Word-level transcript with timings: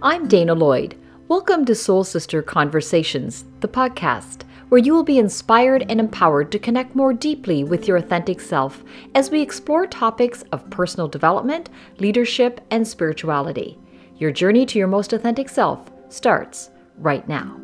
I'm 0.00 0.28
Dana 0.28 0.54
Lloyd. 0.54 0.96
Welcome 1.26 1.64
to 1.64 1.74
Soul 1.74 2.04
Sister 2.04 2.40
Conversations, 2.40 3.44
the 3.58 3.66
podcast, 3.66 4.44
where 4.68 4.78
you 4.78 4.94
will 4.94 5.02
be 5.02 5.18
inspired 5.18 5.84
and 5.90 5.98
empowered 5.98 6.52
to 6.52 6.60
connect 6.60 6.94
more 6.94 7.12
deeply 7.12 7.64
with 7.64 7.88
your 7.88 7.96
authentic 7.96 8.40
self 8.40 8.84
as 9.16 9.28
we 9.32 9.42
explore 9.42 9.88
topics 9.88 10.42
of 10.52 10.70
personal 10.70 11.08
development, 11.08 11.68
leadership, 11.98 12.60
and 12.70 12.86
spirituality. 12.86 13.76
Your 14.18 14.30
journey 14.30 14.66
to 14.66 14.78
your 14.78 14.86
most 14.86 15.12
authentic 15.12 15.48
self 15.48 15.90
starts 16.10 16.70
right 16.98 17.26
now. 17.28 17.60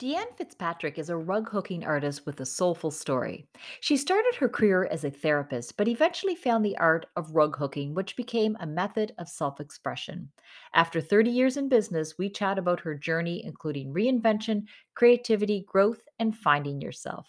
Deanne 0.00 0.34
Fitzpatrick 0.34 0.98
is 0.98 1.10
a 1.10 1.16
rug 1.16 1.50
hooking 1.50 1.84
artist 1.84 2.24
with 2.24 2.40
a 2.40 2.46
soulful 2.46 2.90
story. 2.90 3.46
She 3.80 3.98
started 3.98 4.34
her 4.36 4.48
career 4.48 4.88
as 4.90 5.04
a 5.04 5.10
therapist, 5.10 5.76
but 5.76 5.88
eventually 5.88 6.34
found 6.34 6.64
the 6.64 6.78
art 6.78 7.04
of 7.16 7.36
rug 7.36 7.58
hooking, 7.58 7.92
which 7.92 8.16
became 8.16 8.56
a 8.58 8.66
method 8.66 9.12
of 9.18 9.28
self 9.28 9.60
expression. 9.60 10.30
After 10.72 11.02
30 11.02 11.30
years 11.30 11.58
in 11.58 11.68
business, 11.68 12.16
we 12.16 12.30
chat 12.30 12.58
about 12.58 12.80
her 12.80 12.94
journey, 12.94 13.44
including 13.44 13.92
reinvention, 13.92 14.64
creativity, 14.94 15.66
growth, 15.68 16.00
and 16.18 16.34
finding 16.34 16.80
yourself. 16.80 17.28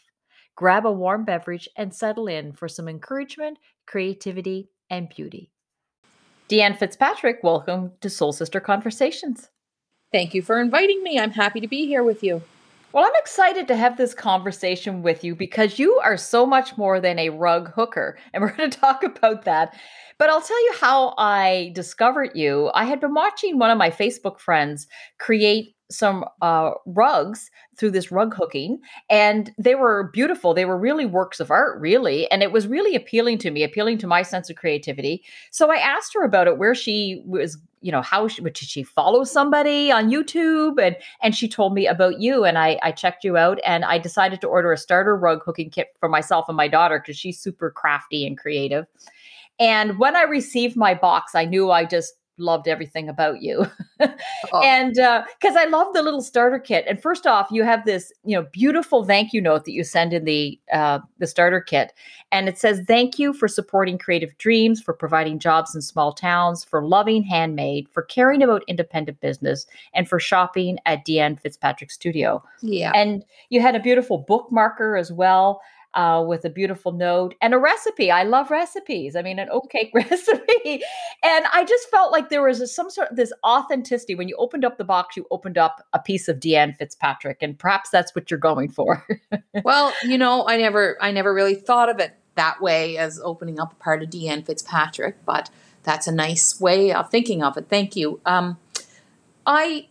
Grab 0.56 0.86
a 0.86 0.92
warm 0.94 1.26
beverage 1.26 1.68
and 1.76 1.94
settle 1.94 2.28
in 2.30 2.54
for 2.54 2.70
some 2.70 2.88
encouragement, 2.88 3.58
creativity, 3.86 4.70
and 4.90 5.10
beauty. 5.10 5.52
Deanne 6.48 6.78
Fitzpatrick, 6.78 7.44
welcome 7.44 7.92
to 8.00 8.10
Soul 8.10 8.32
Sister 8.32 8.62
Conversations. 8.62 9.50
Thank 10.14 10.34
you 10.34 10.42
for 10.42 10.62
inviting 10.62 11.04
me. 11.04 11.20
I'm 11.20 11.32
happy 11.32 11.60
to 11.60 11.68
be 11.68 11.86
here 11.86 12.04
with 12.04 12.24
you. 12.24 12.42
Well, 12.94 13.06
I'm 13.06 13.22
excited 13.22 13.68
to 13.70 13.76
have 13.78 13.96
this 13.96 14.14
conversation 14.14 15.02
with 15.02 15.24
you 15.24 15.34
because 15.34 15.80
you 15.80 16.00
are 16.04 16.18
so 16.18 16.46
much 16.46 16.78
more 16.78 17.00
than 17.00 17.20
a 17.20 17.30
rug 17.30 17.72
hooker. 17.74 18.18
And 18.34 18.42
we're 18.42 18.56
going 18.56 18.70
to 18.72 18.78
talk 18.80 19.04
about 19.04 19.46
that. 19.46 19.76
But 20.18 20.30
I'll 20.30 20.42
tell 20.42 20.64
you 20.66 20.74
how 20.80 21.14
I 21.18 21.72
discovered 21.74 22.32
you. 22.36 22.70
I 22.74 22.84
had 22.86 23.00
been 23.00 23.14
watching 23.14 23.58
one 23.58 23.72
of 23.72 23.78
my 23.78 23.90
Facebook 23.90 24.40
friends 24.40 24.88
create 25.20 25.76
some 25.92 26.26
uh, 26.42 26.72
rugs 26.86 27.52
through 27.78 27.92
this 27.92 28.12
rug 28.12 28.34
hooking, 28.34 28.80
and 29.10 29.52
they 29.58 29.76
were 29.76 30.10
beautiful. 30.14 30.54
They 30.54 30.66
were 30.66 30.78
really 30.78 31.06
works 31.06 31.40
of 31.40 31.52
art, 31.52 31.80
really, 31.80 32.30
and 32.32 32.42
it 32.42 32.52
was 32.52 32.68
really 32.68 32.96
appealing 32.96 33.38
to 33.40 33.52
me, 33.52 33.64
appealing 33.64 33.98
to 34.00 34.08
my 34.08 34.22
sense 34.24 34.50
of 34.50 34.56
creativity. 34.56 35.24
So 35.52 35.72
I 35.72 35.76
asked 35.76 36.14
her 36.14 36.24
about 36.24 36.48
it, 36.48 36.58
where 36.58 36.74
she 36.74 37.22
was, 37.26 37.58
you 37.82 37.92
know, 37.92 38.02
how 38.02 38.28
she, 38.28 38.42
did 38.42 38.58
she 38.58 38.84
follow 38.84 39.24
somebody 39.24 39.92
on 39.92 40.10
YouTube, 40.10 40.82
and 40.82 40.96
and 41.22 41.36
she 41.36 41.48
told 41.48 41.74
me 41.74 41.88
about 41.88 42.20
you, 42.20 42.46
and 42.46 42.58
I 42.58 42.80
I 42.82 42.92
checked 42.92 43.24
you 43.24 43.38
out, 43.38 43.60
and 43.66 43.86
I 43.86 43.98
decided 43.98 44.42
to 44.42 44.48
order 44.48 44.72
a 44.72 44.78
starter 44.78 45.16
rug 45.16 45.44
hooking 45.44 45.70
kit 45.70 45.90
for 46.00 46.10
myself 46.10 46.46
and 46.48 46.58
my 46.58 46.68
daughter 46.68 47.00
because 47.00 47.18
she's 47.18 47.40
super 47.40 47.70
crafty 47.70 48.26
and 48.26 48.38
creative. 48.38 48.86
And 49.60 50.00
when 50.00 50.16
I 50.16 50.24
received 50.24 50.76
my 50.76 50.96
box, 50.96 51.36
I 51.36 51.46
knew 51.46 51.70
I 51.70 51.86
just 51.86 52.16
loved 52.38 52.68
everything 52.68 53.08
about 53.08 53.42
you. 53.42 53.66
oh. 54.02 54.62
And 54.64 54.94
because 54.94 55.56
uh, 55.56 55.60
I 55.60 55.66
love 55.66 55.94
the 55.94 56.02
little 56.02 56.22
starter 56.22 56.60
kit. 56.60 56.86
And 56.88 57.02
first 57.02 57.28
off, 57.28 57.48
you 57.52 57.64
have 57.64 57.86
this, 57.86 58.12
you 58.24 58.36
know, 58.36 58.48
beautiful 58.52 59.04
thank 59.06 59.34
you 59.34 59.42
note 59.42 59.66
that 59.66 59.74
you 59.74 59.84
send 59.84 60.14
in 60.14 60.26
the 60.26 60.60
uh, 60.74 61.00
the 61.20 61.28
starter 61.28 61.62
kit, 61.62 61.94
and 62.32 62.48
it 62.48 62.58
says, 62.58 62.82
"Thank 62.88 63.20
you 63.20 63.34
for 63.34 63.48
supporting 63.48 63.98
creative 63.98 64.38
dreams, 64.38 64.82
for 64.82 64.94
providing 64.94 65.40
jobs 65.40 65.76
in 65.76 65.82
small 65.82 66.14
towns, 66.14 66.64
for 66.64 66.86
loving 66.86 67.24
handmade, 67.24 67.88
for 67.90 68.04
caring 68.04 68.42
about 68.42 68.64
independent 68.68 69.20
business, 69.22 69.66
and 69.94 70.08
for 70.08 70.20
shopping 70.20 70.78
at 70.86 71.06
Deanne 71.06 71.40
Fitzpatrick 71.40 71.92
Studio." 71.92 72.44
Yeah. 72.62 72.92
And 72.96 73.24
you 73.50 73.62
had 73.62 73.76
a 73.76 73.80
beautiful 73.80 74.24
bookmarker 74.24 75.00
as 75.00 75.12
well 75.12 75.62
uh, 75.94 76.24
with 76.26 76.46
a 76.46 76.50
beautiful 76.50 76.92
note 76.92 77.36
and 77.42 77.54
a 77.54 77.58
recipe. 77.58 78.12
I 78.12 78.24
love 78.24 78.50
recipes. 78.50 79.16
I 79.16 79.22
mean, 79.22 79.40
an 79.40 79.50
oat 79.52 79.70
cake 79.70 79.92
recipe. 79.96 80.82
and 81.24 81.46
I 81.52 81.66
just 81.68 81.90
felt 81.90 82.12
like 82.12 82.30
there 82.30 82.44
was 82.44 82.62
a, 82.62 82.68
some 82.68 82.90
sort 82.90 83.10
of 83.10 83.18
this 83.18 83.34
authenticity. 83.46 84.16
When 84.16 84.28
you 84.28 84.36
opened 84.38 84.66
up 84.66 84.78
the 84.78 84.84
box, 84.84 85.18
you 85.18 85.26
opened 85.32 85.58
up 85.58 85.86
a 85.94 86.00
piece 86.00 86.28
of 86.28 86.40
Deanne 86.40 86.76
Fitzpatrick, 86.76 87.38
and 87.42 87.58
perhaps 87.58 87.90
that's 87.90 88.16
what 88.16 88.32
you're 88.32 88.40
going 88.40 88.70
for. 88.70 89.06
well, 89.64 89.94
you 90.04 90.18
know, 90.18 90.48
I 90.48 90.58
never, 90.58 90.98
I 91.02 91.12
never 91.12 91.34
really 91.34 91.56
thought 91.56 91.90
of 91.90 92.00
it 92.00 92.16
that 92.36 92.62
way 92.62 92.98
as 92.98 93.20
opening 93.24 93.60
up 93.60 93.74
a 93.74 93.76
part 93.76 94.02
of 94.02 94.10
Deanne 94.10 94.46
Fitzpatrick, 94.46 95.26
but 95.26 95.50
that's 95.84 96.08
a 96.08 96.12
nice 96.12 96.60
way 96.60 96.94
of 96.94 97.10
thinking 97.10 97.44
of 97.44 97.58
it. 97.58 97.68
Thank 97.70 97.96
you. 97.96 98.22
Um, 98.26 98.58
I, 99.46 99.90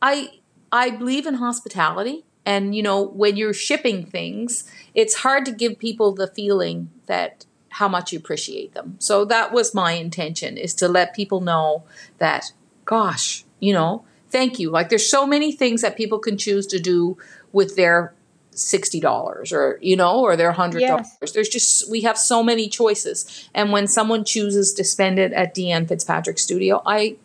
I, 0.00 0.40
I 0.70 0.90
believe 0.90 1.26
in 1.26 1.34
hospitality. 1.34 2.24
And, 2.44 2.74
you 2.74 2.82
know, 2.82 3.02
when 3.02 3.36
you're 3.36 3.54
shipping 3.54 4.04
things, 4.04 4.70
it's 4.94 5.16
hard 5.16 5.44
to 5.46 5.52
give 5.52 5.78
people 5.78 6.12
the 6.12 6.26
feeling 6.26 6.90
that 7.06 7.46
how 7.70 7.88
much 7.88 8.12
you 8.12 8.18
appreciate 8.18 8.74
them. 8.74 8.96
So 8.98 9.24
that 9.26 9.52
was 9.52 9.74
my 9.74 9.92
intention 9.92 10.56
is 10.56 10.74
to 10.74 10.88
let 10.88 11.14
people 11.14 11.40
know 11.40 11.84
that, 12.18 12.52
gosh, 12.84 13.44
you 13.60 13.72
know, 13.72 14.04
thank 14.28 14.58
you. 14.58 14.70
Like 14.70 14.88
there's 14.88 15.08
so 15.08 15.26
many 15.26 15.52
things 15.52 15.82
that 15.82 15.96
people 15.96 16.18
can 16.18 16.36
choose 16.36 16.66
to 16.68 16.78
do 16.78 17.16
with 17.52 17.76
their 17.76 18.14
$60 18.54 19.52
or 19.52 19.78
you 19.80 19.96
know 19.96 20.20
or 20.20 20.36
their 20.36 20.52
$100 20.52 20.80
yes. 20.80 21.32
there's 21.32 21.48
just 21.48 21.90
we 21.90 22.02
have 22.02 22.18
so 22.18 22.42
many 22.42 22.68
choices 22.68 23.48
and 23.54 23.72
when 23.72 23.86
someone 23.86 24.24
chooses 24.24 24.74
to 24.74 24.84
spend 24.84 25.18
it 25.18 25.32
at 25.32 25.54
Deanne 25.54 25.88
Fitzpatrick 25.88 26.38
studio 26.38 26.82
I 26.84 27.16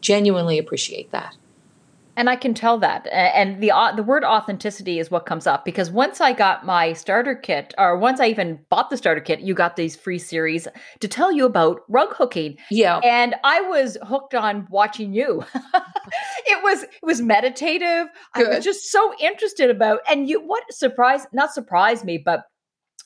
genuinely 0.00 0.56
appreciate 0.56 1.10
that 1.10 1.34
and 2.18 2.28
I 2.28 2.34
can 2.34 2.52
tell 2.52 2.78
that. 2.78 3.06
And 3.12 3.62
the 3.62 3.72
the 3.94 4.02
word 4.02 4.24
authenticity 4.24 4.98
is 4.98 5.08
what 5.08 5.24
comes 5.24 5.46
up 5.46 5.64
because 5.64 5.88
once 5.88 6.20
I 6.20 6.32
got 6.32 6.66
my 6.66 6.92
starter 6.92 7.36
kit, 7.36 7.72
or 7.78 7.96
once 7.96 8.18
I 8.18 8.26
even 8.26 8.58
bought 8.68 8.90
the 8.90 8.96
starter 8.96 9.20
kit, 9.20 9.40
you 9.40 9.54
got 9.54 9.76
these 9.76 9.94
free 9.94 10.18
series 10.18 10.66
to 10.98 11.06
tell 11.06 11.30
you 11.30 11.46
about 11.46 11.82
rug 11.88 12.12
hooking. 12.12 12.58
Yeah, 12.70 12.98
and 13.04 13.36
I 13.44 13.60
was 13.60 13.96
hooked 14.02 14.34
on 14.34 14.66
watching 14.68 15.14
you. 15.14 15.44
it 16.46 16.62
was 16.64 16.82
it 16.82 16.90
was 17.02 17.20
meditative. 17.20 18.08
Good. 18.34 18.48
I 18.48 18.56
was 18.56 18.64
just 18.64 18.90
so 18.90 19.14
interested 19.20 19.70
about. 19.70 20.00
And 20.10 20.28
you, 20.28 20.40
what 20.40 20.64
surprised, 20.72 21.28
not 21.32 21.54
surprised 21.54 22.04
me, 22.04 22.18
but 22.18 22.42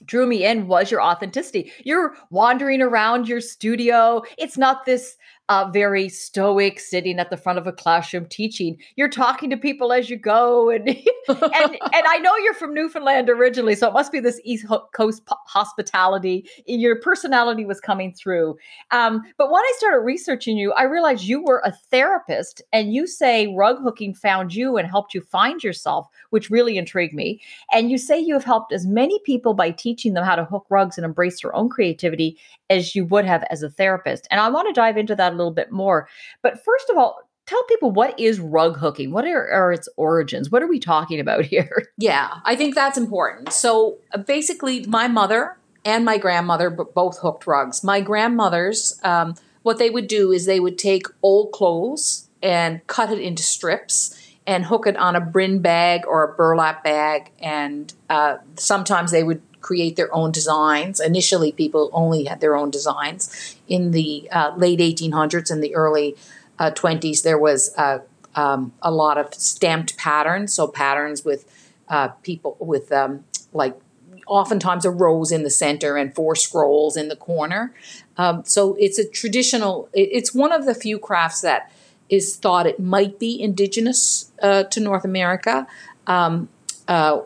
drew 0.07 0.27
me 0.27 0.45
in 0.45 0.67
was 0.67 0.91
your 0.91 1.03
authenticity. 1.03 1.71
You're 1.85 2.17
wandering 2.31 2.81
around 2.81 3.29
your 3.29 3.41
studio. 3.41 4.23
It's 4.39 4.59
not 4.59 4.87
this 4.87 5.17
uh, 5.53 5.69
very 5.71 6.09
stoic, 6.09 6.81
sitting 6.81 7.19
at 7.19 7.29
the 7.29 7.37
front 7.37 7.59
of 7.59 7.67
a 7.67 7.73
classroom 7.73 8.25
teaching. 8.25 8.75
You're 8.97 9.11
talking 9.11 9.51
to 9.51 9.57
people 9.59 9.93
as 9.93 10.09
you 10.09 10.17
go, 10.17 10.71
and 10.71 10.89
and 10.89 10.99
and 11.29 11.79
I 12.09 12.19
know 12.23 12.35
you're 12.39 12.55
from 12.55 12.73
Newfoundland 12.73 13.29
originally, 13.29 13.75
so 13.75 13.87
it 13.87 13.93
must 13.93 14.13
be 14.13 14.19
this 14.19 14.41
East 14.45 14.65
Coast 14.95 15.23
hospitality. 15.29 16.49
Your 16.65 16.99
personality 16.99 17.67
was 17.67 17.81
coming 17.81 18.15
through. 18.15 18.57
Um, 18.93 19.21
but 19.37 19.51
when 19.51 19.63
I 19.63 19.73
started 19.77 19.99
researching 19.99 20.57
you, 20.57 20.73
I 20.73 20.85
realized 20.85 21.25
you 21.25 21.45
were 21.45 21.61
a 21.67 21.73
therapist, 21.73 22.63
and 22.73 22.95
you 22.95 23.07
say 23.07 23.55
rug 23.55 23.77
hooking 23.83 24.15
found 24.15 24.55
you 24.55 24.79
and 24.79 24.89
helped 24.89 25.13
you 25.13 25.21
find 25.21 25.63
yourself, 25.63 26.09
which 26.31 26.49
really 26.49 26.79
intrigued 26.79 27.13
me. 27.13 27.43
And 27.75 27.91
you 27.91 27.99
say 27.99 28.19
you 28.19 28.33
have 28.33 28.45
helped 28.45 28.73
as 28.73 28.87
many 28.87 29.21
people 29.27 29.53
by 29.53 29.71
teaching 29.71 30.15
them 30.15 30.25
how 30.25 30.37
to 30.37 30.47
hook 30.47 30.65
rugs 30.71 30.97
and 30.97 31.05
embrace 31.05 31.43
their 31.43 31.55
own 31.55 31.69
creativity 31.69 32.39
as 32.73 32.95
you 32.95 33.05
would 33.07 33.25
have 33.25 33.45
as 33.51 33.63
a 33.63 33.71
therapist. 33.71 34.27
And 34.31 34.41
I 34.41 34.49
want 34.49 34.69
to 34.69 34.73
dive 34.73 34.97
into 34.97 35.15
that 35.17 35.33
a 35.33 35.37
little 35.37 35.53
bit 35.53 35.71
more. 35.71 36.09
But 36.43 36.65
first 36.65 36.91
of 36.91 36.97
all, 36.97 37.19
tell 37.47 37.63
people 37.65 37.91
what 37.91 38.19
is 38.19 38.41
rug 38.41 38.79
hooking? 38.79 39.13
What 39.13 39.27
are, 39.27 39.51
are, 39.51 39.73
its 39.73 39.89
origins? 39.97 40.51
What 40.51 40.63
are 40.63 40.69
we 40.69 40.79
talking 40.79 41.21
about 41.21 41.45
here? 41.55 41.89
Yeah, 41.99 42.39
I 42.45 42.57
think 42.57 42.75
that's 42.75 42.99
important. 42.99 43.53
So 43.53 43.99
uh, 44.13 44.19
basically, 44.19 44.87
my 44.87 45.09
mother 45.09 45.57
and 45.85 46.05
my 46.05 46.19
grandmother 46.19 46.71
both 46.71 47.19
hooked 47.19 47.47
rugs. 47.47 47.83
My 47.83 48.01
grandmother's, 48.01 48.99
um, 49.03 49.35
what 49.63 49.79
they 49.79 49.91
would 49.91 50.07
do 50.07 50.31
is 50.33 50.47
they 50.47 50.61
would 50.61 50.79
take 50.79 51.07
old 51.23 51.53
clothes 51.53 52.29
and 52.43 52.85
cut 52.87 53.11
it 53.11 53.19
into 53.19 53.43
strips 53.43 54.19
and 54.47 54.65
hook 54.65 54.87
it 54.87 54.97
on 54.97 55.17
a 55.17 55.21
brin 55.21 55.61
bag 55.61 56.07
or 56.07 56.25
a 56.25 56.37
burlap 56.37 56.83
bag. 56.83 57.31
And 57.41 57.93
uh, 58.09 58.39
sometimes 58.57 59.11
they 59.11 59.23
would 59.23 59.43
create 59.63 59.97
their 59.97 60.15
own 60.15 60.33
designs. 60.33 61.01
Initially, 61.01 61.53
people 61.53 61.89
only 61.93 62.25
had 62.25 62.41
their 62.41 62.57
own 62.57 62.71
designs. 62.71 63.57
In 63.69 63.93
the 63.93 64.29
uh, 64.31 64.53
late 64.57 64.81
1800s 64.81 65.51
and 65.51 65.63
the 65.63 65.75
early 65.75 66.17
uh, 66.59 66.71
20s, 66.73 67.23
there 67.23 67.39
was 67.39 67.75
uh, 67.79 68.01
um, 68.35 68.73
a 68.83 68.91
lot 68.91 69.19
of 69.19 69.33
stamped 69.35 69.97
patterns, 69.97 70.53
so 70.53 70.67
patterns 70.67 71.25
with 71.25 71.45
uh, 71.89 72.09
people 72.23 72.57
with 72.59 72.93
um, 72.93 73.25
like 73.53 73.79
oftentimes 74.27 74.85
a 74.85 74.91
rose 74.91 75.33
in 75.33 75.43
the 75.43 75.51
center 75.51 75.97
and 75.97 76.15
four 76.15 76.35
scrolls 76.35 76.97
in 76.97 77.09
the 77.09 77.17
corner. 77.17 77.75
Um, 78.17 78.45
so 78.45 78.77
it's 78.79 78.99
a 78.99 79.09
traditional, 79.09 79.89
it's 79.93 80.35
one 80.35 80.53
of 80.53 80.65
the 80.65 80.75
few 80.75 80.99
crafts 80.99 81.41
that 81.41 81.73
is 82.09 82.37
thought 82.37 82.67
it 82.67 82.79
might 82.79 83.19
be 83.19 83.41
indigenous 83.41 84.31
uh, 84.43 84.65
to 84.65 84.81
North 84.81 85.05
America. 85.05 85.67
Um, 86.07 86.49
uh, 86.89 87.21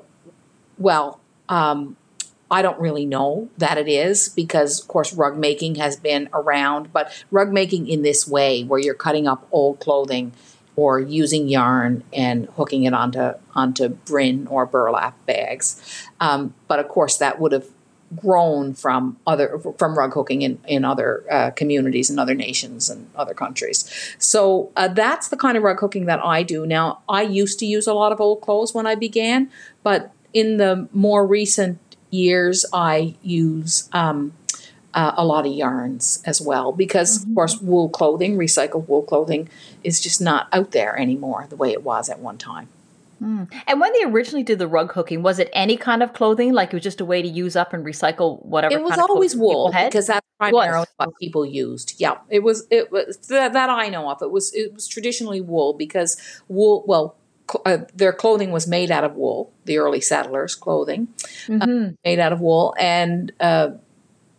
well, 0.79 1.21
um, 1.49 1.97
I 2.51 2.63
don't 2.63 2.79
really 2.79 3.07
know 3.07 3.49
that 3.59 3.77
it 3.77 3.89
is 3.89 4.29
because, 4.29 4.81
of 4.81 4.89
course, 4.89 5.13
rug 5.13 5.37
making 5.37 5.77
has 5.77 5.97
been 5.97 6.29
around, 6.33 6.93
but 6.93 7.13
rug 7.31 7.53
making 7.53 7.89
in 7.89 8.03
this 8.03 8.27
way, 8.27 8.63
where 8.63 8.79
you're 8.79 8.95
cutting 8.95 9.27
up 9.27 9.47
old 9.51 9.81
clothing 9.81 10.33
or 10.77 11.01
using 11.01 11.49
yarn 11.49 12.05
and 12.13 12.49
hooking 12.57 12.85
it 12.85 12.93
onto 12.93 13.33
onto 13.55 13.89
brin 13.89 14.47
or 14.47 14.67
burlap 14.67 15.17
bags. 15.27 15.81
Um, 16.21 16.55
but 16.69 16.79
of 16.79 16.89
course, 16.89 17.19
that 17.19 17.41
would 17.41 17.53
have 17.53 17.67
grown 18.15 18.73
from 18.73 19.17
other 19.27 19.59
from 19.79 19.99
rug 19.99 20.15
hooking 20.15 20.43
in 20.43 20.59
in 20.69 20.85
other 20.85 21.25
uh, 21.31 21.51
communities 21.51 22.09
and 22.09 22.21
other 22.21 22.35
nations 22.35 22.89
and 22.89 23.11
other 23.17 23.35
countries. 23.35 24.15
So 24.19 24.71
uh, 24.77 24.89
that's 24.89 25.29
the 25.29 25.37
kind 25.37 25.57
of 25.57 25.65
rug 25.65 25.81
hooking 25.81 26.07
that 26.07 26.25
I 26.25 26.45
do 26.45 26.67
now. 26.67 27.01
I 27.09 27.23
used 27.23 27.59
to 27.59 27.67
use 27.67 27.89
a 27.89 27.95
lot 27.95 28.13
of 28.13 28.21
old 28.21 28.43
clothes 28.43 28.73
when 28.73 28.87
I 28.87 28.95
began, 28.95 29.51
but 29.83 30.13
in 30.33 30.59
the 30.59 30.89
more 30.93 31.27
recent 31.27 31.79
years, 32.11 32.65
I 32.73 33.15
use 33.23 33.89
um, 33.93 34.33
uh, 34.95 35.13
a 35.17 35.25
lot 35.25 35.47
of 35.47 35.53
yarns 35.53 36.23
as 36.25 36.41
well 36.41 36.73
because, 36.73 37.19
mm-hmm. 37.19 37.31
of 37.31 37.35
course, 37.35 37.61
wool 37.61 37.89
clothing, 37.89 38.37
recycled 38.37 38.89
wool 38.89 39.03
clothing, 39.03 39.49
is 39.85 40.01
just 40.01 40.21
not 40.21 40.49
out 40.53 40.73
there 40.73 40.97
anymore 40.99 41.47
the 41.49 41.57
way 41.57 41.73
it 41.73 41.83
was 41.83 42.09
at 42.09 42.19
one 42.19 42.39
time. 42.39 42.69
Mm. 43.23 43.51
And 43.67 43.81
when 43.81 43.93
they 43.95 44.05
originally 44.05 44.43
did 44.43 44.59
the 44.59 44.69
rug 44.69 44.93
hooking, 44.93 45.23
was 45.23 45.39
it 45.39 45.49
any 45.53 45.77
kind 45.77 46.03
of 46.03 46.13
clothing? 46.13 46.53
Like 46.53 46.73
it 46.73 46.77
was 46.77 46.83
just 46.83 47.01
a 47.01 47.05
way 47.05 47.23
to 47.23 47.29
use 47.29 47.57
up 47.57 47.73
and 47.73 47.85
recycle 47.85 48.45
whatever. 48.45 48.75
It 48.75 48.83
was 48.83 48.99
always 48.99 49.35
wool 49.35 49.73
because 49.73 50.09
that's 50.09 50.27
primarily 50.39 50.87
what 50.97 51.11
people 51.19 51.47
used. 51.47 51.95
Yeah, 51.99 52.19
it 52.29 52.41
was. 52.41 52.67
It 52.71 52.93
was 52.93 53.17
that, 53.29 53.55
that, 53.55 53.71
I 53.71 53.89
know 53.89 54.11
of. 54.11 54.21
It 54.21 54.31
was. 54.31 54.53
It 54.55 54.75
was 54.75 54.87
traditionally 54.87 55.41
wool 55.41 55.73
because 55.73 56.17
wool. 56.49 56.85
Well, 56.87 57.17
uh, 57.65 57.79
their 57.95 58.13
clothing 58.13 58.51
was 58.51 58.67
made 58.67 58.91
out 58.91 59.05
of 59.05 59.15
wool. 59.15 59.53
The 59.65 59.79
early 59.79 60.01
settlers' 60.01 60.55
clothing 60.55 61.09
uh, 61.23 61.27
mm-hmm. 61.53 61.63
uh, 61.63 61.91
made 62.05 62.19
out 62.19 62.33
of 62.33 62.41
wool, 62.41 62.75
and 62.79 63.33
uh, 63.41 63.71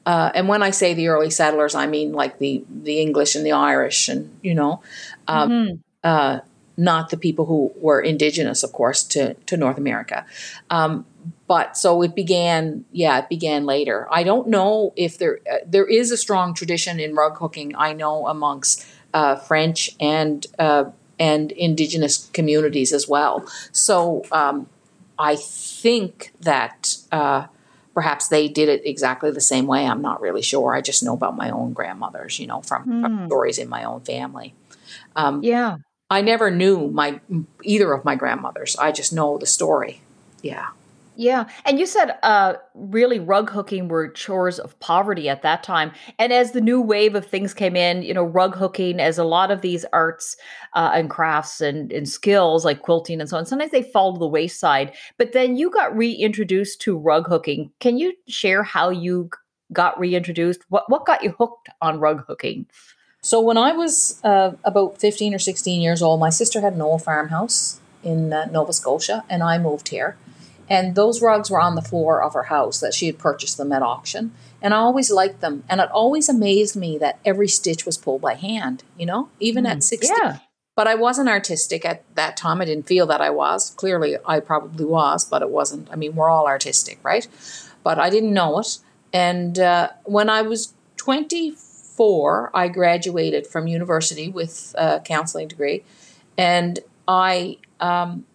uh, 0.06 0.32
and 0.34 0.48
when 0.48 0.64
I 0.64 0.72
say 0.72 0.94
the 0.94 1.08
early 1.10 1.30
settlers, 1.30 1.76
I 1.76 1.88
mean 1.88 2.14
like 2.14 2.40
the 2.40 2.64
the 2.70 3.00
English 3.00 3.36
and 3.36 3.46
the 3.46 3.54
Irish, 3.54 4.10
and 4.10 4.38
you 4.42 4.56
know. 4.56 4.82
Um, 5.28 5.50
mm-hmm 5.50 5.76
uh, 6.08 6.40
not 6.78 7.10
the 7.10 7.18
people 7.18 7.46
who 7.46 7.72
were 7.76 8.00
indigenous, 8.00 8.64
of 8.64 8.72
course, 8.72 9.04
to, 9.04 9.34
to 9.34 9.58
North 9.58 9.78
America. 9.78 10.26
Um, 10.70 11.06
but 11.48 11.76
so 11.76 12.02
it 12.04 12.16
began, 12.16 12.86
yeah, 12.92 13.18
it 13.18 13.30
began 13.30 13.66
later. 13.66 14.08
I 14.12 14.24
don't 14.24 14.48
know 14.48 14.94
if 14.96 15.18
there 15.18 15.40
uh, 15.52 15.58
there 15.66 15.86
is 15.86 16.12
a 16.12 16.18
strong 16.18 16.54
tradition 16.54 17.00
in 17.00 17.16
rug 17.16 17.38
hooking. 17.38 17.76
I 17.76 17.94
know 17.94 18.28
amongst 18.28 18.86
uh, 19.14 19.36
French 19.36 19.90
and 20.00 20.46
uh, 20.60 20.86
and 21.20 21.52
indigenous 21.52 22.30
communities 22.34 22.94
as 22.94 23.08
well. 23.08 23.48
So 23.72 24.24
um, 24.32 24.70
I 25.18 25.36
think 25.36 26.34
that 26.42 26.98
uh, 27.12 27.48
perhaps 27.94 28.28
they 28.28 28.48
did 28.48 28.70
it 28.70 28.86
exactly 28.86 29.32
the 29.32 29.42
same 29.42 29.66
way. 29.68 29.86
I'm 29.86 30.02
not 30.02 30.22
really 30.22 30.42
sure. 30.42 30.76
I 30.76 30.82
just 30.82 31.04
know 31.04 31.14
about 31.14 31.36
my 31.36 31.50
own 31.50 31.74
grandmothers, 31.74 32.40
you 32.40 32.48
know, 32.48 32.62
from, 32.62 32.86
mm. 32.86 33.02
from 33.02 33.18
hmm. 33.18 33.26
stories 33.26 33.58
in 33.58 33.70
my 33.70 33.84
own 33.84 34.02
family. 34.02 34.54
Um, 35.16 35.44
yeah. 35.44 35.78
I 36.10 36.22
never 36.22 36.52
knew 36.52 36.88
my 36.88 37.20
either 37.64 37.92
of 37.92 38.06
my 38.06 38.16
grandmothers. 38.16 38.76
I 38.78 38.92
just 38.92 39.12
know 39.12 39.38
the 39.38 39.46
story. 39.46 40.02
Yeah. 40.42 40.68
Yeah. 41.20 41.46
And 41.66 41.80
you 41.80 41.88
said 41.88 42.16
uh, 42.22 42.54
really 42.76 43.20
rug 43.20 43.50
hooking 43.50 43.88
were 43.88 44.08
chores 44.08 44.60
of 44.60 44.80
poverty 44.80 45.28
at 45.28 45.42
that 45.42 45.64
time. 45.64 45.92
And 46.20 46.32
as 46.32 46.52
the 46.52 46.62
new 46.62 46.80
wave 46.80 47.16
of 47.16 47.26
things 47.26 47.56
came 47.56 47.76
in, 47.76 48.04
you 48.04 48.14
know, 48.14 48.24
rug 48.24 48.56
hooking, 48.56 49.00
as 49.00 49.18
a 49.18 49.24
lot 49.24 49.50
of 49.50 49.62
these 49.62 49.84
arts 49.92 50.38
uh, 50.74 50.92
and 50.94 51.10
crafts 51.10 51.60
and, 51.60 51.92
and 51.92 52.08
skills 52.08 52.64
like 52.64 52.84
quilting 52.84 53.20
and 53.20 53.28
so 53.28 53.38
on, 53.38 53.48
sometimes 53.48 53.72
they 53.72 53.82
fall 53.82 54.14
to 54.14 54.20
the 54.20 54.28
wayside. 54.28 54.94
But 55.18 55.32
then 55.32 55.58
you 55.58 55.72
got 55.72 55.98
reintroduced 55.98 56.82
to 56.82 56.96
rug 56.96 57.28
hooking. 57.28 57.72
Can 57.80 57.98
you 57.98 58.14
share 58.28 58.62
how 58.62 58.90
you 58.90 59.32
got 59.74 60.00
reintroduced? 60.00 60.62
What, 60.70 60.88
what 60.88 61.08
got 61.08 61.24
you 61.24 61.32
hooked 61.32 61.70
on 61.82 62.00
rug 62.00 62.26
hooking? 62.28 62.68
So 63.22 63.42
when 63.42 63.58
I 63.58 63.72
was 63.72 64.24
uh, 64.24 64.52
about 64.64 65.00
15 65.00 65.34
or 65.34 65.40
16 65.40 65.82
years 65.82 66.04
old, 66.04 66.20
my 66.20 66.30
sister 66.30 66.62
had 66.62 66.74
an 66.74 66.82
old 66.84 67.02
farmhouse 67.02 67.80
in 68.04 68.32
uh, 68.32 68.46
Nova 68.46 68.72
Scotia, 68.72 69.26
and 69.28 69.42
I 69.42 69.58
moved 69.58 69.88
here. 69.90 70.16
And 70.70 70.96
those 70.96 71.22
rugs 71.22 71.50
were 71.50 71.60
on 71.60 71.76
the 71.76 71.82
floor 71.82 72.22
of 72.22 72.34
her 72.34 72.44
house 72.44 72.80
that 72.80 72.94
she 72.94 73.06
had 73.06 73.18
purchased 73.18 73.58
them 73.58 73.72
at 73.72 73.82
auction. 73.82 74.34
And 74.62 74.74
I 74.74 74.78
always 74.78 75.10
liked 75.10 75.40
them. 75.40 75.64
And 75.70 75.80
it 75.80 75.90
always 75.92 76.28
amazed 76.28 76.76
me 76.76 76.98
that 76.98 77.20
every 77.24 77.48
stitch 77.48 77.86
was 77.86 77.98
pulled 77.98 78.22
by 78.22 78.34
hand, 78.34 78.84
you 78.98 79.06
know, 79.06 79.30
even 79.40 79.64
mm, 79.64 79.72
at 79.72 79.84
16. 79.84 80.16
Yeah. 80.22 80.40
But 80.76 80.88
I 80.88 80.96
wasn't 80.96 81.30
artistic 81.30 81.86
at 81.86 82.04
that 82.16 82.38
time. 82.38 82.62
I 82.62 82.66
didn't 82.66 82.88
feel 82.88 83.08
that 83.08 83.22
I 83.22 83.30
was. 83.30 83.72
Clearly, 83.72 84.18
I 84.26 84.40
probably 84.40 84.86
was, 84.86 85.26
but 85.26 85.42
it 85.42 85.50
wasn't. 85.50 85.90
I 85.92 85.96
mean, 85.96 86.16
we're 86.16 86.30
all 86.30 86.48
artistic, 86.48 87.00
right? 87.04 87.28
But 87.84 87.98
I 87.98 88.10
didn't 88.10 88.34
know 88.34 88.60
it. 88.60 88.78
And 89.14 89.58
uh, 89.58 89.90
when 90.04 90.30
I 90.30 90.44
was 90.44 90.74
24, 90.98 92.52
I 92.54 92.68
graduated 92.68 93.48
from 93.48 93.68
university 93.68 94.30
with 94.30 94.76
a 94.78 95.00
counseling 95.00 95.48
degree, 95.48 95.84
and 96.38 96.80
I 97.08 97.58
um, 97.80 98.26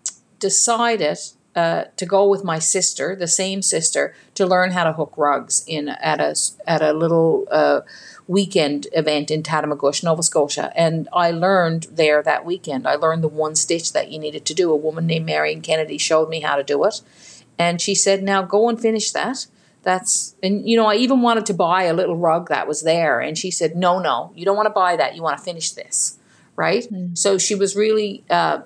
decided 0.40 1.18
uh, 1.54 1.84
to 1.96 2.06
go 2.06 2.28
with 2.28 2.44
my 2.44 2.58
sister, 2.58 3.14
the 3.14 3.28
same 3.28 3.62
sister, 3.62 4.14
to 4.34 4.46
learn 4.46 4.70
how 4.70 4.84
to 4.84 4.92
hook 4.92 5.12
rugs 5.16 5.64
in 5.66 5.88
at 5.88 6.20
a 6.20 6.34
at 6.66 6.82
a 6.82 6.92
little 6.92 7.46
uh, 7.50 7.80
weekend 8.26 8.86
event 8.92 9.30
in 9.30 9.42
Tatamagouche, 9.42 10.02
Nova 10.02 10.22
Scotia. 10.22 10.72
And 10.74 11.08
I 11.12 11.30
learned 11.30 11.88
there 11.90 12.22
that 12.22 12.44
weekend. 12.46 12.86
I 12.86 12.94
learned 12.94 13.22
the 13.22 13.28
one 13.28 13.54
stitch 13.54 13.92
that 13.92 14.10
you 14.10 14.18
needed 14.18 14.46
to 14.46 14.54
do. 14.54 14.70
A 14.70 14.76
woman 14.76 15.06
named 15.06 15.26
Marion 15.26 15.60
Kennedy 15.60 15.98
showed 15.98 16.28
me 16.28 16.40
how 16.40 16.56
to 16.56 16.64
do 16.64 16.84
it, 16.84 17.02
and 17.58 17.80
she 17.80 17.94
said, 17.94 18.22
"Now 18.22 18.42
go 18.42 18.68
and 18.68 18.80
finish 18.80 19.10
that." 19.12 19.46
that's 19.82 20.36
and 20.42 20.68
you 20.68 20.76
know 20.76 20.86
i 20.86 20.94
even 20.94 21.22
wanted 21.22 21.44
to 21.44 21.54
buy 21.54 21.84
a 21.84 21.92
little 21.92 22.16
rug 22.16 22.48
that 22.48 22.68
was 22.68 22.82
there 22.82 23.20
and 23.20 23.36
she 23.36 23.50
said 23.50 23.74
no 23.76 23.98
no 23.98 24.32
you 24.34 24.44
don't 24.44 24.56
want 24.56 24.66
to 24.66 24.72
buy 24.72 24.96
that 24.96 25.16
you 25.16 25.22
want 25.22 25.36
to 25.36 25.42
finish 25.42 25.72
this 25.72 26.18
right 26.56 26.84
mm-hmm. 26.84 27.14
so 27.14 27.36
she 27.36 27.54
was 27.54 27.74
really 27.74 28.22
uh, 28.30 28.60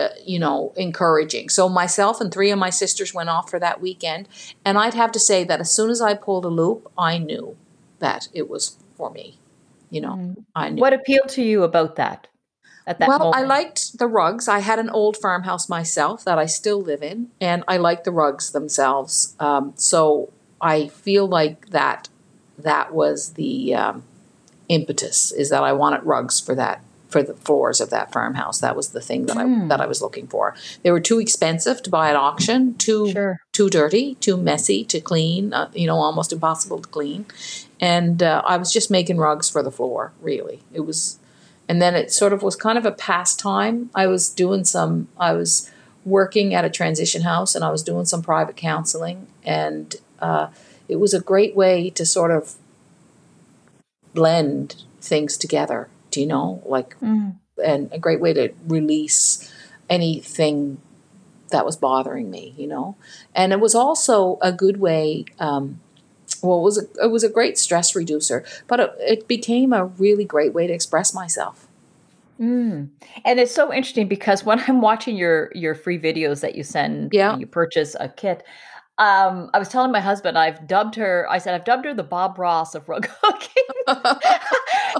uh, 0.00 0.08
you 0.24 0.38
know 0.38 0.72
encouraging 0.76 1.48
so 1.48 1.68
myself 1.68 2.20
and 2.20 2.32
three 2.32 2.50
of 2.50 2.58
my 2.58 2.70
sisters 2.70 3.12
went 3.12 3.28
off 3.28 3.50
for 3.50 3.58
that 3.58 3.80
weekend 3.80 4.28
and 4.64 4.78
i'd 4.78 4.94
have 4.94 5.12
to 5.12 5.18
say 5.18 5.44
that 5.44 5.60
as 5.60 5.70
soon 5.70 5.90
as 5.90 6.00
i 6.00 6.14
pulled 6.14 6.44
a 6.44 6.48
loop 6.48 6.90
i 6.96 7.18
knew 7.18 7.56
that 7.98 8.28
it 8.32 8.48
was 8.48 8.76
for 8.96 9.10
me 9.10 9.38
you 9.90 10.00
know 10.00 10.12
mm-hmm. 10.12 10.40
i 10.54 10.68
knew 10.68 10.80
what 10.80 10.92
appealed 10.92 11.28
to 11.28 11.42
you 11.42 11.62
about 11.62 11.96
that 11.96 12.28
well, 13.00 13.18
moment? 13.18 13.36
I 13.36 13.42
liked 13.42 13.98
the 13.98 14.06
rugs. 14.06 14.48
I 14.48 14.60
had 14.60 14.78
an 14.78 14.88
old 14.88 15.16
farmhouse 15.16 15.68
myself 15.68 16.24
that 16.24 16.38
I 16.38 16.46
still 16.46 16.80
live 16.80 17.02
in, 17.02 17.30
and 17.38 17.62
I 17.68 17.76
liked 17.76 18.04
the 18.04 18.10
rugs 18.10 18.52
themselves. 18.52 19.36
Um, 19.38 19.74
so 19.76 20.32
I 20.60 20.88
feel 20.88 21.26
like 21.26 21.68
that 21.70 22.08
that 22.56 22.94
was 22.94 23.34
the 23.34 23.74
um, 23.74 24.04
impetus 24.68 25.32
is 25.32 25.50
that 25.50 25.62
I 25.62 25.72
wanted 25.72 26.02
rugs 26.04 26.40
for 26.40 26.54
that 26.54 26.82
for 27.08 27.22
the 27.22 27.34
floors 27.34 27.80
of 27.80 27.90
that 27.90 28.12
farmhouse. 28.12 28.60
That 28.60 28.76
was 28.76 28.90
the 28.90 29.00
thing 29.00 29.26
that 29.26 29.36
mm. 29.36 29.40
I 29.40 29.44
hmm. 29.44 29.68
that 29.68 29.80
I 29.80 29.86
was 29.86 30.02
looking 30.02 30.26
for. 30.26 30.54
They 30.82 30.90
were 30.90 31.00
too 31.00 31.18
expensive 31.18 31.82
to 31.82 31.90
buy 31.90 32.10
at 32.10 32.16
auction, 32.16 32.74
too 32.74 33.10
sure. 33.12 33.40
too 33.52 33.70
dirty, 33.70 34.14
too 34.16 34.36
messy 34.36 34.84
to 34.84 35.00
clean. 35.00 35.52
Uh, 35.52 35.70
you 35.74 35.86
know, 35.86 35.96
almost 35.96 36.32
impossible 36.32 36.80
to 36.80 36.88
clean. 36.88 37.26
And 37.80 38.22
uh, 38.22 38.42
I 38.44 38.56
was 38.56 38.72
just 38.72 38.90
making 38.90 39.18
rugs 39.18 39.48
for 39.48 39.62
the 39.62 39.70
floor. 39.70 40.12
Really, 40.20 40.60
it 40.72 40.80
was. 40.80 41.18
And 41.70 41.82
then 41.82 41.94
it 41.94 42.10
sort 42.10 42.32
of 42.32 42.42
was 42.42 42.56
kind 42.56 42.78
of 42.78 42.86
a 42.86 42.92
pastime. 42.92 43.90
I 43.94 44.06
was 44.06 44.30
doing 44.30 44.64
some. 44.64 45.08
I 45.18 45.32
was 45.32 45.70
working 46.04 46.54
at 46.54 46.64
a 46.64 46.70
transition 46.70 47.22
house, 47.22 47.54
and 47.54 47.64
I 47.64 47.70
was 47.70 47.82
doing 47.82 48.06
some 48.06 48.22
private 48.22 48.56
counseling, 48.56 49.26
and 49.44 49.94
uh, 50.20 50.48
it 50.88 50.96
was 50.96 51.14
a 51.14 51.20
great 51.20 51.54
way 51.54 51.90
to 51.90 52.06
sort 52.06 52.30
of 52.30 52.54
blend 54.14 54.82
things 55.00 55.36
together. 55.36 55.88
Do 56.10 56.20
you 56.20 56.26
know, 56.26 56.62
like, 56.64 56.98
mm. 57.00 57.34
and 57.62 57.92
a 57.92 57.98
great 57.98 58.20
way 58.20 58.32
to 58.32 58.52
release 58.66 59.52
anything 59.90 60.80
that 61.50 61.64
was 61.64 61.76
bothering 61.76 62.30
me. 62.30 62.54
You 62.56 62.66
know, 62.66 62.96
and 63.34 63.52
it 63.52 63.60
was 63.60 63.74
also 63.74 64.38
a 64.42 64.52
good 64.52 64.78
way. 64.78 65.24
Um, 65.38 65.80
well, 66.42 66.58
it 66.58 66.62
was 66.62 66.78
a, 66.78 67.04
it 67.04 67.10
was 67.10 67.24
a 67.24 67.28
great 67.28 67.58
stress 67.58 67.96
reducer, 67.96 68.44
but 68.66 68.80
it, 68.80 68.94
it 69.00 69.28
became 69.28 69.72
a 69.72 69.86
really 69.86 70.24
great 70.24 70.52
way 70.54 70.66
to 70.66 70.72
express 70.72 71.12
myself. 71.12 71.66
Mm. 72.40 72.90
And 73.24 73.40
it's 73.40 73.52
so 73.52 73.72
interesting 73.72 74.06
because 74.06 74.44
when 74.44 74.60
I'm 74.60 74.80
watching 74.80 75.16
your 75.16 75.50
your 75.54 75.74
free 75.74 75.98
videos 75.98 76.40
that 76.40 76.54
you 76.54 76.62
send, 76.62 77.12
yeah. 77.12 77.36
you 77.36 77.46
purchase 77.46 77.96
a 77.98 78.08
kit, 78.08 78.44
um, 78.98 79.48
I 79.54 79.58
was 79.58 79.68
telling 79.68 79.92
my 79.92 80.00
husband 80.00 80.36
I've 80.36 80.66
dubbed 80.66 80.96
her. 80.96 81.26
I 81.30 81.38
said 81.38 81.54
I've 81.54 81.64
dubbed 81.64 81.84
her 81.84 81.94
the 81.94 82.02
Bob 82.02 82.38
Ross 82.38 82.74
of 82.74 82.88
rug 82.88 83.08
hooking. 83.22 83.62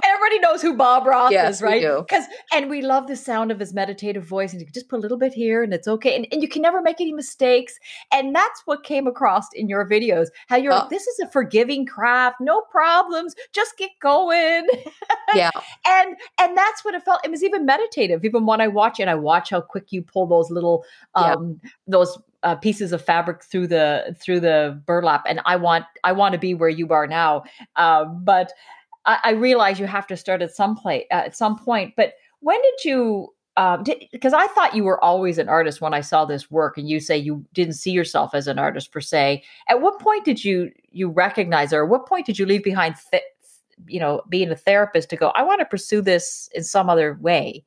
Everybody 0.03 0.39
knows 0.39 0.61
who 0.61 0.75
Bob 0.75 1.05
Ross 1.05 1.31
yes, 1.31 1.57
is, 1.57 1.61
right? 1.61 1.81
Because 1.81 2.23
and 2.53 2.69
we 2.69 2.81
love 2.81 3.07
the 3.07 3.15
sound 3.15 3.51
of 3.51 3.59
his 3.59 3.73
meditative 3.73 4.23
voice, 4.23 4.51
and 4.53 4.61
you 4.61 4.65
can 4.65 4.73
just 4.73 4.87
put 4.87 4.99
a 4.99 5.01
little 5.01 5.17
bit 5.17 5.33
here, 5.33 5.63
and 5.63 5.73
it's 5.73 5.87
okay. 5.87 6.15
And, 6.15 6.27
and 6.31 6.41
you 6.41 6.47
can 6.47 6.61
never 6.61 6.81
make 6.81 7.01
any 7.01 7.11
mistakes. 7.11 7.77
And 8.13 8.33
that's 8.33 8.61
what 8.65 8.83
came 8.83 9.05
across 9.05 9.47
in 9.53 9.67
your 9.67 9.87
videos. 9.87 10.27
How 10.47 10.55
you're 10.55 10.73
like, 10.73 10.89
this 10.89 11.05
is 11.05 11.19
a 11.19 11.27
forgiving 11.29 11.85
craft, 11.85 12.37
no 12.39 12.61
problems, 12.61 13.35
just 13.51 13.77
get 13.77 13.91
going. 14.01 14.67
Yeah. 15.33 15.51
and 15.85 16.15
and 16.39 16.57
that's 16.57 16.85
what 16.85 16.93
it 16.95 17.03
felt. 17.03 17.19
It 17.25 17.31
was 17.31 17.43
even 17.43 17.65
meditative. 17.65 18.23
Even 18.23 18.45
when 18.45 18.61
I 18.61 18.67
watch 18.67 18.99
it, 18.99 19.07
I 19.07 19.15
watch 19.15 19.49
how 19.49 19.61
quick 19.61 19.91
you 19.91 20.01
pull 20.01 20.25
those 20.25 20.49
little 20.49 20.85
um 21.15 21.59
yeah. 21.61 21.69
those 21.87 22.17
uh, 22.43 22.55
pieces 22.55 22.91
of 22.91 23.03
fabric 23.03 23.43
through 23.43 23.67
the 23.67 24.15
through 24.19 24.39
the 24.39 24.81
burlap 24.85 25.23
and 25.27 25.41
i 25.45 25.55
want 25.55 25.85
i 26.03 26.11
want 26.11 26.33
to 26.33 26.39
be 26.39 26.53
where 26.53 26.69
you 26.69 26.87
are 26.89 27.07
now 27.07 27.43
uh, 27.75 28.05
but 28.05 28.53
I, 29.05 29.19
I, 29.23 29.31
realize 29.31 29.79
you 29.79 29.87
have 29.87 30.07
to 30.07 30.17
start 30.17 30.41
at 30.41 30.55
some 30.55 30.75
place 30.75 31.05
uh, 31.11 31.15
at 31.15 31.35
some 31.35 31.57
point 31.57 31.93
but 31.97 32.13
when 32.39 32.61
did 32.61 32.85
you 32.85 33.33
because 34.11 34.33
um, 34.33 34.39
I 34.39 34.47
thought 34.47 34.75
you 34.75 34.85
were 34.85 35.03
always 35.03 35.37
an 35.37 35.49
artist 35.49 35.81
when 35.81 35.93
I 35.93 35.99
saw 35.99 36.23
this 36.23 36.49
work, 36.49 36.77
and 36.77 36.87
you 36.87 36.99
say 36.99 37.17
you 37.17 37.45
didn't 37.53 37.73
see 37.73 37.91
yourself 37.91 38.33
as 38.33 38.47
an 38.47 38.57
artist 38.57 38.91
per 38.91 39.01
se. 39.01 39.43
At 39.67 39.81
what 39.81 39.99
point 39.99 40.23
did 40.23 40.45
you 40.45 40.71
you 40.91 41.09
recognize, 41.09 41.73
or 41.73 41.85
what 41.85 42.07
point 42.07 42.25
did 42.25 42.39
you 42.39 42.45
leave 42.45 42.63
behind, 42.63 42.95
th- 43.11 43.23
you 43.87 43.99
know, 43.99 44.21
being 44.29 44.49
a 44.49 44.55
therapist 44.55 45.09
to 45.09 45.17
go? 45.17 45.29
I 45.29 45.43
want 45.43 45.59
to 45.59 45.65
pursue 45.65 46.01
this 46.01 46.49
in 46.53 46.63
some 46.63 46.89
other 46.89 47.17
way. 47.19 47.65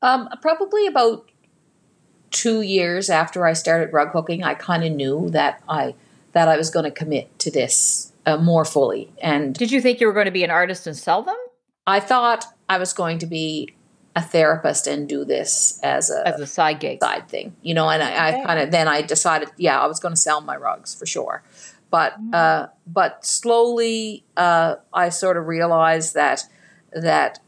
Um, 0.00 0.28
probably 0.40 0.88
about 0.88 1.30
two 2.32 2.62
years 2.62 3.08
after 3.10 3.46
I 3.46 3.52
started 3.52 3.92
rug 3.92 4.10
hooking, 4.10 4.42
I 4.42 4.54
kind 4.54 4.84
of 4.84 4.92
knew 4.92 5.30
that 5.30 5.62
I 5.68 5.94
that 6.32 6.48
I 6.48 6.56
was 6.56 6.70
going 6.70 6.84
to 6.84 6.90
commit 6.90 7.38
to 7.40 7.50
this 7.50 8.12
uh, 8.24 8.38
more 8.38 8.64
fully. 8.64 9.12
And 9.22 9.54
did 9.54 9.70
you 9.70 9.80
think 9.80 10.00
you 10.00 10.06
were 10.06 10.12
going 10.12 10.26
to 10.26 10.32
be 10.32 10.44
an 10.44 10.50
artist 10.50 10.86
and 10.86 10.96
sell 10.96 11.22
them? 11.22 11.36
I 11.86 12.00
thought 12.00 12.46
I 12.68 12.78
was 12.78 12.92
going 12.92 13.18
to 13.18 13.26
be 13.26 13.74
a 14.14 14.22
therapist 14.22 14.86
and 14.86 15.08
do 15.08 15.24
this 15.24 15.80
as 15.82 16.10
a 16.10 16.26
as 16.26 16.40
a 16.40 16.46
side 16.46 16.80
gig, 16.80 17.00
side 17.02 17.28
thing, 17.28 17.54
you 17.62 17.74
know. 17.74 17.88
And 17.88 18.02
I, 18.02 18.10
okay. 18.10 18.42
I 18.42 18.44
kind 18.44 18.60
of 18.60 18.70
then 18.70 18.88
I 18.88 19.02
decided, 19.02 19.50
yeah, 19.56 19.80
I 19.80 19.86
was 19.86 20.00
going 20.00 20.14
to 20.14 20.20
sell 20.20 20.40
my 20.40 20.56
rugs 20.56 20.94
for 20.94 21.06
sure. 21.06 21.42
But 21.90 22.14
mm-hmm. 22.14 22.34
uh, 22.34 22.66
but 22.86 23.24
slowly, 23.24 24.24
uh, 24.36 24.76
I 24.92 25.10
sort 25.10 25.36
of 25.36 25.46
realized 25.46 26.14
that 26.14 26.44
that 26.92 27.40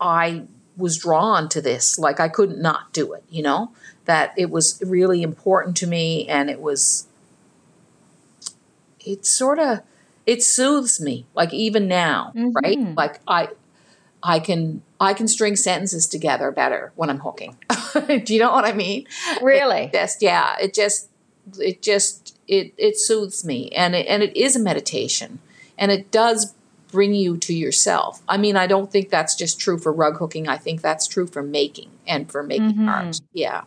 I 0.00 0.44
was 0.80 0.98
drawn 0.98 1.48
to 1.50 1.60
this. 1.60 1.98
Like 1.98 2.20
I 2.20 2.28
couldn't 2.28 2.60
not 2.60 2.92
do 2.92 3.12
it, 3.12 3.24
you 3.30 3.42
know. 3.42 3.72
That 4.06 4.32
it 4.36 4.50
was 4.50 4.82
really 4.84 5.22
important 5.22 5.76
to 5.78 5.86
me, 5.86 6.26
and 6.28 6.50
it 6.50 6.60
was. 6.60 7.06
It 9.04 9.24
sort 9.24 9.58
of 9.58 9.80
it 10.26 10.42
soothes 10.42 11.00
me 11.00 11.26
like 11.34 11.52
even 11.54 11.88
now 11.88 12.32
mm-hmm. 12.36 12.50
right 12.52 12.94
like 12.94 13.18
i 13.26 13.48
I 14.22 14.38
can 14.38 14.82
I 15.00 15.14
can 15.14 15.28
string 15.28 15.56
sentences 15.56 16.06
together 16.06 16.50
better 16.50 16.92
when 16.94 17.10
I'm 17.10 17.20
hooking. 17.20 17.56
Do 18.06 18.34
you 18.34 18.38
know 18.38 18.52
what 18.52 18.64
I 18.64 18.72
mean? 18.72 19.06
Really? 19.40 19.84
It 19.84 19.92
just 19.92 20.22
yeah, 20.22 20.56
it 20.60 20.74
just 20.74 21.08
it 21.58 21.82
just 21.82 22.38
it 22.46 22.74
it 22.76 22.98
soothes 22.98 23.44
me 23.44 23.70
and 23.70 23.94
it, 23.94 24.06
and 24.06 24.22
it 24.22 24.36
is 24.36 24.56
a 24.56 24.60
meditation 24.60 25.38
and 25.78 25.90
it 25.90 26.10
does 26.10 26.54
bring 26.90 27.14
you 27.14 27.36
to 27.38 27.54
yourself. 27.54 28.22
I 28.28 28.36
mean, 28.36 28.56
I 28.56 28.66
don't 28.66 28.90
think 28.90 29.10
that's 29.10 29.34
just 29.34 29.60
true 29.60 29.78
for 29.78 29.92
rug 29.92 30.16
hooking. 30.16 30.48
I 30.48 30.56
think 30.56 30.82
that's 30.82 31.06
true 31.06 31.26
for 31.26 31.42
making 31.42 31.90
and 32.06 32.30
for 32.30 32.42
making 32.42 32.72
mm-hmm. 32.72 32.88
art. 32.88 33.20
Yeah. 33.32 33.62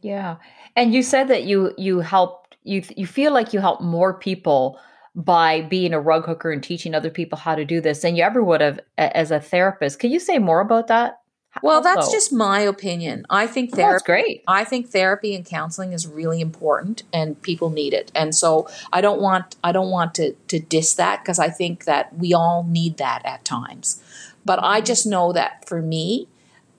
Yeah. 0.00 0.36
And 0.76 0.94
you 0.94 1.02
said 1.02 1.28
that 1.28 1.44
you 1.44 1.74
you 1.76 2.00
helped 2.00 2.56
you 2.64 2.82
you 2.96 3.06
feel 3.06 3.32
like 3.32 3.52
you 3.52 3.60
help 3.60 3.80
more 3.80 4.14
people 4.14 4.78
by 5.14 5.62
being 5.62 5.92
a 5.92 6.00
rug 6.00 6.24
hooker 6.26 6.52
and 6.52 6.62
teaching 6.62 6.94
other 6.94 7.10
people 7.10 7.36
how 7.36 7.54
to 7.54 7.64
do 7.64 7.80
this 7.80 8.02
than 8.02 8.14
you 8.14 8.22
ever 8.22 8.42
would 8.42 8.60
have 8.60 8.78
as 8.96 9.30
a 9.30 9.40
therapist. 9.40 9.98
Can 9.98 10.10
you 10.10 10.20
say 10.20 10.38
more 10.38 10.60
about 10.60 10.86
that? 10.86 11.18
Well, 11.62 11.80
that's 11.80 12.10
just 12.12 12.32
my 12.32 12.60
opinion. 12.60 13.24
I 13.30 13.46
think 13.46 13.74
therapy. 13.74 13.92
That's 13.92 14.02
great. 14.02 14.44
I 14.46 14.64
think 14.64 14.90
therapy 14.90 15.34
and 15.34 15.44
counseling 15.44 15.92
is 15.92 16.06
really 16.06 16.40
important, 16.40 17.02
and 17.12 17.40
people 17.42 17.70
need 17.70 17.94
it. 17.94 18.12
And 18.14 18.34
so 18.34 18.68
I 18.92 19.00
don't 19.00 19.20
want 19.20 19.56
I 19.64 19.72
don't 19.72 19.90
want 19.90 20.14
to 20.16 20.34
to 20.48 20.58
diss 20.60 20.94
that 20.94 21.22
because 21.22 21.38
I 21.38 21.48
think 21.48 21.84
that 21.84 22.16
we 22.16 22.34
all 22.34 22.64
need 22.64 22.98
that 22.98 23.22
at 23.24 23.44
times. 23.44 24.02
But 24.44 24.60
I 24.62 24.80
just 24.80 25.06
know 25.06 25.32
that 25.32 25.68
for 25.68 25.82
me, 25.82 26.28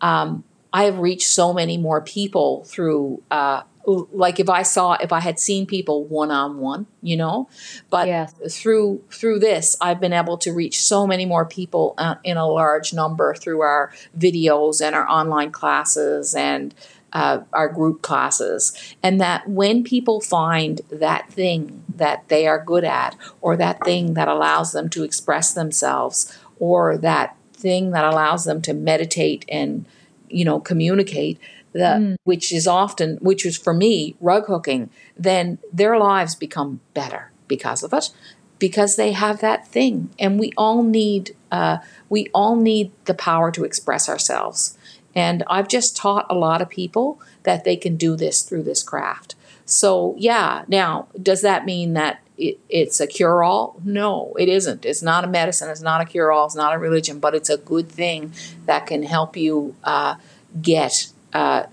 um, 0.02 0.44
I 0.72 0.84
have 0.84 1.00
reached 1.00 1.28
so 1.28 1.54
many 1.54 1.78
more 1.78 2.02
people 2.02 2.64
through 2.66 3.22
uh, 3.32 3.64
like 3.86 4.40
if 4.40 4.50
I 4.50 4.64
saw 4.64 4.94
if 4.94 5.12
I 5.12 5.20
had 5.20 5.40
seen 5.40 5.66
people 5.66 6.04
one 6.04 6.32
on 6.32 6.60
one, 6.60 6.86
you 7.02 7.18
know, 7.18 7.50
but 7.90 8.08
yes. 8.08 8.34
through 8.52 9.02
through 9.10 9.40
this, 9.40 9.76
I've 9.82 10.00
been 10.00 10.14
able 10.14 10.38
to 10.40 10.52
reach 10.52 10.84
so 10.84 11.08
many 11.08 11.26
more 11.26 11.46
people 11.46 11.96
uh, 11.98 12.16
in 12.24 12.38
a 12.38 12.48
large 12.48 12.94
number 12.94 13.34
through 13.34 13.62
our 13.62 13.92
videos 14.18 14.86
and 14.86 14.96
our 14.96 15.08
online 15.08 15.52
classes 15.52 16.36
and 16.36 16.74
uh, 17.14 17.40
our 17.54 17.70
group 17.70 18.02
classes, 18.02 18.96
and 19.02 19.20
that 19.20 19.48
when 19.50 19.84
people 19.84 20.22
find 20.22 20.82
that 20.92 21.30
thing 21.32 21.84
that 21.96 22.28
they 22.28 22.48
are 22.48 22.64
good 22.64 22.84
at, 22.84 23.16
or 23.42 23.58
that 23.58 23.84
thing 23.84 24.14
that 24.14 24.28
allows 24.28 24.74
them 24.74 24.90
to 24.90 25.04
express 25.04 25.54
themselves, 25.54 26.38
or 26.60 26.98
that 26.98 27.36
thing 27.54 27.92
that 27.92 28.06
allows 28.06 28.46
them 28.46 28.62
to 28.62 28.74
meditate 28.74 29.46
and 29.50 29.86
you 30.30 30.46
know 30.46 30.60
communicate 30.60 31.40
that 31.74 32.00
mm. 32.00 32.16
which 32.24 32.52
is 32.52 32.68
often 32.68 33.18
which 33.22 33.46
is 33.46 33.58
for 33.58 33.74
me 33.74 34.16
rug 34.20 34.46
hooking 34.48 34.90
then 35.18 35.58
their 35.72 35.98
lives 35.98 36.36
become 36.36 36.80
better 36.94 37.32
because 37.48 37.84
of 37.84 37.94
it 37.94 38.12
because 38.58 38.96
they 38.96 39.12
have 39.12 39.40
that 39.40 39.68
thing 39.68 40.10
and 40.20 40.40
we 40.40 40.52
all 40.58 40.84
need 40.84 41.36
uh, 41.52 41.78
we 42.10 42.28
all 42.34 42.56
need 42.56 42.92
the 43.06 43.14
power 43.14 43.52
to 43.52 43.64
express 43.64 44.10
ourselves 44.10 44.78
and 45.16 45.44
i've 45.48 45.68
just 45.68 45.96
taught 45.96 46.26
a 46.30 46.36
lot 46.36 46.62
of 46.62 46.70
people 46.70 47.20
that 47.44 47.64
they 47.64 47.76
can 47.76 47.96
do 47.96 48.16
this 48.16 48.42
through 48.42 48.64
this 48.64 48.84
craft 48.84 49.36
so 49.66 50.16
yeah 50.18 50.64
now 50.68 51.08
does 51.22 51.42
that 51.42 51.66
mean 51.66 51.94
that 51.94 52.22
it, 52.40 52.60
it's 52.70 53.00
a 53.00 53.08
cure 53.08 53.44
all? 53.44 53.80
No, 53.84 54.34
it 54.40 54.48
isn't. 54.48 54.86
It's 54.86 55.04
not 55.04 55.24
a 55.24 55.28
medicine. 55.28 55.70
It's 55.70 55.82
not 55.82 56.02
a 56.02 56.06
cure 56.06 56.32
all. 56.32 56.46
It's 56.46 56.56
not 56.56 56.74
a 56.74 56.80
religion, 56.80 57.20
but 57.20 57.36
it's 57.36 57.50
a 57.50 57.58
good 57.58 57.90
thing 57.90 58.34
that 58.66 58.88
can 58.88 59.04
help 59.04 59.36
you 59.36 59.76
uh, 59.84 60.16
get 60.62 61.12
uh, 61.34 61.64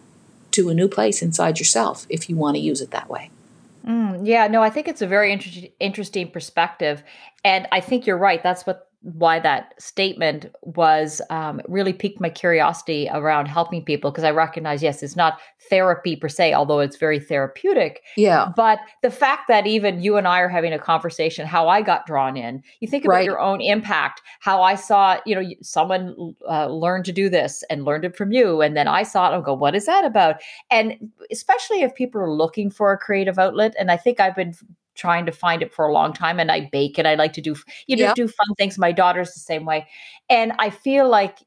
to 0.53 0.69
a 0.69 0.75
new 0.75 0.89
place 0.89 1.23
inside 1.23 1.59
yourself 1.59 2.07
if 2.09 2.29
you 2.29 2.37
want 2.37 2.57
to 2.57 2.61
use 2.61 2.81
it 2.81 2.91
that 2.91 3.09
way. 3.09 3.31
Mm, 3.87 4.27
yeah, 4.27 4.49
no, 4.49 4.63
I 4.63 4.71
think 4.71 4.89
it's 4.89 5.03
a 5.03 5.07
very 5.07 5.33
inter- 5.33 5.69
interesting 5.79 6.31
perspective. 6.31 7.03
And 7.45 7.69
I 7.71 7.81
think 7.81 8.07
you're 8.07 8.19
right. 8.19 8.43
That's 8.43 8.67
what 8.67 8.91
why 9.13 9.39
that 9.39 9.73
statement 9.81 10.47
was 10.63 11.23
um, 11.31 11.61
really 11.69 11.93
piqued 11.93 12.21
my 12.21 12.29
curiosity 12.29 13.09
around 13.13 13.47
helping 13.47 13.85
people 13.85 14.11
because 14.11 14.25
I 14.25 14.33
recognize, 14.33 14.83
yes, 14.83 15.01
it's 15.01 15.15
not 15.15 15.39
therapy 15.71 16.17
per 16.17 16.29
se, 16.29 16.55
although 16.55 16.81
it's 16.81 16.97
very 16.97 17.21
therapeutic. 17.21 18.03
Yeah. 18.17 18.51
But 18.57 18.81
the 19.03 19.13
fact 19.13 19.43
that 19.47 19.65
even 19.65 20.03
you 20.03 20.17
and 20.17 20.27
I 20.27 20.41
are 20.41 20.49
having 20.49 20.73
a 20.73 20.79
conversation, 20.79 21.47
how 21.47 21.69
I 21.69 21.83
got 21.83 22.05
drawn 22.05 22.37
in, 22.37 22.65
you 22.81 22.89
think 22.89 23.05
about 23.05 23.15
right. 23.15 23.25
your 23.25 23.39
own 23.39 23.61
impact, 23.61 24.23
how 24.41 24.61
I 24.61 24.75
saw, 24.75 25.19
you 25.25 25.37
know, 25.37 25.49
someone 25.63 26.35
uh, 26.49 26.67
learned 26.67 27.05
to 27.05 27.13
do 27.13 27.29
this 27.29 27.63
and 27.71 27.85
learned 27.85 28.05
it 28.05 28.17
from 28.17 28.33
you. 28.33 28.61
And 28.61 28.77
then 28.77 28.89
I 28.89 29.05
saw 29.05 29.31
it 29.31 29.37
and 29.37 29.45
go, 29.45 29.55
what 29.55 29.77
is 29.77 29.87
that 29.87 30.05
about? 30.05 30.43
And 30.69 31.13
especially 31.31 31.83
if 31.83 31.95
people 31.95 32.21
are 32.21 32.33
looking 32.33 32.71
for 32.71 32.91
a 32.91 32.99
creative 32.99 33.39
outlet. 33.39 33.77
And 33.79 33.93
I 33.93 33.97
think 33.97 34.19
I've 34.19 34.35
been 34.35 34.55
trying 34.97 35.26
to 35.26 35.33
find 35.33 35.62
it 35.62 35.73
for 35.73 35.87
a 35.87 35.93
long 35.93 36.12
time 36.12 36.41
and 36.41 36.50
I 36.50 36.69
bake 36.73 36.99
and 36.99 37.07
I 37.07 37.15
like 37.15 37.33
to 37.35 37.41
do 37.41 37.55
you 37.87 37.97
know 37.97 38.12
do 38.15 38.29
fun 38.29 38.55
things 38.57 38.79
my 38.79 38.93
daughter's 38.93 39.33
the 39.35 39.41
same 39.41 39.65
way 39.65 39.87
and 40.29 40.53
I 40.59 40.71
feel 40.71 41.09
like 41.09 41.38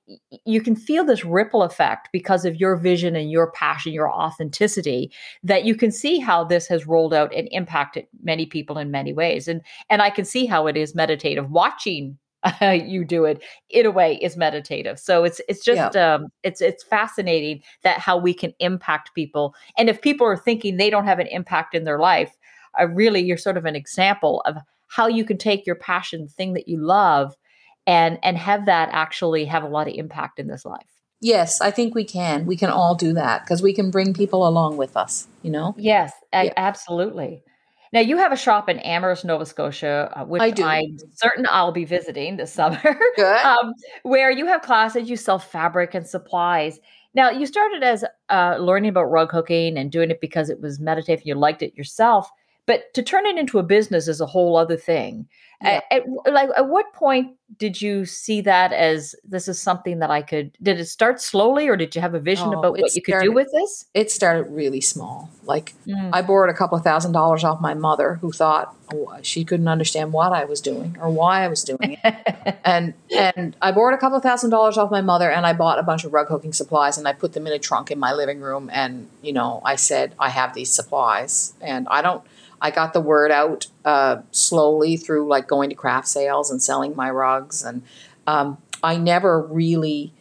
you 0.46 0.62
can 0.62 0.76
feel 0.76 1.04
this 1.04 1.26
ripple 1.26 1.64
effect 1.64 2.10
because 2.14 2.46
of 2.46 2.56
your 2.56 2.78
vision 2.78 3.16
and 3.16 3.30
your 3.30 3.52
passion 3.52 3.94
your 3.94 4.12
authenticity 4.12 5.12
that 5.44 5.66
you 5.66 5.76
can 5.76 5.92
see 5.92 6.20
how 6.20 6.44
this 6.44 6.68
has 6.68 6.88
rolled 6.88 7.14
out 7.14 7.34
and 7.34 7.48
impacted 7.52 8.08
many 8.24 8.46
people 8.46 8.78
in 8.78 8.92
many 8.92 9.14
ways 9.14 9.48
and 9.48 9.62
and 9.90 10.02
I 10.02 10.10
can 10.10 10.26
see 10.26 10.46
how 10.46 10.68
it 10.68 10.78
is 10.78 10.96
meditative. 10.96 11.50
Watching 11.50 12.18
uh, 12.44 12.70
you 12.86 13.04
do 13.04 13.26
it 13.26 13.44
in 13.70 13.86
a 13.86 13.92
way 13.92 14.16
is 14.16 14.38
meditative. 14.38 15.00
So 15.00 15.24
it's 15.24 15.42
it's 15.50 15.64
just 15.64 15.96
yeah. 15.96 16.16
um 16.16 16.28
it's 16.44 16.62
it's 16.62 16.84
fascinating 16.84 17.62
that 17.84 18.00
how 18.00 18.18
we 18.18 18.34
can 18.34 18.54
impact 18.60 19.14
people 19.14 19.54
and 19.78 19.90
if 19.90 20.02
people 20.02 20.26
are 20.26 20.38
thinking 20.38 20.78
they 20.78 20.90
don't 20.90 21.06
have 21.06 21.20
an 21.20 21.28
impact 21.28 21.76
in 21.76 21.84
their 21.84 22.00
life 22.00 22.38
uh, 22.80 22.88
really 22.88 23.22
you're 23.22 23.38
sort 23.38 23.58
of 23.58 23.66
an 23.66 23.76
example 23.76 24.42
of 24.46 24.58
how 24.88 25.08
you 25.08 25.24
can 25.24 25.38
take 25.38 25.66
your 25.66 25.76
passion, 25.76 26.28
thing 26.28 26.54
that 26.54 26.68
you 26.68 26.78
love, 26.80 27.36
and 27.88 28.20
and 28.24 28.38
have 28.38 28.66
that 28.66 28.90
actually 28.92 29.46
have 29.46 29.64
a 29.64 29.68
lot 29.68 29.88
of 29.88 29.94
impact 29.94 30.40
in 30.40 30.48
this 30.48 30.66
life. 30.66 30.88
Yes, 31.22 31.60
I 31.60 31.72
think 31.72 31.96
we 31.96 32.06
can. 32.06 32.46
We 32.46 32.56
can 32.56 32.70
all 32.70 32.96
do 32.96 33.14
that 33.14 33.44
because 33.44 33.62
we 33.62 33.74
can 33.74 33.92
bring 33.92 34.14
people 34.14 34.48
along 34.48 34.78
with 34.78 34.96
us. 34.96 35.28
You 35.42 35.52
know. 35.52 35.76
Yes, 35.78 36.12
yeah. 36.34 36.54
absolutely. 36.58 37.44
Now 37.92 38.02
you 38.02 38.18
have 38.18 38.32
a 38.32 38.38
shop 38.38 38.70
in 38.70 38.80
Amherst, 38.80 39.26
Nova 39.26 39.46
Scotia, 39.46 40.12
uh, 40.16 40.26
which 40.26 40.60
I 40.60 40.82
am 40.82 40.98
certain 41.16 41.48
I'll 41.50 41.72
be 41.72 41.86
visiting 41.86 42.38
this 42.38 42.54
summer. 42.60 42.80
Good. 43.16 43.46
um, 43.46 43.74
where 44.04 44.32
you 44.32 44.46
have 44.46 44.62
classes, 44.62 45.10
you 45.10 45.16
sell 45.16 45.40
fabric 45.40 45.94
and 45.96 46.06
supplies. 46.06 46.80
Now 47.16 47.32
you 47.32 47.46
started 47.48 47.84
as 47.84 48.06
uh, 48.30 48.58
learning 48.60 48.90
about 48.90 49.06
rug 49.06 49.32
hooking 49.32 49.78
and 49.78 49.92
doing 49.92 50.12
it 50.12 50.22
because 50.22 50.50
it 50.50 50.62
was 50.62 50.80
meditative. 50.80 51.26
You 51.26 51.36
liked 51.36 51.64
it 51.64 51.76
yourself. 51.76 52.30
But 52.70 52.94
to 52.94 53.02
turn 53.02 53.26
it 53.26 53.36
into 53.36 53.58
a 53.58 53.64
business 53.64 54.08
is 54.08 54.22
a 54.22 54.28
whole 54.28 54.56
other 54.56 54.78
thing. 54.78 55.28
Yeah. 55.64 55.82
At, 55.90 56.04
at, 56.04 56.32
like, 56.32 56.50
at 56.56 56.70
what 56.70 56.94
point 56.94 57.36
did 57.58 57.82
you 57.82 58.06
see 58.06 58.42
that 58.42 58.72
as 58.72 59.16
this 59.28 59.48
is 59.48 59.60
something 59.60 59.98
that 60.00 60.12
I 60.12 60.22
could? 60.22 60.56
Did 60.62 60.80
it 60.80 60.86
start 60.86 61.20
slowly, 61.20 61.68
or 61.68 61.76
did 61.76 61.96
you 61.96 62.02
have 62.02 62.14
a 62.14 62.20
vision 62.20 62.50
oh, 62.50 62.60
about 62.60 62.74
what 62.74 62.94
you 62.94 63.02
started, 63.02 63.26
could 63.26 63.32
do 63.32 63.32
with 63.34 63.48
this? 63.52 63.86
It 63.96 64.12
started 64.12 64.52
really 64.52 64.82
small. 64.82 65.32
Like 65.46 65.74
mm. 65.88 66.12
I 66.14 66.22
borrowed 66.22 66.52
a 66.52 66.54
couple 66.54 66.78
of 66.78 66.84
thousand 66.84 67.14
dollars 67.14 67.44
off 67.44 67.60
my 67.60 67.74
mother, 67.74 68.20
who 68.22 68.32
thought 68.32 68.76
oh, 68.94 69.18
she 69.24 69.44
couldn't 69.44 69.68
understand 69.68 70.14
what 70.14 70.32
I 70.32 70.46
was 70.46 70.62
doing 70.62 70.96
or 71.02 71.10
why 71.10 71.44
I 71.44 71.48
was 71.48 71.64
doing 71.64 71.98
it. 72.04 72.60
and 72.64 72.94
and 73.12 73.56
I 73.64 73.72
borrowed 73.72 73.96
a 73.96 73.98
couple 73.98 74.18
of 74.18 74.24
thousand 74.24 74.52
dollars 74.52 74.78
off 74.78 74.92
my 74.92 75.02
mother, 75.02 75.32
and 75.32 75.44
I 75.44 75.54
bought 75.54 75.80
a 75.80 75.84
bunch 75.84 76.06
of 76.06 76.14
rug 76.14 76.28
hooking 76.28 76.54
supplies, 76.54 77.00
and 77.00 77.08
I 77.08 77.14
put 77.14 77.34
them 77.34 77.48
in 77.48 77.54
a 77.54 77.60
trunk 77.60 77.90
in 77.90 77.98
my 77.98 78.14
living 78.14 78.42
room. 78.42 78.70
And 78.72 79.10
you 79.24 79.34
know, 79.34 79.60
I 79.66 79.76
said 79.76 80.14
I 80.20 80.30
have 80.30 80.54
these 80.54 80.70
supplies, 80.70 81.54
and 81.62 81.88
I 81.90 82.04
don't. 82.04 82.24
I 82.62 82.72
got 82.72 82.94
the 82.94 83.02
word 83.02 83.32
out 83.32 83.68
uh, 83.86 84.18
slowly 84.32 84.98
through 84.98 85.28
like 85.28 85.48
going 85.48 85.70
to 85.70 85.76
craft 85.76 86.08
sales 86.08 86.52
and 86.52 86.62
selling 86.62 86.96
my 86.96 87.10
rugs, 87.10 87.64
and 87.64 87.84
um, 88.28 88.58
I 88.84 88.98
never 88.98 89.42
really 89.42 90.14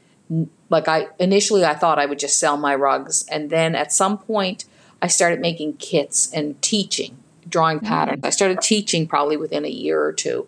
like 0.69 0.89
I 0.89 1.09
initially 1.19 1.65
I 1.65 1.75
thought 1.75 1.99
I 1.99 2.07
would 2.07 2.19
just 2.19 2.39
sell 2.39 2.57
my 2.57 2.75
rugs, 2.75 3.27
and 3.29 3.51
then 3.51 3.75
at 3.75 3.93
some 3.93 4.19
point 4.19 4.65
I 5.01 5.07
started 5.09 5.41
making 5.41 5.75
kits 5.75 6.33
and 6.33 6.61
teaching 6.63 7.19
drawing 7.49 7.81
patterns. 7.81 8.21
I 8.25 8.31
started 8.31 8.61
teaching 8.61 9.07
probably 9.07 9.37
within 9.37 9.65
a 9.65 9.71
year 9.71 10.03
or 10.03 10.13
two, 10.13 10.47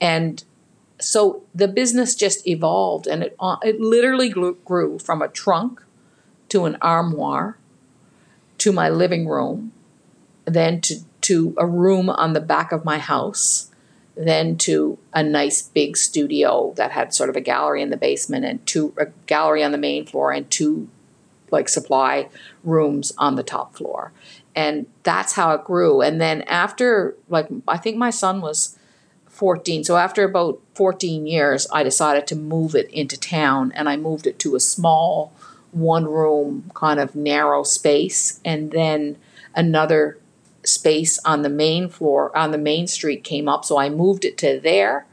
and 0.00 0.44
so 1.00 1.42
the 1.54 1.68
business 1.68 2.14
just 2.14 2.46
evolved, 2.46 3.06
and 3.06 3.24
it 3.24 3.36
uh, 3.40 3.56
it 3.62 3.80
literally 3.80 4.28
grew, 4.28 4.56
grew 4.64 4.98
from 4.98 5.22
a 5.22 5.28
trunk 5.28 5.82
to 6.50 6.66
an 6.66 6.76
armoire 6.82 7.56
to 8.58 8.72
my 8.72 8.88
living 8.88 9.26
room, 9.26 9.72
then 10.44 10.80
to 10.82 11.00
to 11.22 11.54
a 11.58 11.66
room 11.66 12.10
on 12.10 12.32
the 12.32 12.40
back 12.40 12.72
of 12.72 12.84
my 12.84 12.98
house, 12.98 13.70
then 14.16 14.56
to 14.58 14.98
a 15.14 15.22
nice 15.22 15.62
big 15.62 15.96
studio 15.96 16.72
that 16.76 16.92
had 16.92 17.14
sort 17.14 17.30
of 17.30 17.36
a 17.36 17.40
gallery 17.40 17.82
in 17.82 17.90
the 17.90 17.96
basement 17.96 18.44
and 18.44 18.64
two 18.66 18.92
a 18.98 19.06
gallery 19.26 19.64
on 19.64 19.72
the 19.72 19.78
main 19.78 20.04
floor 20.04 20.32
and 20.32 20.50
two 20.50 20.88
like 21.50 21.68
supply 21.68 22.28
rooms 22.64 23.12
on 23.18 23.36
the 23.36 23.42
top 23.42 23.74
floor. 23.76 24.12
And 24.54 24.86
that's 25.02 25.32
how 25.34 25.52
it 25.52 25.64
grew. 25.64 26.02
And 26.02 26.20
then 26.20 26.42
after 26.42 27.16
like 27.28 27.48
i 27.66 27.78
think 27.78 27.96
my 27.96 28.10
son 28.10 28.40
was 28.40 28.78
14 29.28 29.82
so 29.82 29.96
after 29.96 30.24
about 30.24 30.60
14 30.74 31.26
years 31.26 31.66
i 31.72 31.82
decided 31.82 32.26
to 32.26 32.36
move 32.36 32.74
it 32.74 32.90
into 32.90 33.18
town 33.18 33.72
and 33.74 33.88
i 33.88 33.96
moved 33.96 34.26
it 34.26 34.38
to 34.38 34.54
a 34.54 34.60
small 34.60 35.32
one 35.70 36.04
room 36.04 36.70
kind 36.74 37.00
of 37.00 37.16
narrow 37.16 37.62
space 37.62 38.40
and 38.44 38.72
then 38.72 39.16
another 39.54 40.18
space 40.64 41.18
on 41.24 41.42
the 41.42 41.48
main 41.48 41.88
floor 41.88 42.36
on 42.36 42.50
the 42.50 42.58
main 42.58 42.86
street 42.86 43.24
came 43.24 43.48
up 43.48 43.64
so 43.64 43.78
i 43.78 43.88
moved 43.88 44.24
it 44.24 44.38
to 44.38 44.60
there 44.60 45.06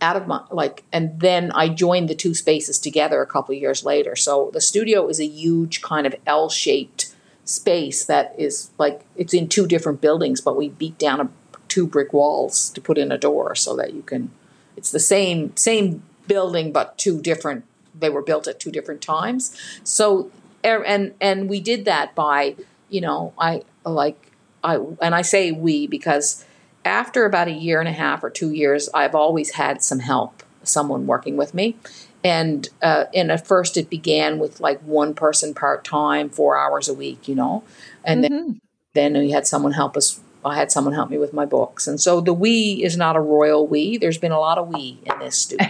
out 0.00 0.16
of 0.16 0.26
my 0.28 0.40
like 0.50 0.84
and 0.92 1.18
then 1.20 1.50
i 1.52 1.68
joined 1.68 2.08
the 2.08 2.14
two 2.14 2.34
spaces 2.34 2.78
together 2.78 3.20
a 3.20 3.26
couple 3.26 3.54
years 3.54 3.84
later 3.84 4.14
so 4.14 4.50
the 4.52 4.60
studio 4.60 5.08
is 5.08 5.18
a 5.18 5.26
huge 5.26 5.82
kind 5.82 6.06
of 6.06 6.14
l-shaped 6.26 7.12
space 7.48 8.04
that 8.04 8.34
is 8.36 8.70
like 8.78 9.00
it's 9.16 9.32
in 9.32 9.48
two 9.48 9.66
different 9.66 10.00
buildings, 10.00 10.40
but 10.40 10.56
we 10.56 10.68
beat 10.68 10.98
down 10.98 11.20
a, 11.20 11.28
two 11.66 11.86
brick 11.86 12.12
walls 12.12 12.70
to 12.70 12.80
put 12.80 12.98
in 12.98 13.10
a 13.10 13.18
door 13.18 13.54
so 13.54 13.74
that 13.76 13.94
you 13.94 14.02
can. 14.02 14.30
It's 14.76 14.90
the 14.90 15.00
same 15.00 15.56
same 15.56 16.02
building, 16.26 16.72
but 16.72 16.98
two 16.98 17.20
different. 17.20 17.64
They 17.98 18.10
were 18.10 18.22
built 18.22 18.46
at 18.46 18.60
two 18.60 18.70
different 18.70 19.00
times. 19.00 19.56
So 19.82 20.30
er, 20.64 20.84
and 20.84 21.14
and 21.20 21.48
we 21.48 21.60
did 21.60 21.84
that 21.86 22.14
by 22.14 22.54
you 22.90 23.00
know 23.00 23.32
I 23.38 23.62
like 23.84 24.27
I 24.68 24.76
and 25.04 25.14
I 25.14 25.22
say 25.22 25.52
we 25.52 25.86
because 25.86 26.44
after 26.84 27.24
about 27.24 27.48
a 27.48 27.52
year 27.52 27.80
and 27.80 27.88
a 27.88 27.92
half 27.92 28.22
or 28.22 28.30
two 28.30 28.52
years, 28.52 28.88
I've 28.94 29.14
always 29.14 29.52
had 29.52 29.82
some 29.82 29.98
help, 29.98 30.42
someone 30.62 31.06
working 31.06 31.36
with 31.36 31.54
me 31.54 31.76
and 32.24 32.68
uh, 32.82 33.04
and 33.14 33.30
at 33.30 33.46
first 33.46 33.76
it 33.76 33.88
began 33.88 34.38
with 34.38 34.60
like 34.60 34.80
one 34.80 35.14
person 35.14 35.54
part 35.54 35.84
time, 35.84 36.28
four 36.28 36.56
hours 36.56 36.88
a 36.88 36.94
week, 36.94 37.28
you 37.28 37.34
know, 37.34 37.62
and 38.04 38.24
mm-hmm. 38.24 38.34
then 38.34 38.60
then 38.94 39.12
we 39.14 39.30
had 39.30 39.46
someone 39.46 39.72
help 39.72 39.96
us. 39.96 40.20
I 40.44 40.56
had 40.56 40.70
someone 40.70 40.94
help 40.94 41.10
me 41.10 41.18
with 41.18 41.32
my 41.32 41.44
books, 41.44 41.86
and 41.86 42.00
so 42.00 42.20
the 42.20 42.32
we 42.32 42.82
is 42.82 42.96
not 42.96 43.16
a 43.16 43.20
royal 43.20 43.66
we. 43.66 43.98
There's 43.98 44.18
been 44.18 44.32
a 44.32 44.38
lot 44.38 44.58
of 44.58 44.68
we 44.68 45.00
in 45.04 45.18
this 45.18 45.36
studio, 45.36 45.68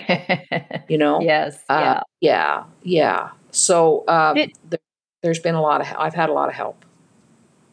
you 0.89 0.99
know. 0.99 1.21
yes, 1.21 1.59
uh, 1.69 1.81
yeah, 1.81 2.03
yeah, 2.21 2.65
yeah. 2.83 3.31
So 3.51 4.05
um, 4.09 4.35
did, 4.35 4.53
there's 5.23 5.41
been 5.41 5.55
a 5.55 5.63
lot 5.63 5.81
of. 5.81 5.87
I've 5.99 6.15
had 6.15 6.29
a 6.29 6.33
lot 6.33 6.49
of 6.49 6.55
help. 6.55 6.85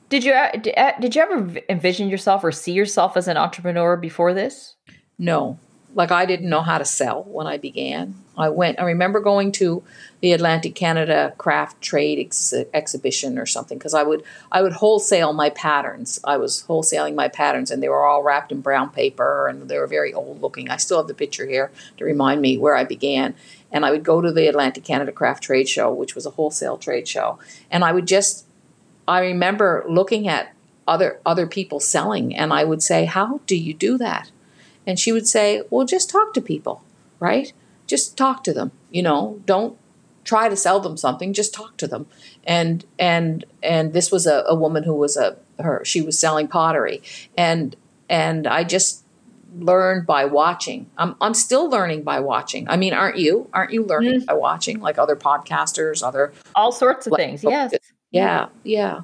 Did 0.09 0.23
you 0.23 0.33
uh, 0.33 0.51
uh, 0.77 0.99
did 0.99 1.15
you 1.15 1.21
ever 1.21 1.59
envision 1.69 2.09
yourself 2.09 2.43
or 2.43 2.51
see 2.51 2.71
yourself 2.71 3.17
as 3.17 3.27
an 3.27 3.37
entrepreneur 3.37 3.97
before 3.97 4.33
this? 4.33 4.75
No, 5.17 5.57
like 5.95 6.11
I 6.11 6.25
didn't 6.25 6.49
know 6.49 6.61
how 6.61 6.77
to 6.77 6.85
sell 6.85 7.23
when 7.23 7.47
I 7.47 7.57
began. 7.57 8.15
I 8.37 8.49
went. 8.49 8.79
I 8.79 8.83
remember 8.83 9.21
going 9.21 9.53
to 9.53 9.81
the 10.19 10.33
Atlantic 10.33 10.75
Canada 10.75 11.33
Craft 11.37 11.81
Trade 11.81 12.19
ex- 12.19 12.53
exhibition 12.73 13.39
or 13.39 13.45
something 13.45 13.77
because 13.77 13.93
I 13.93 14.03
would 14.03 14.21
I 14.51 14.61
would 14.61 14.73
wholesale 14.73 15.31
my 15.31 15.49
patterns. 15.49 16.19
I 16.23 16.37
was 16.37 16.65
wholesaling 16.67 17.15
my 17.15 17.29
patterns, 17.29 17.71
and 17.71 17.81
they 17.81 17.89
were 17.89 18.05
all 18.05 18.23
wrapped 18.23 18.51
in 18.51 18.59
brown 18.61 18.89
paper, 18.89 19.47
and 19.47 19.69
they 19.69 19.79
were 19.79 19.87
very 19.87 20.13
old 20.13 20.41
looking. 20.41 20.69
I 20.69 20.77
still 20.77 20.97
have 20.97 21.07
the 21.07 21.13
picture 21.13 21.47
here 21.47 21.71
to 21.97 22.05
remind 22.05 22.41
me 22.41 22.57
where 22.57 22.75
I 22.75 22.83
began. 22.83 23.33
And 23.71 23.85
I 23.85 23.91
would 23.91 24.03
go 24.03 24.21
to 24.21 24.31
the 24.31 24.47
Atlantic 24.47 24.83
Canada 24.83 25.11
Craft 25.11 25.43
Trade 25.43 25.67
Show, 25.67 25.91
which 25.91 26.13
was 26.13 26.25
a 26.25 26.31
wholesale 26.31 26.77
trade 26.77 27.07
show, 27.07 27.39
and 27.71 27.83
I 27.83 27.91
would 27.91 28.05
just. 28.05 28.45
I 29.07 29.21
remember 29.21 29.85
looking 29.87 30.27
at 30.27 30.53
other 30.87 31.19
other 31.25 31.47
people 31.47 31.79
selling, 31.79 32.35
and 32.35 32.53
I 32.53 32.63
would 32.63 32.83
say, 32.83 33.05
"How 33.05 33.41
do 33.45 33.55
you 33.55 33.73
do 33.73 33.97
that?" 33.97 34.31
And 34.85 34.99
she 34.99 35.11
would 35.11 35.27
say, 35.27 35.63
Well, 35.69 35.85
just 35.85 36.09
talk 36.09 36.33
to 36.33 36.41
people, 36.41 36.83
right? 37.19 37.51
Just 37.87 38.17
talk 38.17 38.43
to 38.45 38.53
them. 38.53 38.71
You 38.91 39.03
know, 39.03 39.41
don't 39.45 39.77
try 40.23 40.49
to 40.49 40.55
sell 40.55 40.79
them 40.79 40.97
something, 40.97 41.33
just 41.33 41.53
talk 41.53 41.77
to 41.77 41.87
them. 41.87 42.07
And 42.43 42.85
and 42.99 43.45
and 43.63 43.93
this 43.93 44.11
was 44.11 44.25
a, 44.27 44.43
a 44.47 44.55
woman 44.55 44.83
who 44.83 44.93
was 44.93 45.17
a 45.17 45.37
her 45.59 45.83
she 45.85 46.01
was 46.01 46.17
selling 46.17 46.47
pottery. 46.47 47.01
And 47.37 47.75
and 48.09 48.47
I 48.47 48.63
just 48.63 49.03
learned 49.57 50.05
by 50.05 50.25
watching. 50.25 50.89
I'm 50.97 51.15
I'm 51.21 51.33
still 51.33 51.69
learning 51.69 52.03
by 52.03 52.19
watching. 52.19 52.67
I 52.69 52.77
mean, 52.77 52.93
aren't 52.93 53.17
you? 53.17 53.49
Aren't 53.53 53.71
you 53.71 53.83
learning 53.83 54.21
mm 54.21 54.25
by 54.25 54.33
watching 54.33 54.79
like 54.79 54.97
other 54.97 55.15
podcasters, 55.15 56.05
other 56.05 56.33
all 56.55 56.71
sorts 56.71 57.05
of 57.05 57.11
like, 57.11 57.19
things? 57.19 57.43
Yes. 57.43 57.73
Yeah, 58.15 58.47
yeah. 58.63 59.01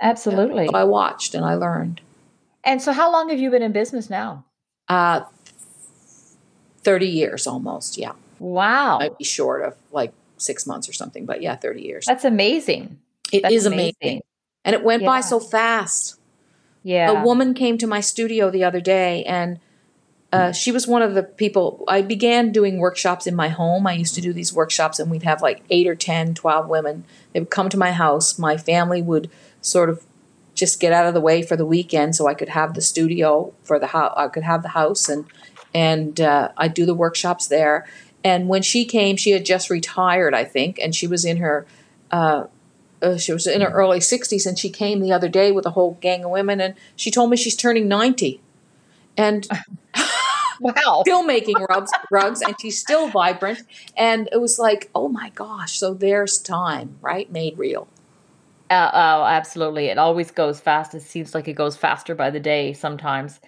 Absolutely. 0.00 0.68
I 0.72 0.84
watched 0.84 1.34
and 1.34 1.44
I 1.44 1.54
learned. 1.54 2.00
And 2.64 2.80
so 2.80 2.92
how 2.92 3.12
long 3.12 3.30
have 3.30 3.38
you 3.38 3.50
been 3.50 3.62
in 3.62 3.72
business 3.72 4.10
now? 4.10 4.44
Uh, 4.88 5.22
30 6.82 7.06
years 7.06 7.46
almost, 7.46 7.98
yeah. 7.98 8.12
Wow. 8.38 8.98
Might 8.98 9.18
be 9.18 9.24
short 9.24 9.62
of 9.62 9.76
like 9.92 10.12
six 10.38 10.66
months 10.66 10.88
or 10.88 10.92
something, 10.92 11.26
but 11.26 11.42
yeah, 11.42 11.56
30 11.56 11.82
years. 11.82 12.06
That's 12.06 12.24
amazing. 12.24 12.98
It 13.32 13.42
That's 13.42 13.54
is 13.54 13.66
amazing. 13.66 13.94
amazing. 14.02 14.22
And 14.64 14.74
it 14.74 14.82
went 14.82 15.02
yeah. 15.02 15.08
by 15.08 15.20
so 15.20 15.40
fast. 15.40 16.18
Yeah. 16.82 17.10
A 17.10 17.24
woman 17.24 17.54
came 17.54 17.78
to 17.78 17.86
my 17.86 18.00
studio 18.00 18.50
the 18.50 18.64
other 18.64 18.80
day 18.80 19.24
and 19.24 19.60
uh, 20.32 20.52
she 20.52 20.70
was 20.70 20.86
one 20.86 21.02
of 21.02 21.14
the 21.14 21.22
people. 21.22 21.84
I 21.88 22.02
began 22.02 22.52
doing 22.52 22.78
workshops 22.78 23.26
in 23.26 23.34
my 23.34 23.48
home. 23.48 23.86
I 23.86 23.94
used 23.94 24.14
to 24.14 24.20
do 24.20 24.32
these 24.32 24.52
workshops, 24.52 24.98
and 24.98 25.10
we'd 25.10 25.24
have 25.24 25.42
like 25.42 25.62
eight 25.70 25.88
or 25.88 25.96
10, 25.96 26.34
12 26.34 26.68
women. 26.68 27.04
They 27.32 27.40
would 27.40 27.50
come 27.50 27.68
to 27.68 27.76
my 27.76 27.92
house. 27.92 28.38
My 28.38 28.56
family 28.56 29.02
would 29.02 29.28
sort 29.60 29.90
of 29.90 30.04
just 30.54 30.78
get 30.78 30.92
out 30.92 31.06
of 31.06 31.14
the 31.14 31.20
way 31.20 31.42
for 31.42 31.56
the 31.56 31.66
weekend 31.66 32.14
so 32.14 32.28
I 32.28 32.34
could 32.34 32.50
have 32.50 32.74
the 32.74 32.82
studio 32.82 33.52
for 33.64 33.78
the 33.78 33.88
house. 33.88 34.14
I 34.16 34.28
could 34.28 34.42
have 34.42 34.62
the 34.62 34.68
house 34.68 35.08
and 35.08 35.24
and 35.72 36.20
uh, 36.20 36.50
I 36.56 36.68
do 36.68 36.84
the 36.84 36.94
workshops 36.94 37.46
there. 37.46 37.86
And 38.22 38.48
when 38.48 38.62
she 38.62 38.84
came, 38.84 39.16
she 39.16 39.30
had 39.30 39.44
just 39.46 39.70
retired, 39.70 40.34
I 40.34 40.44
think, 40.44 40.78
and 40.80 40.94
she 40.94 41.06
was 41.06 41.24
in 41.24 41.38
her 41.38 41.66
uh, 42.10 42.46
uh, 43.02 43.16
she 43.16 43.32
was 43.32 43.46
in 43.46 43.62
her 43.62 43.70
early 43.70 44.00
sixties, 44.00 44.46
and 44.46 44.58
she 44.58 44.68
came 44.68 45.00
the 45.00 45.12
other 45.12 45.28
day 45.28 45.50
with 45.50 45.64
a 45.64 45.70
whole 45.70 45.96
gang 46.00 46.24
of 46.24 46.30
women, 46.30 46.60
and 46.60 46.74
she 46.94 47.10
told 47.10 47.30
me 47.30 47.36
she's 47.36 47.56
turning 47.56 47.88
ninety, 47.88 48.40
and. 49.16 49.48
wow 50.76 51.02
still 51.02 51.22
making 51.22 51.56
rugs 51.68 51.90
rugs 52.10 52.42
and 52.42 52.54
she's 52.60 52.78
still 52.78 53.08
vibrant 53.08 53.60
and 53.96 54.28
it 54.32 54.40
was 54.40 54.58
like 54.58 54.90
oh 54.94 55.08
my 55.08 55.30
gosh 55.30 55.78
so 55.78 55.94
there's 55.94 56.38
time 56.38 56.96
right 57.00 57.30
made 57.32 57.56
real 57.58 57.88
uh, 58.70 58.90
oh, 58.94 59.24
absolutely. 59.24 59.86
It 59.86 59.98
always 59.98 60.30
goes 60.30 60.60
fast. 60.60 60.94
It 60.94 61.02
seems 61.02 61.34
like 61.34 61.48
it 61.48 61.54
goes 61.54 61.76
faster 61.76 62.14
by 62.14 62.30
the 62.30 62.38
day 62.38 62.72
sometimes. 62.72 63.40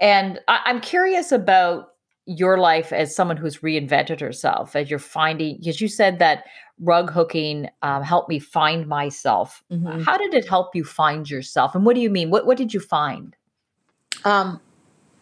And 0.00 0.40
I, 0.48 0.62
I'm 0.64 0.80
curious 0.80 1.30
about 1.30 1.92
your 2.26 2.58
life 2.58 2.92
as 2.92 3.14
someone 3.14 3.36
who's 3.36 3.58
reinvented 3.58 4.20
herself, 4.20 4.74
as 4.74 4.90
you're 4.90 4.98
finding, 4.98 5.58
because 5.58 5.80
you 5.80 5.86
said 5.86 6.18
that 6.18 6.44
rug 6.80 7.10
hooking 7.10 7.68
um, 7.82 8.02
helped 8.02 8.28
me 8.28 8.40
find 8.40 8.88
myself. 8.88 9.62
Mm-hmm. 9.70 10.02
How 10.02 10.16
did 10.16 10.34
it 10.34 10.48
help 10.48 10.74
you 10.74 10.82
find 10.82 11.30
yourself? 11.30 11.76
And 11.76 11.86
what 11.86 11.94
do 11.94 12.00
you 12.00 12.10
mean? 12.10 12.30
What, 12.30 12.44
what 12.44 12.56
did 12.56 12.74
you 12.74 12.80
find? 12.80 13.36
Um, 14.24 14.60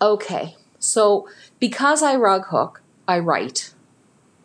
okay. 0.00 0.56
So 0.82 1.28
because 1.58 2.02
I 2.02 2.16
rug 2.16 2.46
hook, 2.46 2.82
I 3.06 3.18
write. 3.18 3.72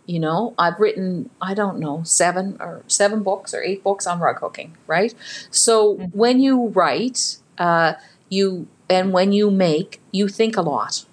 You 0.05 0.19
know, 0.19 0.53
I've 0.57 0.79
written, 0.79 1.29
I 1.41 1.53
don't 1.53 1.79
know, 1.79 2.01
seven 2.03 2.55
or 2.61 2.81
seven 2.87 3.23
books 3.23 3.53
or 3.53 3.61
eight 3.61 3.83
books 3.83 4.07
on 4.07 4.21
rug 4.21 4.39
hooking, 4.39 4.77
right? 4.87 5.13
So 5.51 5.95
mm-hmm. 5.95 6.17
when 6.17 6.39
you 6.39 6.67
write, 6.69 7.37
uh, 7.57 7.95
you 8.29 8.67
and 8.89 9.11
when 9.11 9.33
you 9.33 9.51
make, 9.51 9.99
you 10.11 10.29
think 10.29 10.55
a 10.55 10.61
lot. 10.61 11.03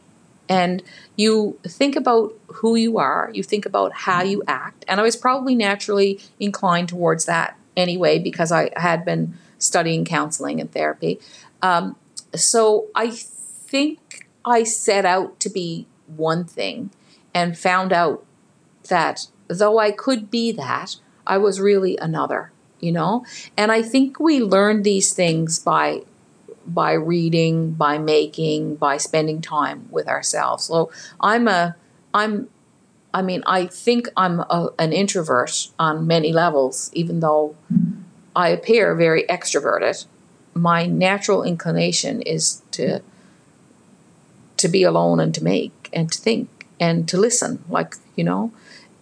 And 0.48 0.82
you 1.16 1.58
think 1.66 1.96
about 1.96 2.34
who 2.46 2.76
you 2.76 2.98
are, 2.98 3.30
you 3.34 3.42
think 3.42 3.66
about 3.66 3.92
how 3.92 4.22
you 4.22 4.44
act. 4.46 4.84
And 4.86 5.00
I 5.00 5.02
was 5.02 5.16
probably 5.16 5.56
naturally 5.56 6.20
inclined 6.38 6.90
towards 6.90 7.24
that 7.24 7.58
anyway, 7.76 8.20
because 8.20 8.52
I 8.52 8.70
had 8.76 9.04
been 9.04 9.34
studying 9.58 10.04
counseling 10.04 10.60
and 10.60 10.70
therapy. 10.70 11.18
Um, 11.62 11.96
so 12.34 12.86
I 12.94 13.10
think 13.10 13.98
I 14.44 14.62
set 14.64 15.04
out 15.04 15.40
to 15.40 15.48
be 15.48 15.86
one 16.06 16.44
thing 16.44 16.90
and 17.32 17.58
found 17.58 17.92
out 17.92 18.24
that 18.88 19.26
though 19.48 19.78
I 19.78 19.90
could 19.90 20.30
be 20.30 20.52
that, 20.52 20.96
I 21.26 21.38
was 21.38 21.60
really 21.60 21.96
another, 21.96 22.52
you 22.80 22.92
know? 22.92 23.24
And 23.56 23.72
I 23.72 23.82
think 23.82 24.20
we 24.20 24.40
learn 24.40 24.82
these 24.82 25.12
things 25.12 25.58
by 25.58 26.02
by 26.66 26.92
reading, 26.92 27.72
by 27.72 27.98
making, 27.98 28.76
by 28.76 28.96
spending 28.96 29.42
time 29.42 29.86
with 29.90 30.08
ourselves. 30.08 30.64
So 30.64 30.90
I'm 31.20 31.48
a 31.48 31.76
I'm 32.12 32.48
I 33.12 33.22
mean, 33.22 33.44
I 33.46 33.66
think 33.66 34.08
I'm 34.16 34.40
a, 34.40 34.70
an 34.78 34.92
introvert 34.92 35.68
on 35.78 36.06
many 36.06 36.32
levels, 36.32 36.90
even 36.94 37.20
though 37.20 37.54
I 38.34 38.48
appear 38.48 38.94
very 38.96 39.22
extroverted. 39.24 40.06
My 40.52 40.86
natural 40.86 41.44
inclination 41.44 42.22
is 42.22 42.62
to 42.72 43.02
to 44.64 44.68
be 44.68 44.82
alone 44.82 45.20
and 45.20 45.34
to 45.34 45.44
make 45.44 45.90
and 45.92 46.10
to 46.10 46.18
think 46.18 46.48
and 46.80 47.08
to 47.08 47.16
listen, 47.16 47.62
like 47.68 47.96
you 48.16 48.24
know, 48.24 48.52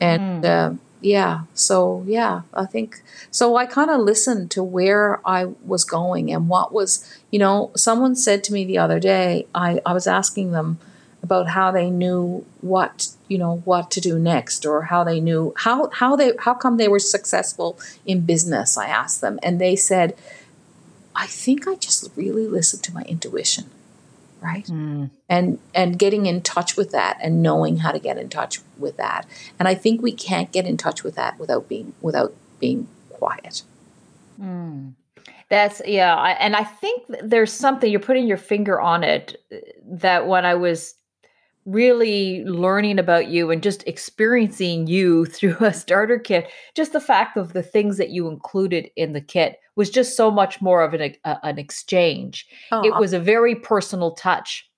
and. 0.01 0.45
Mm. 0.45 0.75
Uh, 0.75 0.79
yeah 1.05 1.43
so 1.53 2.05
yeah 2.07 2.43
i 2.55 2.65
think 2.65 3.03
so 3.31 3.57
i 3.57 3.67
kind 3.67 3.91
of 3.91 4.01
listened 4.01 4.51
to 4.53 4.63
where 4.63 5.21
i 5.29 5.47
was 5.67 5.85
going 5.85 6.33
and 6.33 6.49
what 6.49 6.73
was 6.73 7.05
you 7.33 7.41
know 7.41 7.73
someone 7.75 8.15
said 8.15 8.43
to 8.45 8.53
me 8.53 8.65
the 8.65 8.79
other 8.79 9.01
day 9.01 9.45
i, 9.53 9.81
I 9.85 9.93
was 9.93 10.07
asking 10.07 10.53
them 10.53 10.79
about 11.23 11.49
how 11.49 11.71
they 11.71 11.91
knew 11.91 12.45
what 12.61 13.09
you 13.29 13.39
know 13.39 13.63
what 13.65 13.91
to 13.93 14.01
do 14.01 14.19
next 14.19 14.65
or 14.65 14.83
how 14.83 15.03
they 15.05 15.21
knew 15.21 15.53
how 15.57 15.89
how 15.91 16.17
they 16.17 16.33
how 16.39 16.55
come 16.55 16.77
they 16.77 16.89
were 16.89 17.01
successful 17.01 17.79
in 18.07 18.21
business 18.21 18.79
i 18.79 18.87
asked 18.87 19.21
them 19.21 19.39
and 19.43 19.61
they 19.61 19.75
said 19.75 20.17
i 21.17 21.27
think 21.27 21.67
i 21.67 21.75
just 21.75 22.11
really 22.17 22.47
listened 22.47 22.83
to 22.83 22.95
my 22.95 23.03
intuition 23.03 23.71
right 24.43 24.67
mm. 24.67 25.09
and 25.29 25.59
and 25.75 25.99
getting 25.99 26.27
in 26.27 26.43
touch 26.43 26.77
with 26.77 26.91
that 26.91 27.19
and 27.23 27.43
knowing 27.43 27.79
how 27.79 27.93
to 27.93 27.99
get 27.99 28.19
in 28.19 28.29
touch 28.29 28.61
with 28.79 28.97
that 28.97 29.27
and 29.59 29.69
i 29.69 29.75
think 29.75 30.03
we 30.03 30.13
can't 30.13 30.53
get 30.53 30.67
in 30.67 30.77
touch 30.77 31.05
with 31.05 31.15
that 31.15 31.39
without 31.39 31.69
being 31.69 31.95
without 32.01 32.35
being 32.59 32.89
quiet 33.11 33.63
mm. 34.41 34.93
that's 35.49 35.81
yeah 35.87 36.17
I, 36.17 36.33
and 36.33 36.57
i 36.57 36.65
think 36.65 37.05
there's 37.23 37.53
something 37.53 37.91
you're 37.91 38.01
putting 38.01 38.27
your 38.27 38.37
finger 38.37 38.81
on 38.81 39.05
it 39.05 39.37
that 39.87 40.27
when 40.27 40.45
i 40.45 40.55
was 40.55 40.95
really 41.65 42.45
learning 42.45 42.99
about 42.99 43.29
you 43.29 43.53
and 43.53 43.63
just 43.63 43.87
experiencing 43.87 44.89
you 44.89 45.25
through 45.27 45.57
a 45.61 45.73
starter 45.73 46.19
kit 46.19 46.51
just 46.75 46.93
the 46.93 47.01
fact 47.01 47.37
of 47.37 47.53
the 47.53 47.63
things 47.63 47.97
that 47.99 48.11
you 48.11 48.29
included 48.29 48.91
in 48.97 49.13
the 49.13 49.21
kit 49.21 49.61
was 49.77 49.91
just 49.91 50.17
so 50.17 50.31
much 50.31 50.61
more 50.61 50.83
of 50.83 50.95
an, 50.95 51.15
a, 51.25 51.39
an 51.43 51.59
exchange 51.59 52.47
oh. 52.71 52.83
it 52.85 52.95
was 52.97 53.13
a 53.13 53.21
very 53.21 53.55
personal 53.55 54.13
touch 54.13 54.69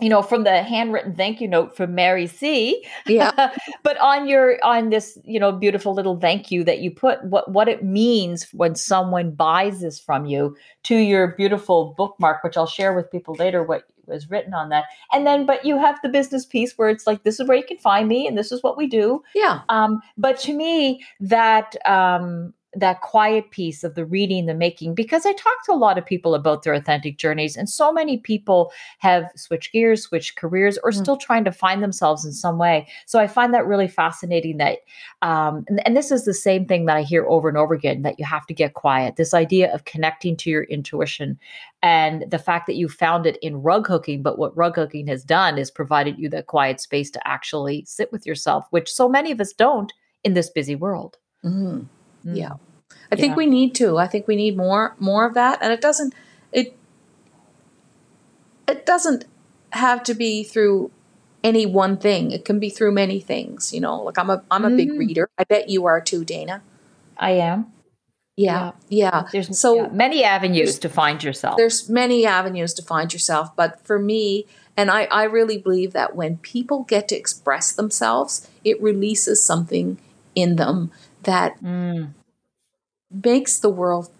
you 0.00 0.08
know 0.08 0.22
from 0.22 0.44
the 0.44 0.62
handwritten 0.62 1.14
thank 1.14 1.40
you 1.40 1.46
note 1.46 1.76
from 1.76 1.94
mary 1.94 2.26
c 2.26 2.84
yeah 3.06 3.54
but 3.82 3.98
on 3.98 4.26
your 4.26 4.58
on 4.64 4.90
this 4.90 5.18
you 5.24 5.38
know 5.38 5.52
beautiful 5.52 5.94
little 5.94 6.18
thank 6.18 6.50
you 6.50 6.64
that 6.64 6.80
you 6.80 6.90
put 6.90 7.22
what 7.24 7.50
what 7.50 7.68
it 7.68 7.84
means 7.84 8.48
when 8.52 8.74
someone 8.74 9.30
buys 9.30 9.80
this 9.80 10.00
from 10.00 10.24
you 10.24 10.56
to 10.82 10.96
your 10.96 11.28
beautiful 11.36 11.94
bookmark 11.96 12.42
which 12.42 12.56
i'll 12.56 12.66
share 12.66 12.94
with 12.94 13.10
people 13.10 13.34
later 13.34 13.62
what 13.62 13.84
was 14.06 14.30
written 14.30 14.54
on 14.54 14.68
that. 14.70 14.84
And 15.12 15.26
then, 15.26 15.46
but 15.46 15.64
you 15.64 15.78
have 15.78 15.98
the 16.02 16.08
business 16.08 16.46
piece 16.46 16.76
where 16.76 16.88
it's 16.88 17.06
like, 17.06 17.22
this 17.24 17.40
is 17.40 17.48
where 17.48 17.56
you 17.56 17.64
can 17.64 17.78
find 17.78 18.08
me 18.08 18.26
and 18.26 18.36
this 18.36 18.52
is 18.52 18.62
what 18.62 18.76
we 18.76 18.86
do. 18.86 19.22
Yeah. 19.34 19.60
Um, 19.68 20.00
but 20.16 20.38
to 20.40 20.52
me, 20.52 21.04
that, 21.20 21.74
um, 21.86 22.54
that 22.74 23.02
quiet 23.02 23.50
piece 23.50 23.84
of 23.84 23.94
the 23.94 24.04
reading, 24.04 24.46
the 24.46 24.54
making, 24.54 24.94
because 24.94 25.26
I 25.26 25.32
talk 25.32 25.64
to 25.66 25.72
a 25.72 25.74
lot 25.74 25.98
of 25.98 26.06
people 26.06 26.34
about 26.34 26.62
their 26.62 26.72
authentic 26.72 27.18
journeys, 27.18 27.56
and 27.56 27.68
so 27.68 27.92
many 27.92 28.16
people 28.16 28.72
have 28.98 29.30
switched 29.36 29.72
gears, 29.72 30.04
switched 30.04 30.36
careers, 30.36 30.78
or 30.82 30.90
mm. 30.90 30.94
still 30.94 31.18
trying 31.18 31.44
to 31.44 31.52
find 31.52 31.82
themselves 31.82 32.24
in 32.24 32.32
some 32.32 32.56
way. 32.56 32.88
So 33.04 33.18
I 33.18 33.26
find 33.26 33.52
that 33.52 33.66
really 33.66 33.88
fascinating. 33.88 34.56
That, 34.56 34.78
um, 35.20 35.64
and, 35.68 35.86
and 35.86 35.96
this 35.96 36.10
is 36.10 36.24
the 36.24 36.32
same 36.32 36.64
thing 36.64 36.86
that 36.86 36.96
I 36.96 37.02
hear 37.02 37.26
over 37.26 37.48
and 37.48 37.58
over 37.58 37.74
again 37.74 38.02
that 38.02 38.18
you 38.18 38.24
have 38.24 38.46
to 38.46 38.54
get 38.54 38.72
quiet. 38.72 39.16
This 39.16 39.34
idea 39.34 39.72
of 39.74 39.84
connecting 39.84 40.36
to 40.38 40.50
your 40.50 40.64
intuition, 40.64 41.38
and 41.82 42.24
the 42.30 42.38
fact 42.38 42.66
that 42.68 42.76
you 42.76 42.88
found 42.88 43.26
it 43.26 43.36
in 43.42 43.62
rug 43.62 43.86
hooking. 43.86 44.22
But 44.22 44.38
what 44.38 44.56
rug 44.56 44.76
hooking 44.76 45.08
has 45.08 45.24
done 45.24 45.58
is 45.58 45.70
provided 45.70 46.18
you 46.18 46.30
that 46.30 46.46
quiet 46.46 46.80
space 46.80 47.10
to 47.10 47.28
actually 47.28 47.84
sit 47.84 48.10
with 48.12 48.24
yourself, 48.24 48.66
which 48.70 48.90
so 48.90 49.08
many 49.08 49.30
of 49.30 49.40
us 49.40 49.52
don't 49.52 49.92
in 50.24 50.34
this 50.34 50.48
busy 50.48 50.74
world. 50.74 51.18
Mm. 51.44 51.86
Mm. 52.24 52.36
Yeah. 52.36 52.52
I 53.10 53.16
think 53.16 53.36
we 53.36 53.46
need 53.46 53.74
to. 53.74 53.98
I 53.98 54.06
think 54.06 54.26
we 54.26 54.36
need 54.36 54.56
more 54.56 54.96
more 54.98 55.26
of 55.26 55.34
that 55.34 55.58
and 55.60 55.72
it 55.72 55.82
doesn't 55.82 56.14
it 56.50 56.76
it 58.66 58.86
doesn't 58.86 59.26
have 59.70 60.02
to 60.04 60.14
be 60.14 60.44
through 60.44 60.90
any 61.44 61.66
one 61.66 61.96
thing. 61.96 62.30
It 62.30 62.44
can 62.44 62.58
be 62.58 62.70
through 62.70 62.92
many 62.92 63.20
things, 63.20 63.72
you 63.72 63.80
know. 63.80 64.02
Like 64.02 64.18
I'm 64.18 64.30
a 64.30 64.42
I'm 64.50 64.64
a 64.64 64.68
mm-hmm. 64.68 64.76
big 64.76 64.92
reader. 64.92 65.28
I 65.38 65.44
bet 65.44 65.68
you 65.68 65.86
are 65.86 66.00
too, 66.00 66.24
Dana. 66.24 66.62
I 67.16 67.32
am. 67.32 67.72
Yeah, 68.36 68.72
yeah. 68.88 69.22
yeah. 69.22 69.28
There's 69.30 69.58
so 69.58 69.74
yeah, 69.74 69.88
many 69.88 70.24
avenues 70.24 70.78
to 70.78 70.88
find 70.88 71.22
yourself. 71.22 71.58
There's 71.58 71.88
many 71.90 72.24
avenues 72.24 72.72
to 72.74 72.82
find 72.82 73.12
yourself, 73.12 73.54
but 73.56 73.84
for 73.84 73.98
me, 73.98 74.46
and 74.74 74.90
I, 74.90 75.04
I 75.04 75.24
really 75.24 75.58
believe 75.58 75.92
that 75.92 76.16
when 76.16 76.38
people 76.38 76.84
get 76.84 77.08
to 77.08 77.16
express 77.16 77.72
themselves, 77.72 78.48
it 78.64 78.80
releases 78.80 79.44
something 79.44 79.98
in 80.34 80.56
them 80.56 80.90
that 81.22 81.62
mm. 81.62 82.12
makes 83.10 83.58
the 83.58 83.70
world 83.70 84.10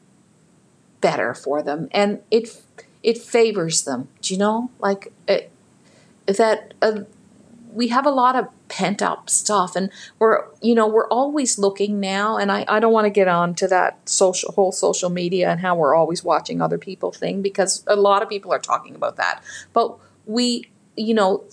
better 1.01 1.35
for 1.35 1.63
them 1.63 1.89
and 1.93 2.21
it 2.31 2.63
it 3.03 3.19
favors 3.19 3.83
them. 3.83 4.09
Do 4.21 4.33
you 4.33 4.39
know? 4.39 4.71
Like 4.79 5.13
it, 5.27 5.51
that 6.27 6.75
uh, 6.81 7.01
we 7.73 7.89
have 7.89 8.07
a 8.07 8.11
lot 8.11 8.37
of 8.37 8.47
pent 8.69 9.03
up 9.03 9.29
stuff 9.29 9.77
and 9.77 9.91
we're 10.19 10.45
you 10.63 10.75
know 10.75 10.87
we're 10.87 11.09
always 11.09 11.59
looking 11.59 12.01
now 12.01 12.39
and 12.39 12.51
I, 12.51 12.65
I 12.69 12.81
don't 12.81 12.93
want 12.93 13.05
to 13.05 13.11
get 13.11 13.29
on 13.29 13.55
to 13.57 13.69
that 13.69 14.09
social 14.09 14.53
whole 14.53 14.73
social 14.73 15.11
media 15.11 15.51
and 15.51 15.61
how 15.61 15.75
we're 15.75 15.95
always 15.95 16.25
watching 16.25 16.63
other 16.63 16.79
people 16.79 17.13
thing 17.13 17.43
because 17.43 17.85
a 17.87 17.97
lot 17.97 18.23
of 18.23 18.29
people 18.31 18.53
are 18.53 18.59
talking 18.59 18.95
about 18.95 19.17
that. 19.17 19.43
But 19.73 19.99
we 20.27 20.71
you 20.97 21.13
know 21.13 21.45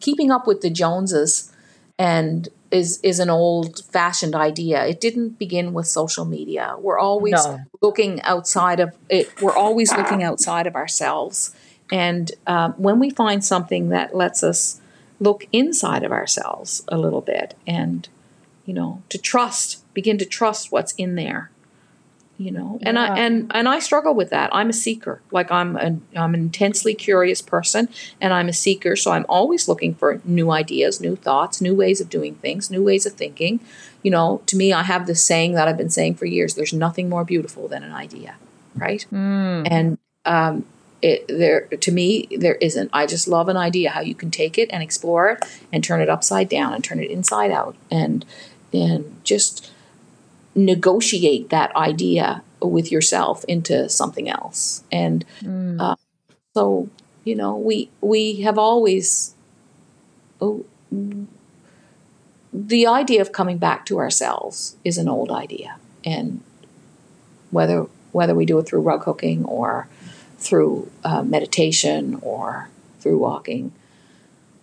keeping 0.00 0.30
up 0.30 0.46
with 0.46 0.60
the 0.60 0.70
joneses 0.70 1.52
and 1.98 2.48
is 2.74 2.98
is 3.02 3.20
an 3.20 3.30
old 3.30 3.84
fashioned 3.84 4.34
idea. 4.34 4.84
It 4.84 5.00
didn't 5.00 5.38
begin 5.38 5.72
with 5.72 5.86
social 5.86 6.24
media. 6.24 6.76
We're 6.78 6.98
always 6.98 7.32
no. 7.32 7.60
looking 7.80 8.20
outside 8.22 8.80
of 8.80 8.96
it. 9.08 9.40
We're 9.40 9.56
always 9.56 9.92
looking 9.92 10.22
outside 10.22 10.66
of 10.66 10.74
ourselves. 10.74 11.54
And 11.92 12.32
um, 12.46 12.72
when 12.72 12.98
we 12.98 13.10
find 13.10 13.44
something 13.44 13.90
that 13.90 14.14
lets 14.14 14.42
us 14.42 14.80
look 15.20 15.46
inside 15.52 16.02
of 16.02 16.12
ourselves 16.12 16.82
a 16.88 16.98
little 16.98 17.20
bit, 17.20 17.54
and 17.66 18.08
you 18.64 18.74
know, 18.74 19.02
to 19.10 19.18
trust, 19.18 19.84
begin 19.94 20.18
to 20.18 20.24
trust 20.24 20.72
what's 20.72 20.92
in 20.94 21.14
there, 21.14 21.50
you 22.36 22.50
know? 22.50 22.78
And 22.82 22.98
i 22.98 23.16
and 23.16 23.50
and 23.54 23.68
i 23.68 23.78
struggle 23.78 24.14
with 24.14 24.30
that. 24.30 24.50
I'm 24.52 24.68
a 24.70 24.72
seeker. 24.72 25.20
Like 25.30 25.50
i'm 25.50 25.76
a, 25.76 25.98
i'm 26.18 26.34
an 26.34 26.40
intensely 26.40 26.94
curious 26.94 27.40
person 27.42 27.88
and 28.20 28.32
i'm 28.32 28.48
a 28.48 28.52
seeker 28.52 28.96
so 28.96 29.12
i'm 29.12 29.26
always 29.28 29.68
looking 29.68 29.94
for 29.94 30.20
new 30.24 30.50
ideas 30.50 31.00
new 31.00 31.16
thoughts 31.16 31.60
new 31.60 31.74
ways 31.74 32.00
of 32.00 32.08
doing 32.08 32.34
things 32.36 32.70
new 32.70 32.82
ways 32.82 33.06
of 33.06 33.12
thinking. 33.14 33.60
You 34.02 34.10
know 34.10 34.42
to 34.46 34.56
me 34.56 34.72
i 34.72 34.82
have 34.82 35.06
this 35.06 35.24
saying 35.24 35.54
that 35.54 35.66
i've 35.66 35.78
been 35.78 35.88
saying 35.88 36.16
for 36.16 36.26
years 36.26 36.54
there's 36.54 36.74
nothing 36.74 37.08
more 37.08 37.24
beautiful 37.24 37.68
than 37.68 37.82
an 37.82 37.92
idea 37.92 38.36
right? 38.76 39.06
Mm. 39.12 39.68
and 39.70 39.98
um, 40.24 40.66
it, 41.02 41.26
there 41.28 41.66
to 41.66 41.92
me 41.92 42.28
there 42.38 42.54
isn't. 42.56 42.90
I 42.92 43.06
just 43.06 43.28
love 43.28 43.48
an 43.48 43.56
idea 43.56 43.90
how 43.90 44.00
you 44.00 44.14
can 44.14 44.30
take 44.30 44.58
it 44.58 44.70
and 44.72 44.82
explore 44.82 45.28
it 45.30 45.44
and 45.72 45.84
turn 45.84 46.00
it 46.00 46.08
upside 46.08 46.48
down 46.48 46.72
and 46.72 46.82
turn 46.82 46.98
it 46.98 47.10
inside 47.10 47.50
out 47.50 47.76
and 47.90 48.24
and 48.72 49.20
just 49.22 49.70
negotiate 50.54 51.50
that 51.50 51.74
idea 51.76 52.42
with 52.60 52.90
yourself 52.90 53.44
into 53.44 53.88
something 53.88 54.28
else. 54.28 54.84
And 54.90 55.24
mm. 55.40 55.80
uh, 55.80 55.96
so, 56.54 56.88
you 57.24 57.34
know, 57.34 57.56
we 57.56 57.90
we 58.00 58.42
have 58.42 58.58
always 58.58 59.34
oh, 60.40 60.64
the 62.52 62.86
idea 62.86 63.20
of 63.20 63.32
coming 63.32 63.58
back 63.58 63.84
to 63.86 63.98
ourselves 63.98 64.76
is 64.84 64.98
an 64.98 65.08
old 65.08 65.30
idea, 65.30 65.76
and 66.04 66.40
whether 67.50 67.86
whether 68.12 68.34
we 68.34 68.46
do 68.46 68.58
it 68.58 68.66
through 68.66 68.80
rug 68.80 69.04
hooking 69.04 69.44
or 69.44 69.88
through 70.38 70.90
uh, 71.02 71.22
meditation 71.22 72.18
or 72.22 72.68
through 73.00 73.18
walking 73.18 73.72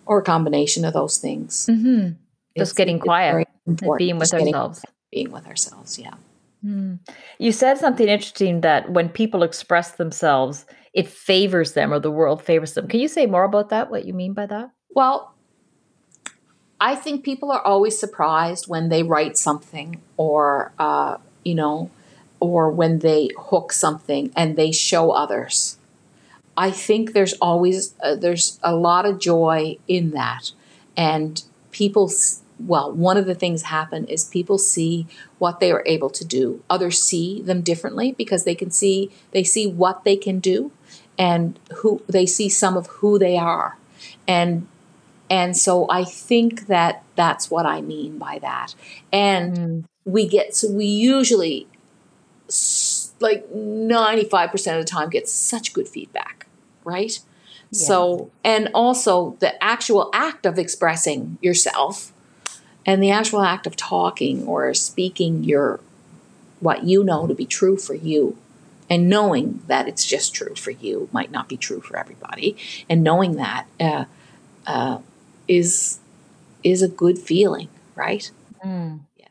or 0.06 0.20
a 0.20 0.22
combination 0.22 0.84
of 0.84 0.92
those 0.92 1.18
things. 1.18 1.66
Mm-hmm. 1.70 2.12
Just 2.56 2.76
getting 2.76 2.98
quiet, 2.98 3.48
being 3.98 4.18
with 4.18 4.32
ourselves 4.32 4.84
being 5.12 5.30
with 5.30 5.46
ourselves. 5.46 5.98
Yeah. 5.98 6.14
Mm. 6.64 6.98
You 7.38 7.52
said 7.52 7.78
something 7.78 8.08
interesting 8.08 8.62
that 8.62 8.90
when 8.90 9.08
people 9.08 9.42
express 9.42 9.92
themselves, 9.92 10.66
it 10.92 11.08
favors 11.08 11.72
them 11.74 11.92
or 11.92 12.00
the 12.00 12.10
world 12.10 12.42
favors 12.42 12.74
them. 12.74 12.88
Can 12.88 13.00
you 13.00 13.08
say 13.08 13.26
more 13.26 13.44
about 13.44 13.68
that? 13.70 13.90
What 13.90 14.04
you 14.04 14.14
mean 14.14 14.32
by 14.32 14.46
that? 14.46 14.70
Well, 14.90 15.34
I 16.80 16.94
think 16.96 17.24
people 17.24 17.52
are 17.52 17.64
always 17.64 17.98
surprised 17.98 18.66
when 18.66 18.88
they 18.88 19.02
write 19.02 19.36
something 19.36 20.00
or, 20.16 20.72
uh, 20.78 21.18
you 21.44 21.54
know, 21.54 21.90
or 22.40 22.70
when 22.70 22.98
they 22.98 23.30
hook 23.38 23.72
something 23.72 24.32
and 24.34 24.56
they 24.56 24.72
show 24.72 25.12
others. 25.12 25.78
I 26.56 26.70
think 26.70 27.12
there's 27.12 27.34
always 27.34 27.94
uh, 28.02 28.16
there's 28.16 28.58
a 28.62 28.74
lot 28.74 29.06
of 29.06 29.18
joy 29.18 29.78
in 29.88 30.10
that, 30.10 30.50
and 30.96 31.42
people 31.70 32.08
well, 32.66 32.92
one 32.92 33.16
of 33.16 33.26
the 33.26 33.34
things 33.34 33.62
happen 33.62 34.06
is 34.06 34.24
people 34.24 34.58
see 34.58 35.06
what 35.38 35.60
they 35.60 35.72
are 35.72 35.82
able 35.86 36.10
to 36.10 36.24
do. 36.24 36.62
Others 36.68 37.02
see 37.02 37.42
them 37.42 37.62
differently 37.62 38.12
because 38.12 38.44
they 38.44 38.54
can 38.54 38.70
see 38.70 39.10
they 39.32 39.44
see 39.44 39.66
what 39.66 40.04
they 40.04 40.16
can 40.16 40.38
do 40.40 40.70
and 41.18 41.58
who 41.76 42.02
they 42.08 42.26
see 42.26 42.48
some 42.48 42.76
of 42.76 42.86
who 42.86 43.18
they 43.18 43.36
are. 43.36 43.76
And 44.26 44.66
And 45.30 45.56
so 45.56 45.86
I 45.88 46.04
think 46.04 46.66
that 46.66 47.04
that's 47.16 47.50
what 47.50 47.64
I 47.64 47.80
mean 47.80 48.18
by 48.18 48.38
that. 48.40 48.74
And 49.10 49.56
mm. 49.56 49.84
we 50.04 50.28
get, 50.28 50.54
so 50.54 50.70
we 50.70 50.84
usually, 50.84 51.66
like 53.18 53.50
95% 53.50 54.52
of 54.52 54.84
the 54.84 54.84
time, 54.84 55.08
get 55.08 55.26
such 55.28 55.72
good 55.72 55.88
feedback, 55.88 56.46
right? 56.84 57.18
Yes. 57.70 57.86
So, 57.86 58.30
and 58.44 58.68
also 58.74 59.36
the 59.40 59.62
actual 59.64 60.10
act 60.12 60.44
of 60.44 60.58
expressing 60.58 61.38
yourself 61.40 62.11
and 62.84 63.02
the 63.02 63.10
actual 63.10 63.42
act 63.42 63.66
of 63.66 63.76
talking 63.76 64.46
or 64.46 64.72
speaking 64.74 65.44
your 65.44 65.80
what 66.60 66.84
you 66.84 67.02
know 67.02 67.26
to 67.26 67.34
be 67.34 67.46
true 67.46 67.76
for 67.76 67.94
you 67.94 68.36
and 68.88 69.08
knowing 69.08 69.62
that 69.66 69.88
it's 69.88 70.04
just 70.04 70.34
true 70.34 70.54
for 70.54 70.70
you 70.70 71.08
might 71.12 71.30
not 71.30 71.48
be 71.48 71.56
true 71.56 71.80
for 71.80 71.96
everybody. 71.96 72.56
And 72.88 73.02
knowing 73.02 73.36
that 73.36 73.66
uh, 73.80 74.04
uh, 74.66 74.98
is 75.48 75.98
is 76.62 76.82
a 76.82 76.88
good 76.88 77.18
feeling 77.18 77.68
right? 77.94 78.30
Mm. 78.64 79.00
yeah. 79.18 79.26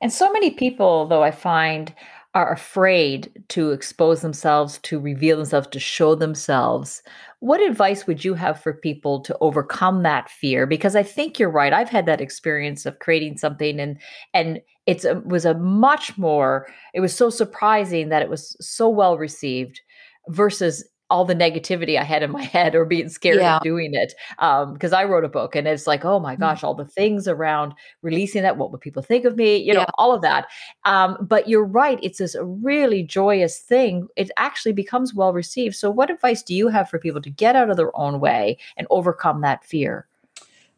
And 0.00 0.12
so 0.12 0.32
many 0.32 0.50
people 0.50 1.06
though 1.06 1.22
i 1.22 1.30
find 1.30 1.94
are 2.34 2.52
afraid 2.52 3.44
to 3.48 3.70
expose 3.70 4.20
themselves 4.20 4.78
to 4.78 4.98
reveal 5.00 5.36
themselves 5.36 5.68
to 5.68 5.80
show 5.80 6.14
themselves 6.14 7.02
what 7.40 7.60
advice 7.60 8.06
would 8.06 8.24
you 8.24 8.34
have 8.34 8.60
for 8.60 8.72
people 8.72 9.20
to 9.20 9.36
overcome 9.40 10.02
that 10.02 10.30
fear? 10.30 10.66
Because 10.66 10.96
I 10.96 11.02
think 11.02 11.38
you're 11.38 11.50
right. 11.50 11.72
I've 11.72 11.88
had 11.88 12.06
that 12.06 12.20
experience 12.20 12.86
of 12.86 12.98
creating 12.98 13.36
something 13.36 13.78
and 13.78 13.98
and 14.32 14.60
it's 14.86 15.04
a, 15.04 15.16
was 15.20 15.44
a 15.44 15.54
much 15.54 16.16
more 16.16 16.66
it 16.94 17.00
was 17.00 17.14
so 17.14 17.28
surprising 17.28 18.08
that 18.08 18.22
it 18.22 18.30
was 18.30 18.56
so 18.60 18.88
well 18.88 19.18
received 19.18 19.80
versus 20.28 20.88
all 21.08 21.24
the 21.24 21.34
negativity 21.34 21.98
I 21.98 22.04
had 22.04 22.22
in 22.22 22.30
my 22.30 22.42
head 22.56 22.74
or 22.74 22.84
being 22.84 23.08
scared 23.08 23.38
yeah. 23.38 23.56
of 23.56 23.62
doing 23.62 23.94
it. 23.94 24.14
Because 24.38 24.92
um, 24.92 24.98
I 24.98 25.04
wrote 25.04 25.24
a 25.24 25.28
book 25.28 25.54
and 25.54 25.66
it's 25.66 25.86
like, 25.86 26.04
oh 26.04 26.18
my 26.18 26.36
mm. 26.36 26.40
gosh, 26.40 26.64
all 26.64 26.74
the 26.74 26.84
things 26.84 27.28
around 27.28 27.74
releasing 28.02 28.42
that. 28.42 28.56
What 28.56 28.72
would 28.72 28.80
people 28.80 29.02
think 29.02 29.24
of 29.24 29.36
me? 29.36 29.56
You 29.56 29.74
know, 29.74 29.80
yeah. 29.80 29.90
all 29.98 30.14
of 30.14 30.22
that. 30.22 30.46
Um, 30.84 31.16
but 31.20 31.48
you're 31.48 31.64
right. 31.64 31.98
It's 32.02 32.18
this 32.18 32.36
really 32.40 33.02
joyous 33.02 33.58
thing. 33.58 34.08
It 34.16 34.30
actually 34.36 34.72
becomes 34.72 35.14
well 35.14 35.32
received. 35.32 35.76
So, 35.76 35.90
what 35.90 36.10
advice 36.10 36.42
do 36.42 36.54
you 36.54 36.68
have 36.68 36.88
for 36.88 36.98
people 36.98 37.22
to 37.22 37.30
get 37.30 37.56
out 37.56 37.70
of 37.70 37.76
their 37.76 37.96
own 37.96 38.20
way 38.20 38.58
and 38.76 38.86
overcome 38.90 39.40
that 39.42 39.64
fear? 39.64 40.06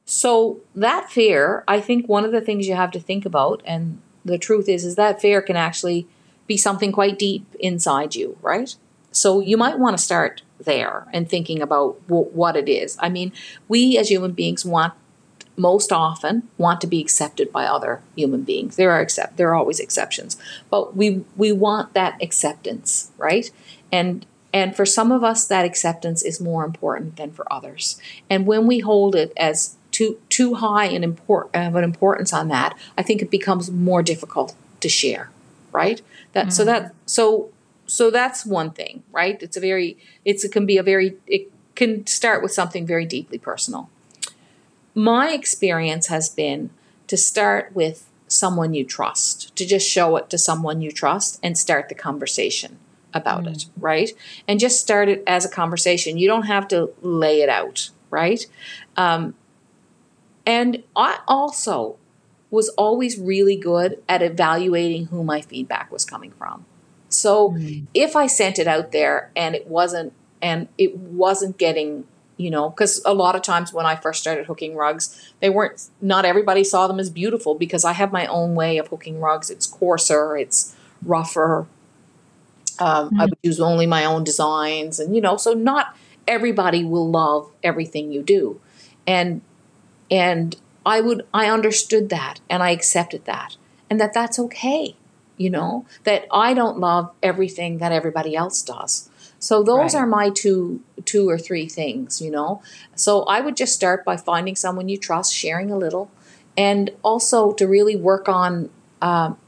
So, 0.04 0.60
that 0.74 1.10
fear, 1.10 1.64
I 1.68 1.80
think 1.80 2.08
one 2.08 2.24
of 2.24 2.32
the 2.32 2.40
things 2.40 2.66
you 2.66 2.74
have 2.74 2.90
to 2.92 3.00
think 3.00 3.26
about, 3.26 3.62
and 3.64 4.00
the 4.24 4.38
truth 4.38 4.68
is, 4.68 4.84
is 4.84 4.96
that 4.96 5.20
fear 5.20 5.42
can 5.42 5.56
actually 5.56 6.06
be 6.46 6.56
something 6.56 6.92
quite 6.92 7.18
deep 7.18 7.44
inside 7.60 8.14
you, 8.14 8.36
right? 8.40 8.74
So 9.12 9.40
you 9.40 9.56
might 9.56 9.78
want 9.78 9.96
to 9.96 10.02
start 10.02 10.42
there 10.60 11.06
and 11.12 11.28
thinking 11.28 11.62
about 11.62 12.00
w- 12.08 12.30
what 12.32 12.56
it 12.56 12.68
is. 12.68 12.96
I 13.00 13.08
mean, 13.08 13.32
we 13.68 13.96
as 13.98 14.10
human 14.10 14.32
beings 14.32 14.64
want 14.64 14.94
most 15.56 15.90
often 15.90 16.48
want 16.56 16.80
to 16.80 16.86
be 16.86 17.00
accepted 17.00 17.50
by 17.52 17.64
other 17.64 18.00
human 18.14 18.42
beings. 18.42 18.76
There 18.76 18.92
are 18.92 19.00
accept 19.00 19.36
there 19.36 19.48
are 19.48 19.56
always 19.56 19.80
exceptions, 19.80 20.36
but 20.70 20.96
we 20.96 21.24
we 21.36 21.52
want 21.52 21.94
that 21.94 22.20
acceptance, 22.22 23.10
right? 23.18 23.50
And 23.90 24.24
and 24.52 24.74
for 24.74 24.86
some 24.86 25.12
of 25.12 25.24
us 25.24 25.46
that 25.46 25.64
acceptance 25.64 26.22
is 26.22 26.40
more 26.40 26.64
important 26.64 27.16
than 27.16 27.32
for 27.32 27.50
others. 27.52 28.00
And 28.30 28.46
when 28.46 28.66
we 28.66 28.78
hold 28.78 29.14
it 29.14 29.32
as 29.36 29.76
too 29.90 30.18
too 30.28 30.54
high 30.54 30.86
an 30.86 31.02
import 31.02 31.50
of 31.52 31.74
an 31.74 31.84
importance 31.84 32.32
on 32.32 32.48
that, 32.48 32.78
I 32.96 33.02
think 33.02 33.20
it 33.20 33.30
becomes 33.30 33.70
more 33.70 34.02
difficult 34.02 34.54
to 34.80 34.88
share, 34.88 35.30
right? 35.72 36.00
That 36.32 36.46
mm-hmm. 36.46 36.50
so 36.50 36.64
that 36.64 36.94
so 37.04 37.50
so 37.88 38.10
that's 38.10 38.44
one 38.44 38.70
thing, 38.70 39.02
right? 39.10 39.42
It's 39.42 39.56
a 39.56 39.60
very, 39.60 39.96
it's 40.24 40.44
it 40.44 40.52
can 40.52 40.66
be 40.66 40.76
a 40.76 40.82
very, 40.82 41.16
it 41.26 41.50
can 41.74 42.06
start 42.06 42.42
with 42.42 42.52
something 42.52 42.86
very 42.86 43.06
deeply 43.06 43.38
personal. 43.38 43.88
My 44.94 45.30
experience 45.30 46.08
has 46.08 46.28
been 46.28 46.70
to 47.06 47.16
start 47.16 47.70
with 47.74 48.10
someone 48.28 48.74
you 48.74 48.84
trust, 48.84 49.56
to 49.56 49.66
just 49.66 49.88
show 49.88 50.16
it 50.16 50.28
to 50.28 50.36
someone 50.36 50.82
you 50.82 50.92
trust 50.92 51.40
and 51.42 51.56
start 51.56 51.88
the 51.88 51.94
conversation 51.94 52.78
about 53.14 53.44
mm. 53.44 53.54
it, 53.54 53.66
right? 53.78 54.10
And 54.46 54.60
just 54.60 54.80
start 54.80 55.08
it 55.08 55.24
as 55.26 55.46
a 55.46 55.48
conversation. 55.48 56.18
You 56.18 56.28
don't 56.28 56.42
have 56.42 56.68
to 56.68 56.90
lay 57.00 57.40
it 57.40 57.48
out, 57.48 57.88
right? 58.10 58.44
Um, 58.98 59.34
and 60.44 60.82
I 60.94 61.20
also 61.26 61.96
was 62.50 62.68
always 62.70 63.18
really 63.18 63.56
good 63.56 64.02
at 64.08 64.20
evaluating 64.20 65.06
who 65.06 65.24
my 65.24 65.40
feedback 65.40 65.90
was 65.90 66.04
coming 66.04 66.32
from. 66.32 66.66
So 67.08 67.50
mm. 67.50 67.86
if 67.94 68.14
I 68.14 68.26
sent 68.26 68.58
it 68.58 68.66
out 68.66 68.92
there 68.92 69.30
and 69.34 69.54
it 69.54 69.66
wasn't 69.66 70.12
and 70.40 70.68
it 70.76 70.96
wasn't 70.96 71.58
getting 71.58 72.04
you 72.36 72.50
know 72.50 72.70
because 72.70 73.02
a 73.04 73.12
lot 73.12 73.34
of 73.34 73.42
times 73.42 73.72
when 73.72 73.84
i 73.84 73.94
first 73.94 74.20
started 74.20 74.46
hooking 74.46 74.74
rugs 74.74 75.32
they 75.40 75.50
weren't 75.50 75.88
not 76.00 76.24
everybody 76.24 76.64
saw 76.64 76.86
them 76.86 76.98
as 76.98 77.10
beautiful 77.10 77.54
because 77.54 77.84
i 77.84 77.92
have 77.92 78.12
my 78.12 78.26
own 78.26 78.54
way 78.54 78.78
of 78.78 78.88
hooking 78.88 79.20
rugs 79.20 79.50
it's 79.50 79.66
coarser 79.66 80.36
it's 80.36 80.74
rougher 81.02 81.66
um, 82.78 83.10
mm. 83.10 83.20
i 83.20 83.24
would 83.24 83.38
use 83.42 83.60
only 83.60 83.86
my 83.86 84.04
own 84.04 84.24
designs 84.24 84.98
and 84.98 85.14
you 85.14 85.20
know 85.20 85.36
so 85.36 85.52
not 85.52 85.96
everybody 86.26 86.84
will 86.84 87.10
love 87.10 87.50
everything 87.62 88.12
you 88.12 88.22
do 88.22 88.60
and 89.06 89.40
and 90.10 90.56
i 90.86 91.00
would 91.00 91.26
i 91.34 91.50
understood 91.50 92.08
that 92.08 92.40
and 92.48 92.62
i 92.62 92.70
accepted 92.70 93.24
that 93.24 93.56
and 93.90 94.00
that 94.00 94.14
that's 94.14 94.38
okay 94.38 94.94
you 95.38 95.48
know, 95.48 95.86
that 96.04 96.26
I 96.30 96.52
don't 96.52 96.78
love 96.78 97.10
everything 97.22 97.78
that 97.78 97.92
everybody 97.92 98.36
else 98.36 98.60
does. 98.60 99.08
So 99.38 99.62
those 99.62 99.94
right. 99.94 100.00
are 100.00 100.06
my 100.06 100.30
two 100.30 100.82
two 101.04 101.28
or 101.28 101.38
three 101.38 101.68
things, 101.68 102.20
you 102.20 102.30
know. 102.30 102.60
So 102.96 103.22
I 103.22 103.40
would 103.40 103.56
just 103.56 103.72
start 103.72 104.04
by 104.04 104.16
finding 104.16 104.56
someone 104.56 104.88
you 104.88 104.98
trust, 104.98 105.32
sharing 105.32 105.70
a 105.70 105.78
little, 105.78 106.10
and 106.56 106.90
also 107.02 107.52
to 107.52 107.66
really 107.66 107.96
work 107.96 108.28
on. 108.28 108.70
Um, 109.00 109.38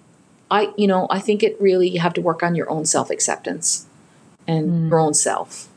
I 0.50 0.72
you 0.76 0.86
know 0.86 1.06
I 1.10 1.18
think 1.18 1.42
it 1.42 1.60
really 1.60 1.88
you 1.88 2.00
have 2.00 2.14
to 2.14 2.20
work 2.20 2.42
on 2.42 2.54
your 2.54 2.70
own 2.70 2.86
self 2.86 3.10
acceptance 3.10 3.86
and 4.46 4.68
mm. 4.68 4.90
your 4.90 5.00
own 5.00 5.14
self, 5.14 5.68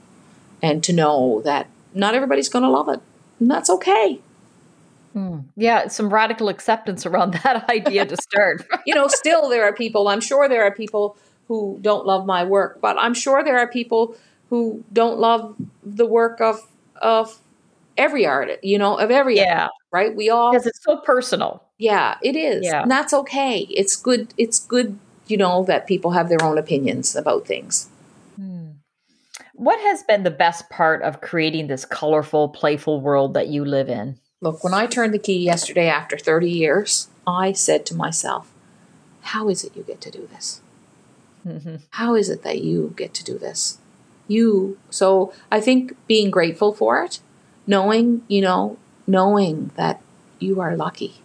and 0.61 0.83
to 0.83 0.93
know 0.93 1.41
that 1.43 1.67
not 1.93 2.13
everybody's 2.13 2.49
going 2.49 2.63
to 2.63 2.69
love 2.69 2.89
it, 2.89 3.01
and 3.39 3.49
that's 3.49 3.69
okay. 3.69 4.19
Mm. 5.15 5.45
Yeah, 5.55 5.87
some 5.87 6.13
radical 6.13 6.49
acceptance 6.49 7.05
around 7.05 7.33
that 7.43 7.69
idea 7.69 8.05
to 8.05 8.17
start. 8.17 8.65
you 8.85 8.95
know, 8.95 9.07
still 9.07 9.49
there 9.49 9.63
are 9.63 9.73
people, 9.73 10.07
I'm 10.07 10.21
sure 10.21 10.49
there 10.49 10.63
are 10.63 10.71
people 10.73 11.17
who 11.47 11.77
don't 11.81 12.05
love 12.05 12.25
my 12.25 12.43
work, 12.43 12.79
but 12.81 12.97
I'm 12.97 13.13
sure 13.13 13.43
there 13.43 13.59
are 13.59 13.67
people 13.67 14.15
who 14.49 14.83
don't 14.91 15.19
love 15.19 15.55
the 15.83 16.05
work 16.05 16.39
of 16.41 16.59
of 17.01 17.39
every 17.97 18.25
artist, 18.25 18.63
you 18.63 18.77
know, 18.77 18.97
of 18.97 19.11
every 19.11 19.35
yeah. 19.35 19.63
Artist, 19.63 19.77
right? 19.91 20.15
We 20.15 20.29
all 20.29 20.51
Because 20.51 20.67
it's 20.67 20.83
so 20.83 20.97
personal. 20.97 21.63
Yeah, 21.77 22.17
it 22.21 22.35
is. 22.35 22.63
Yeah. 22.63 22.83
And 22.83 22.91
that's 22.91 23.13
okay. 23.13 23.67
It's 23.69 23.95
good 23.95 24.33
it's 24.37 24.59
good, 24.59 24.97
you 25.27 25.37
know, 25.37 25.63
that 25.65 25.87
people 25.87 26.11
have 26.11 26.29
their 26.29 26.41
own 26.43 26.57
opinions 26.57 27.15
about 27.15 27.45
things. 27.45 27.89
Hmm. 28.35 28.71
What 29.53 29.79
has 29.79 30.03
been 30.03 30.23
the 30.23 30.31
best 30.31 30.69
part 30.69 31.01
of 31.03 31.21
creating 31.21 31.67
this 31.67 31.85
colorful, 31.85 32.49
playful 32.49 33.01
world 33.01 33.33
that 33.33 33.47
you 33.47 33.65
live 33.65 33.89
in? 33.89 34.17
Look, 34.43 34.61
when 34.61 34.73
I 34.73 34.87
turned 34.87 35.13
the 35.13 35.19
key 35.19 35.37
yesterday 35.39 35.87
after 35.87 36.17
30 36.17 36.49
years, 36.49 37.07
I 37.25 37.53
said 37.53 37.85
to 37.85 37.95
myself, 37.95 38.51
How 39.21 39.47
is 39.47 39.63
it 39.63 39.73
you 39.73 39.83
get 39.83 40.01
to 40.01 40.11
do 40.11 40.27
this? 40.27 40.59
Mm-hmm. 41.47 41.75
How 41.91 42.15
is 42.15 42.29
it 42.29 42.43
that 42.43 42.61
you 42.61 42.93
get 42.97 43.13
to 43.13 43.23
do 43.23 43.37
this? 43.37 43.77
You, 44.27 44.77
so 44.89 45.31
I 45.49 45.61
think 45.61 45.95
being 46.07 46.29
grateful 46.29 46.73
for 46.73 47.01
it, 47.05 47.21
knowing, 47.65 48.23
you 48.27 48.41
know, 48.41 48.77
knowing 49.07 49.71
that 49.77 50.01
you 50.39 50.59
are 50.59 50.75
lucky 50.75 51.21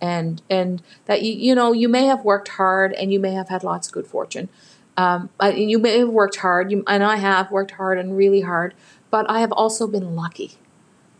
and 0.00 0.40
and 0.48 0.82
that 1.04 1.22
you 1.22 1.32
you 1.32 1.54
know 1.54 1.72
you 1.72 1.88
may 1.88 2.06
have 2.06 2.24
worked 2.24 2.48
hard 2.48 2.92
and 2.94 3.12
you 3.12 3.20
may 3.20 3.32
have 3.32 3.48
had 3.48 3.62
lots 3.62 3.88
of 3.88 3.92
good 3.92 4.06
fortune 4.06 4.48
um, 4.96 5.28
you 5.54 5.78
may 5.78 5.98
have 5.98 6.08
worked 6.08 6.36
hard 6.36 6.70
you, 6.70 6.82
and 6.86 7.02
i 7.02 7.16
have 7.16 7.50
worked 7.50 7.72
hard 7.72 7.98
and 7.98 8.16
really 8.16 8.42
hard 8.42 8.74
but 9.10 9.28
i 9.30 9.40
have 9.40 9.52
also 9.52 9.86
been 9.86 10.14
lucky 10.14 10.58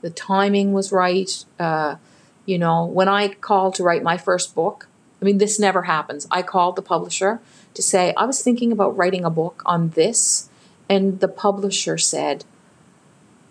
the 0.05 0.11
timing 0.11 0.75
was 0.75 0.93
right. 0.93 1.47
Uh, 1.59 1.97
you 2.45 2.59
know, 2.59 2.85
when 2.85 3.09
I 3.09 3.29
called 3.29 3.75
to 3.77 3.83
write 3.83 4.03
my 4.03 4.19
first 4.19 4.55
book, 4.55 4.87
I 5.23 5.25
mean, 5.25 5.39
this 5.39 5.59
never 5.59 5.85
happens. 5.85 6.27
I 6.31 6.43
called 6.43 6.77
the 6.77 6.83
publisher 6.83 7.41
to 7.73 7.81
say, 7.81 8.13
I 8.15 8.27
was 8.27 8.43
thinking 8.43 8.71
about 8.71 8.95
writing 8.99 9.25
a 9.25 9.31
book 9.31 9.63
on 9.65 9.89
this. 9.91 10.51
And 10.91 11.21
the 11.21 11.29
publisher 11.29 11.97
said, 11.97 12.45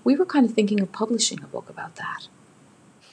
We 0.04 0.16
were 0.16 0.28
kind 0.28 0.46
of 0.46 0.54
thinking 0.54 0.80
of 0.80 0.92
publishing 0.92 1.42
a 1.44 1.48
book 1.48 1.72
about 1.72 1.96
that. 1.96 2.28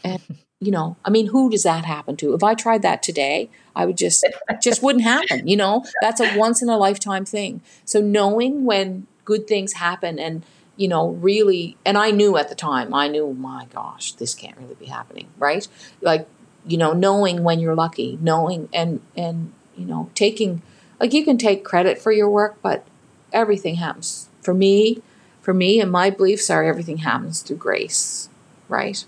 And, 0.05 0.21
you 0.61 0.71
know, 0.71 0.99
I 1.03 1.09
mean, 1.09 1.29
who 1.29 1.49
does 1.49 1.63
that 1.63 1.87
happen 1.87 2.19
to? 2.19 2.35
If 2.35 2.43
I 2.43 2.53
tried 2.53 2.83
that 2.83 3.03
today, 3.03 3.49
I 3.75 3.87
would 3.87 3.97
just, 3.97 4.23
just 4.61 4.83
wouldn't 4.83 5.05
happen. 5.05 5.49
You 5.49 5.57
know, 5.57 5.87
that's 6.03 6.21
a 6.21 6.37
once 6.37 6.61
in 6.61 6.69
a 6.69 6.77
lifetime 6.77 7.25
thing. 7.25 7.63
So 7.87 8.03
knowing 8.03 8.67
when 8.67 9.07
good 9.25 9.47
things 9.47 9.73
happen 9.73 10.19
and, 10.19 10.45
you 10.81 10.89
know, 10.89 11.11
really, 11.11 11.77
and 11.85 11.99
I 11.99 12.11
knew 12.11 12.39
at 12.39 12.49
the 12.49 12.55
time, 12.55 12.95
I 12.95 13.07
knew, 13.07 13.35
my 13.35 13.67
gosh, 13.67 14.13
this 14.13 14.35
can't 14.35 14.57
really 14.57 14.77
be 14.77 14.87
happening, 14.87 15.29
right? 15.37 15.69
Like, 16.01 16.27
you 16.67 16.79
know, 16.79 16.95
knowing 16.95 17.45
when 17.45 17.61
you're 17.61 17.75
lucky, 17.75 18.19
knowing 18.23 18.71
and, 18.73 19.03
and, 19.15 19.53
you 19.77 19.85
know, 19.85 20.09
taking, 20.15 20.63
like 20.99 21.13
you 21.13 21.23
can 21.23 21.37
take 21.37 21.67
credit 21.67 21.99
for 21.99 22.13
your 22.13 22.31
work, 22.31 22.57
but 22.63 22.87
everything 23.31 23.75
happens. 23.75 24.31
For 24.41 24.55
me, 24.55 25.03
for 25.43 25.53
me 25.53 25.83
and 25.83 25.93
my 25.93 26.09
beliefs 26.09 26.49
are 26.49 26.65
everything 26.65 26.99
happens 26.99 27.43
through 27.43 27.59
grace, 27.59 28.31
right? 28.67 29.05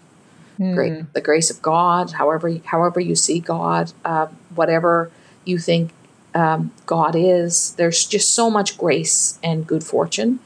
Great, 0.74 1.14
the 1.14 1.22
grace 1.22 1.50
of 1.50 1.62
God, 1.62 2.12
however 2.12 2.54
however 2.66 3.00
you 3.00 3.16
see 3.16 3.40
God, 3.40 3.92
uh, 4.04 4.26
whatever 4.54 5.10
you 5.46 5.58
think 5.58 5.90
um, 6.34 6.70
God 6.84 7.16
is. 7.16 7.72
There's 7.76 8.04
just 8.04 8.34
so 8.34 8.50
much 8.50 8.76
grace 8.76 9.38
and 9.42 9.66
good 9.66 9.82
fortune 9.82 10.38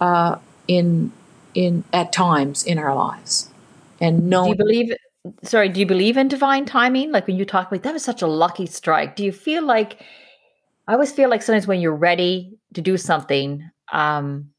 uh, 0.00 0.38
in 0.68 1.12
in 1.54 1.82
at 1.92 2.12
times 2.12 2.62
in 2.62 2.78
our 2.78 2.94
lives. 2.94 3.50
And 4.00 4.28
no, 4.30 4.44
do 4.44 4.50
you 4.50 4.56
believe? 4.56 4.92
Sorry, 5.42 5.68
do 5.68 5.80
you 5.80 5.86
believe 5.86 6.16
in 6.16 6.28
divine 6.28 6.64
timing? 6.64 7.10
Like 7.10 7.26
when 7.26 7.36
you 7.36 7.44
talk 7.44 7.72
like 7.72 7.82
that 7.82 7.92
was 7.92 8.04
such 8.04 8.22
a 8.22 8.26
lucky 8.26 8.66
strike. 8.66 9.16
Do 9.16 9.24
you 9.24 9.32
feel 9.32 9.64
like? 9.64 10.00
I 10.86 10.92
always 10.92 11.12
feel 11.12 11.28
like 11.28 11.42
sometimes 11.42 11.66
when 11.66 11.80
you're 11.80 11.94
ready 11.94 12.56
to 12.72 12.80
do 12.80 12.96
something, 12.96 13.68
um, 13.92 14.50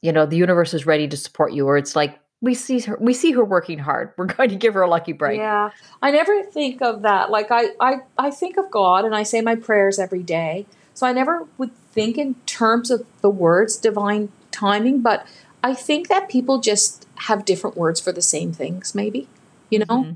you 0.00 0.10
know, 0.10 0.24
the 0.24 0.36
universe 0.36 0.72
is 0.72 0.86
ready 0.86 1.08
to 1.08 1.16
support 1.16 1.52
you, 1.52 1.66
or 1.66 1.76
it's 1.76 1.94
like 1.94 2.18
we 2.42 2.54
see 2.54 2.80
her 2.80 2.98
we 3.00 3.14
see 3.14 3.32
her 3.32 3.44
working 3.44 3.78
hard 3.78 4.12
we're 4.18 4.26
going 4.26 4.50
to 4.50 4.56
give 4.56 4.74
her 4.74 4.82
a 4.82 4.88
lucky 4.88 5.12
break 5.12 5.38
yeah 5.38 5.70
i 6.02 6.10
never 6.10 6.42
think 6.42 6.82
of 6.82 7.02
that 7.02 7.30
like 7.30 7.50
I, 7.50 7.68
I 7.80 8.00
i 8.18 8.30
think 8.30 8.58
of 8.58 8.70
god 8.70 9.06
and 9.06 9.14
i 9.14 9.22
say 9.22 9.40
my 9.40 9.54
prayers 9.54 9.98
every 9.98 10.22
day 10.22 10.66
so 10.92 11.06
i 11.06 11.12
never 11.12 11.46
would 11.56 11.74
think 11.92 12.18
in 12.18 12.34
terms 12.44 12.90
of 12.90 13.06
the 13.22 13.30
words 13.30 13.76
divine 13.76 14.30
timing 14.52 15.00
but 15.00 15.26
i 15.64 15.74
think 15.74 16.08
that 16.08 16.28
people 16.28 16.58
just 16.60 17.06
have 17.16 17.44
different 17.44 17.76
words 17.76 18.00
for 18.00 18.12
the 18.12 18.22
same 18.22 18.52
things 18.52 18.94
maybe 18.94 19.28
you 19.70 19.78
know? 19.78 19.86
Mm-hmm. 19.86 20.12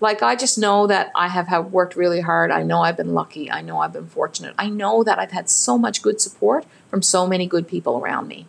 like 0.00 0.22
i 0.22 0.36
just 0.36 0.56
know 0.56 0.86
that 0.86 1.10
i 1.14 1.28
have, 1.28 1.48
have 1.48 1.72
worked 1.72 1.96
really 1.96 2.20
hard. 2.20 2.50
I 2.50 2.62
know 2.62 2.82
i've 2.82 2.96
been 2.96 3.12
lucky. 3.12 3.50
I 3.50 3.60
know 3.60 3.80
i've 3.80 3.92
been 3.92 4.06
fortunate. 4.06 4.54
I 4.58 4.68
know 4.68 5.02
that 5.02 5.18
i've 5.18 5.32
had 5.32 5.50
so 5.50 5.76
much 5.76 6.00
good 6.00 6.20
support 6.20 6.64
from 6.88 7.02
so 7.02 7.26
many 7.26 7.46
good 7.46 7.66
people 7.66 7.98
around 7.98 8.28
me. 8.28 8.46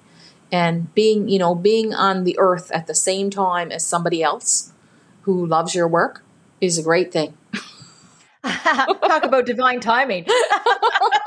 And 0.51 0.93
being 0.93 1.27
you 1.27 1.39
know 1.39 1.55
being 1.55 1.93
on 1.93 2.23
the 2.23 2.37
earth 2.37 2.71
at 2.71 2.87
the 2.87 2.93
same 2.93 3.29
time 3.29 3.71
as 3.71 3.85
somebody 3.85 4.21
else 4.21 4.71
who 5.23 5.45
loves 5.45 5.73
your 5.75 5.87
work 5.87 6.23
is 6.59 6.77
a 6.77 6.83
great 6.83 7.11
thing. 7.11 7.35
Talk 8.43 9.23
about 9.23 9.45
divine 9.45 9.79
timing 9.79 10.25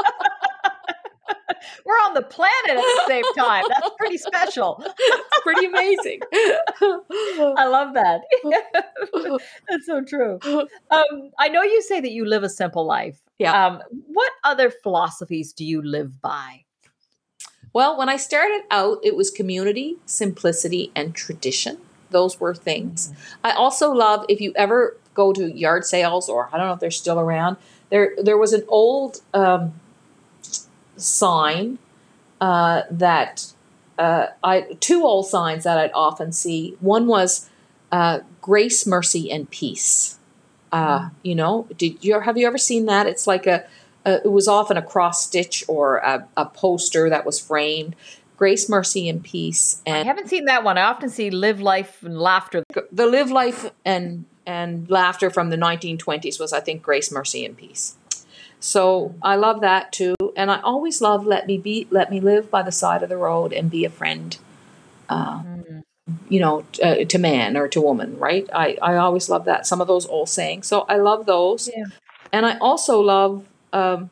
we're 1.85 1.94
on 1.94 2.14
the 2.14 2.22
planet 2.22 2.70
at 2.70 2.77
the 2.77 3.05
same 3.07 3.24
time 3.37 3.64
that's 3.68 3.90
pretty 3.98 4.18
special 4.18 4.83
it's 4.87 5.40
pretty 5.42 5.66
amazing 5.66 6.20
i 7.57 7.66
love 7.66 7.94
that 7.94 8.22
that's 9.68 9.87
so 9.87 10.03
true 10.03 10.38
um, 10.90 11.31
i 11.38 11.48
know 11.48 11.62
you 11.62 11.83
say 11.83 12.00
that 12.00 12.11
you 12.11 12.24
live 12.24 12.42
a 12.42 12.48
simple 12.48 12.85
life 12.85 13.18
yeah 13.38 13.66
um, 13.66 13.83
what 14.07 14.33
other 14.44 14.70
philosophies 14.70 15.53
do 15.53 15.64
you 15.64 15.83
live 15.83 16.20
by 16.20 16.64
well, 17.74 17.98
when 17.98 18.09
I 18.09 18.16
started 18.16 18.62
out, 18.70 19.00
it 19.03 19.16
was 19.16 19.33
community, 19.33 19.96
simplicity, 20.07 20.92
and 20.94 21.12
tradition. 21.12 21.79
Those 22.11 22.38
were 22.38 22.55
things. 22.55 23.09
Mm-hmm. 23.09 23.46
I 23.46 23.50
also 23.50 23.90
love 23.90 24.24
if 24.29 24.40
you 24.40 24.53
ever 24.55 24.96
go 25.12 25.33
to 25.33 25.53
yard 25.53 25.85
sales, 25.85 26.29
or 26.29 26.48
I 26.53 26.57
don't 26.57 26.68
know 26.68 26.74
if 26.74 26.81
they're 26.81 26.92
still 26.92 27.18
around. 27.18 27.57
There, 27.90 28.14
there 28.16 28.38
was 28.38 28.53
an 28.53 28.62
old 28.68 29.22
um, 29.35 29.74
sign 30.97 31.79
uh, 32.41 32.83
that 32.91 33.53
uh, 33.99 34.27
I 34.43 34.63
two 34.81 35.05
old 35.05 35.27
signs 35.27 35.65
that 35.65 35.79
I'd 35.79 35.93
often 35.93 36.33
see. 36.33 36.77
One 36.81 37.07
was 37.07 37.49
uh, 37.93 38.21
grace, 38.41 38.87
mercy, 38.87 39.31
and 39.31 39.49
peace. 39.51 40.19
Uh, 40.73 40.99
mm-hmm. 40.99 41.09
You 41.23 41.35
know, 41.35 41.67
did 41.77 42.05
you 42.05 42.21
have 42.21 42.37
you 42.37 42.47
ever 42.47 42.59
seen 42.59 42.87
that? 42.87 43.07
It's 43.07 43.27
like 43.27 43.47
a 43.47 43.65
uh, 44.07 44.19
it 44.25 44.31
was 44.31 44.49
often 44.49 44.77
a 44.77 44.83
cross 44.83 45.25
stitch 45.25 45.65
or 45.67 45.97
a, 45.99 46.29
a, 46.37 46.45
poster 46.45 47.09
that 47.09 47.25
was 47.25 47.41
framed. 47.41 47.97
Grace, 48.37 48.69
mercy, 48.69 49.09
and 49.09 49.23
peace. 49.23 49.81
And 49.87 49.97
I 49.97 50.05
haven't 50.05 50.29
seen 50.29 50.45
that 50.47 50.65
one. 50.65 50.77
I 50.77 50.83
often 50.83 51.09
see 51.09 51.31
live 51.31 51.61
life 51.61 52.03
and 52.03 52.19
laughter. 52.19 52.65
The 52.93 53.07
live 53.07 53.31
life 53.31 53.71
and 53.85 54.25
and 54.47 54.91
laughter 54.91 55.31
from 55.31 55.51
the 55.51 55.57
1920s 55.57 56.39
was, 56.39 56.53
I 56.53 56.61
think, 56.61 56.83
grace, 56.83 57.11
mercy, 57.11 57.47
and 57.47 57.57
peace. 57.57 57.97
So 58.64 59.14
I 59.20 59.37
love 59.37 59.61
that 59.61 59.92
too, 59.92 60.14
and 60.35 60.50
I 60.50 60.59
always 60.62 61.03
love 61.03 61.27
let 61.27 61.46
me 61.46 61.59
be, 61.59 61.87
let 61.90 62.11
me 62.11 62.18
live 62.18 62.50
by 62.50 62.62
the 62.62 62.72
side 62.72 63.03
of 63.03 63.11
the 63.11 63.16
road 63.18 63.53
and 63.53 63.70
be 63.70 63.85
a 63.85 63.90
friend. 63.90 64.38
Uh, 65.07 65.42
mm. 65.42 65.83
You 66.31 66.40
know, 66.40 66.64
uh, 66.83 67.05
to 67.05 67.18
man 67.18 67.59
or 67.59 67.68
to 67.68 67.81
woman, 67.83 68.18
right? 68.18 68.48
I 68.55 68.79
I 68.81 68.96
always 68.96 69.29
love 69.29 69.44
that. 69.44 69.66
Some 69.66 69.83
of 69.83 69.87
those 69.87 70.07
old 70.07 70.31
sayings. 70.31 70.66
So 70.66 70.87
I 70.88 70.96
love 70.96 71.27
those, 71.27 71.68
yeah. 71.77 71.85
and 72.33 72.46
I 72.46 72.57
also 72.57 73.00
love 73.00 73.46
um, 73.74 74.09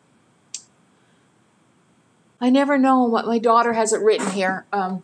I 2.38 2.50
never 2.50 2.76
know 2.76 3.04
what 3.04 3.24
my 3.24 3.38
daughter 3.38 3.72
has 3.72 3.94
it 3.94 4.02
written 4.02 4.32
here. 4.32 4.66
Um, 4.70 5.02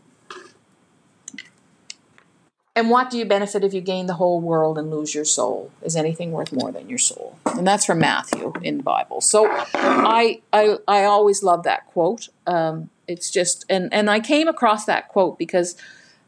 and 2.78 2.90
what 2.90 3.10
do 3.10 3.18
you 3.18 3.24
benefit 3.24 3.64
if 3.64 3.74
you 3.74 3.80
gain 3.80 4.06
the 4.06 4.14
whole 4.14 4.40
world 4.40 4.78
and 4.78 4.88
lose 4.88 5.12
your 5.12 5.24
soul? 5.24 5.72
Is 5.82 5.96
anything 5.96 6.30
worth 6.30 6.52
more 6.52 6.70
than 6.70 6.88
your 6.88 6.98
soul? 6.98 7.36
And 7.44 7.66
that's 7.66 7.84
from 7.84 7.98
Matthew 7.98 8.52
in 8.62 8.76
the 8.76 8.84
Bible. 8.84 9.20
So 9.20 9.48
I 9.50 10.40
I, 10.52 10.76
I 10.86 11.02
always 11.02 11.42
love 11.42 11.64
that 11.64 11.88
quote. 11.88 12.28
Um, 12.46 12.90
it's 13.08 13.32
just 13.32 13.64
and 13.68 13.92
and 13.92 14.08
I 14.08 14.20
came 14.20 14.46
across 14.46 14.84
that 14.84 15.08
quote 15.08 15.40
because 15.40 15.76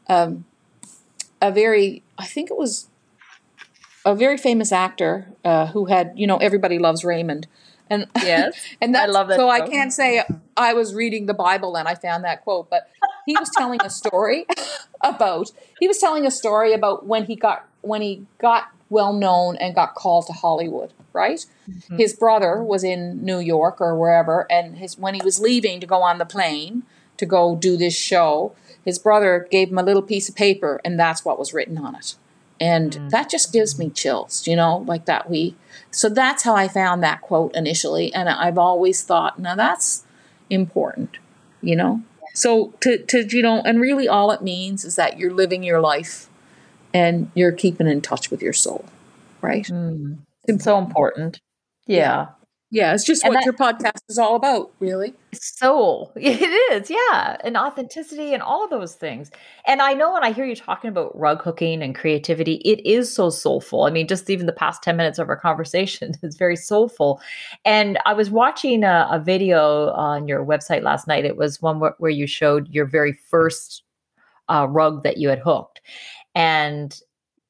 um, 0.09 0.43
a 1.41 1.53
very 1.53 2.03
I 2.17 2.25
think 2.25 2.51
it 2.51 2.57
was 2.57 2.89
a 4.03 4.13
very 4.13 4.37
famous 4.37 4.73
actor 4.73 5.27
uh, 5.45 5.67
who 5.67 5.85
had 5.85 6.11
you 6.17 6.27
know 6.27 6.35
everybody 6.37 6.79
loves 6.79 7.05
Raymond 7.05 7.47
and 7.91 8.07
yes, 8.15 8.59
and 8.81 8.95
I 8.95 9.05
love 9.05 9.27
that. 9.27 9.37
So 9.37 9.45
quote. 9.47 9.61
I 9.61 9.67
can't 9.67 9.93
say 9.93 10.23
I 10.57 10.73
was 10.73 10.95
reading 10.95 11.25
the 11.25 11.33
Bible 11.33 11.75
and 11.77 11.87
I 11.87 11.95
found 11.95 12.23
that 12.23 12.43
quote, 12.43 12.69
but 12.69 12.89
he 13.25 13.35
was 13.37 13.51
telling 13.55 13.79
a 13.83 13.89
story 13.89 14.45
about 15.01 15.51
he 15.79 15.87
was 15.87 15.99
telling 15.99 16.25
a 16.25 16.31
story 16.31 16.73
about 16.73 17.05
when 17.05 17.25
he 17.25 17.35
got 17.35 17.67
when 17.81 18.01
he 18.01 18.25
got 18.39 18.69
well 18.89 19.13
known 19.13 19.57
and 19.57 19.75
got 19.75 19.93
called 19.93 20.25
to 20.27 20.33
Hollywood. 20.33 20.93
Right, 21.13 21.45
mm-hmm. 21.69 21.97
his 21.97 22.13
brother 22.13 22.63
was 22.63 22.85
in 22.85 23.23
New 23.23 23.39
York 23.39 23.81
or 23.81 23.95
wherever, 23.99 24.49
and 24.49 24.77
his 24.77 24.97
when 24.97 25.13
he 25.13 25.21
was 25.21 25.41
leaving 25.41 25.81
to 25.81 25.85
go 25.85 26.01
on 26.01 26.17
the 26.17 26.25
plane 26.25 26.83
to 27.17 27.25
go 27.25 27.53
do 27.53 27.75
this 27.75 27.93
show, 27.93 28.55
his 28.85 28.97
brother 28.97 29.45
gave 29.51 29.69
him 29.69 29.77
a 29.77 29.83
little 29.83 30.01
piece 30.01 30.29
of 30.29 30.35
paper, 30.35 30.79
and 30.85 30.97
that's 30.97 31.25
what 31.25 31.37
was 31.37 31.53
written 31.53 31.77
on 31.77 31.95
it 31.95 32.15
and 32.61 32.93
mm. 32.93 33.09
that 33.09 33.29
just 33.29 33.51
gives 33.51 33.77
me 33.77 33.89
chills 33.89 34.47
you 34.47 34.55
know 34.55 34.77
like 34.87 35.05
that 35.05 35.29
we 35.29 35.55
so 35.89 36.07
that's 36.07 36.43
how 36.43 36.55
i 36.55 36.67
found 36.67 37.03
that 37.03 37.19
quote 37.21 37.53
initially 37.55 38.13
and 38.13 38.29
i've 38.29 38.57
always 38.57 39.03
thought 39.03 39.37
now 39.39 39.55
that's 39.55 40.05
important 40.49 41.17
you 41.61 41.75
know? 41.75 42.01
So 42.33 42.73
to 42.79 42.97
to 42.97 43.27
you 43.29 43.41
know 43.43 43.61
and 43.65 43.81
really 43.81 44.07
all 44.07 44.31
it 44.31 44.41
means 44.41 44.85
is 44.85 44.95
that 44.95 45.19
you're 45.19 45.33
living 45.33 45.63
your 45.63 45.81
life 45.81 46.29
and 46.93 47.29
you're 47.35 47.51
keeping 47.51 47.87
in 47.87 48.01
touch 48.01 48.31
with 48.31 48.41
your 48.41 48.53
soul 48.53 48.85
right? 49.41 49.65
Mm. 49.65 50.19
it's 50.47 50.63
so 50.63 50.77
important. 50.77 51.41
Yeah 51.87 52.27
yeah, 52.73 52.93
it's 52.93 53.03
just 53.03 53.25
and 53.25 53.33
what 53.33 53.41
that, 53.41 53.45
your 53.45 53.53
podcast 53.53 53.99
is 54.07 54.17
all 54.17 54.37
about, 54.37 54.71
really. 54.79 55.13
Soul. 55.33 56.13
It 56.21 56.41
is, 56.71 56.89
yeah. 56.89 57.35
And 57.43 57.57
authenticity 57.57 58.33
and 58.33 58.41
all 58.41 58.63
of 58.63 58.69
those 58.69 58.95
things. 58.95 59.29
And 59.67 59.81
I 59.81 59.93
know 59.93 60.13
when 60.13 60.23
I 60.23 60.31
hear 60.31 60.45
you 60.45 60.55
talking 60.55 60.87
about 60.87 61.17
rug 61.17 61.41
hooking 61.41 61.83
and 61.83 61.93
creativity, 61.93 62.55
it 62.63 62.79
is 62.85 63.13
so 63.13 63.29
soulful. 63.29 63.83
I 63.83 63.89
mean, 63.89 64.07
just 64.07 64.29
even 64.29 64.45
the 64.45 64.53
past 64.53 64.81
10 64.83 64.95
minutes 64.95 65.19
of 65.19 65.27
our 65.27 65.35
conversation 65.41 66.13
is 66.23 66.37
very 66.37 66.55
soulful. 66.55 67.19
And 67.65 67.99
I 68.05 68.13
was 68.13 68.31
watching 68.31 68.85
a, 68.85 69.05
a 69.11 69.19
video 69.19 69.89
on 69.89 70.29
your 70.29 70.45
website 70.45 70.81
last 70.81 71.07
night. 71.07 71.25
It 71.25 71.35
was 71.35 71.61
one 71.61 71.81
where, 71.81 71.95
where 71.97 72.11
you 72.11 72.25
showed 72.25 72.69
your 72.69 72.85
very 72.85 73.11
first 73.11 73.83
uh, 74.47 74.65
rug 74.69 75.03
that 75.03 75.17
you 75.17 75.27
had 75.27 75.39
hooked. 75.39 75.81
And 76.35 76.97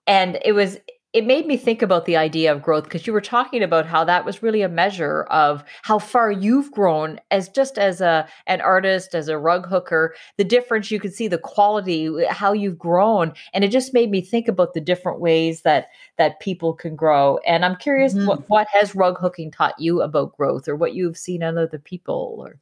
and 0.07 0.39
it 0.43 0.53
was 0.53 0.77
it 1.13 1.25
made 1.25 1.45
me 1.45 1.57
think 1.57 1.81
about 1.81 2.05
the 2.05 2.15
idea 2.15 2.53
of 2.53 2.61
growth 2.61 2.85
because 2.85 3.05
you 3.05 3.11
were 3.11 3.21
talking 3.21 3.61
about 3.61 3.85
how 3.85 4.03
that 4.05 4.23
was 4.23 4.41
really 4.41 4.61
a 4.61 4.69
measure 4.69 5.23
of 5.23 5.63
how 5.81 5.99
far 5.99 6.31
you've 6.31 6.71
grown 6.71 7.19
as 7.29 7.49
just 7.49 7.77
as 7.77 7.99
a 7.99 8.27
an 8.47 8.61
artist 8.61 9.13
as 9.13 9.27
a 9.27 9.37
rug 9.37 9.67
hooker 9.67 10.15
the 10.37 10.43
difference 10.43 10.89
you 10.89 10.99
could 10.99 11.13
see 11.13 11.27
the 11.27 11.37
quality 11.37 12.09
how 12.29 12.53
you've 12.53 12.79
grown 12.79 13.33
and 13.53 13.63
it 13.63 13.71
just 13.71 13.93
made 13.93 14.09
me 14.09 14.21
think 14.21 14.47
about 14.47 14.73
the 14.73 14.81
different 14.81 15.19
ways 15.19 15.61
that 15.61 15.89
that 16.17 16.39
people 16.39 16.73
can 16.73 16.95
grow 16.95 17.37
and 17.39 17.65
i'm 17.65 17.75
curious 17.75 18.13
mm-hmm. 18.13 18.27
what, 18.27 18.49
what 18.49 18.67
has 18.71 18.95
rug 18.95 19.17
hooking 19.19 19.51
taught 19.51 19.79
you 19.79 20.01
about 20.01 20.35
growth 20.37 20.67
or 20.67 20.75
what 20.75 20.93
you've 20.93 21.17
seen 21.17 21.41
in 21.41 21.57
other 21.57 21.79
people 21.79 22.35
or 22.39 22.57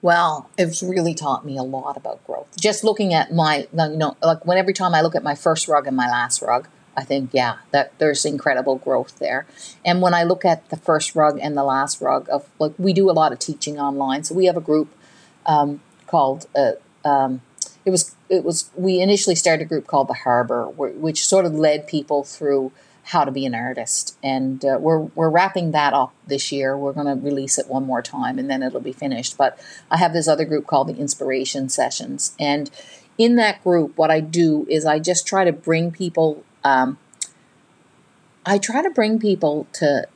well, 0.00 0.48
it's 0.56 0.84
really 0.84 1.14
taught 1.14 1.44
me 1.44 1.56
a 1.56 1.64
lot 1.64 1.96
about 1.96 2.24
growth. 2.24 2.46
Just 2.58 2.84
looking 2.84 3.12
at 3.12 3.32
my, 3.32 3.66
you 3.72 3.96
know, 3.96 4.16
like 4.22 4.46
when 4.46 4.56
every 4.56 4.72
time 4.72 4.94
I 4.94 5.00
look 5.00 5.16
at 5.16 5.24
my 5.24 5.34
first 5.34 5.66
rug 5.66 5.88
and 5.88 5.96
my 5.96 6.08
last 6.08 6.40
rug, 6.40 6.68
I 6.98 7.04
think, 7.04 7.30
yeah, 7.32 7.58
that 7.70 7.96
there's 7.98 8.24
incredible 8.24 8.76
growth 8.76 9.20
there. 9.20 9.46
And 9.84 10.02
when 10.02 10.14
I 10.14 10.24
look 10.24 10.44
at 10.44 10.68
the 10.68 10.76
first 10.76 11.14
rug 11.14 11.38
and 11.40 11.56
the 11.56 11.62
last 11.62 12.00
rug 12.00 12.28
of 12.28 12.48
like 12.58 12.72
we 12.76 12.92
do 12.92 13.08
a 13.08 13.12
lot 13.12 13.30
of 13.32 13.38
teaching 13.38 13.78
online, 13.78 14.24
so 14.24 14.34
we 14.34 14.46
have 14.46 14.56
a 14.56 14.60
group 14.60 14.88
um, 15.46 15.80
called 16.08 16.46
uh, 16.56 16.72
um, 17.04 17.40
it 17.84 17.90
was 17.90 18.16
it 18.28 18.42
was 18.44 18.70
we 18.74 19.00
initially 19.00 19.36
started 19.36 19.62
a 19.62 19.68
group 19.68 19.86
called 19.86 20.08
the 20.08 20.14
Harbor, 20.14 20.68
which 20.68 21.24
sort 21.24 21.44
of 21.44 21.54
led 21.54 21.86
people 21.86 22.24
through 22.24 22.72
how 23.04 23.24
to 23.24 23.30
be 23.30 23.46
an 23.46 23.54
artist, 23.54 24.18
and 24.20 24.64
uh, 24.64 24.76
we're 24.80 24.98
we're 24.98 25.30
wrapping 25.30 25.70
that 25.70 25.94
up 25.94 26.12
this 26.26 26.50
year. 26.50 26.76
We're 26.76 26.92
going 26.92 27.06
to 27.06 27.24
release 27.24 27.58
it 27.58 27.68
one 27.68 27.86
more 27.86 28.02
time, 28.02 28.40
and 28.40 28.50
then 28.50 28.64
it'll 28.64 28.80
be 28.80 28.92
finished. 28.92 29.38
But 29.38 29.56
I 29.88 29.98
have 29.98 30.12
this 30.12 30.26
other 30.26 30.44
group 30.44 30.66
called 30.66 30.88
the 30.88 30.96
Inspiration 30.96 31.68
Sessions, 31.68 32.34
and 32.40 32.70
in 33.16 33.36
that 33.36 33.62
group, 33.62 33.96
what 33.96 34.10
I 34.10 34.20
do 34.20 34.66
is 34.68 34.84
I 34.84 34.98
just 34.98 35.26
try 35.26 35.44
to 35.44 35.52
bring 35.52 35.90
people 35.90 36.44
um, 36.68 36.98
I 38.44 38.58
try 38.58 38.82
to 38.82 38.90
bring 38.90 39.18
people 39.18 39.66
to 39.74 40.06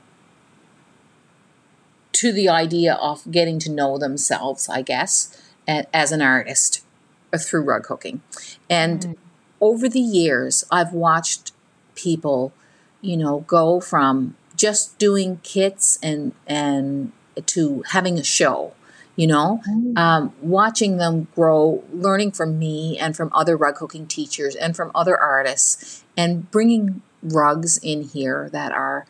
to 2.13 2.33
the 2.33 2.49
idea 2.49 2.95
of 2.95 3.31
getting 3.31 3.59
to 3.59 3.71
know 3.71 3.99
themselves, 3.99 4.69
I 4.69 4.83
guess, 4.83 5.37
as 5.67 6.13
an 6.13 6.23
artist 6.23 6.85
uh, 7.33 7.39
through 7.39 7.63
rug 7.63 7.87
hooking. 7.87 8.21
And 8.69 9.01
mm. 9.01 9.17
over 9.61 9.89
the 9.89 10.01
years, 10.01 10.65
I've 10.71 10.93
watched 10.93 11.53
people, 11.95 12.53
you 13.01 13.17
know, 13.17 13.41
go 13.41 13.81
from 13.81 14.37
just 14.57 14.99
doing 14.99 15.41
kits 15.43 15.99
and 16.03 16.33
and 16.47 17.13
to 17.47 17.83
having 17.89 18.19
a 18.19 18.25
show 18.25 18.75
you 19.17 19.27
know 19.27 19.61
mm. 19.69 19.97
um, 19.97 20.33
watching 20.41 20.97
them 20.97 21.29
grow 21.35 21.83
learning 21.93 22.33
from 22.33 22.59
me 22.59 22.99
and 22.99 23.17
from 23.17 23.31
other 23.33 23.57
rug 23.57 23.79
hooking 23.79 24.07
teachers 24.07 24.55
and 24.57 24.75
from 24.77 24.91
other 24.95 25.19
artists 25.19 26.05
and 26.17 26.51
bringing 26.51 27.03
rugs 27.23 27.79
in 27.79 28.03
here 28.03 28.49
that 28.53 28.73
are 28.73 29.07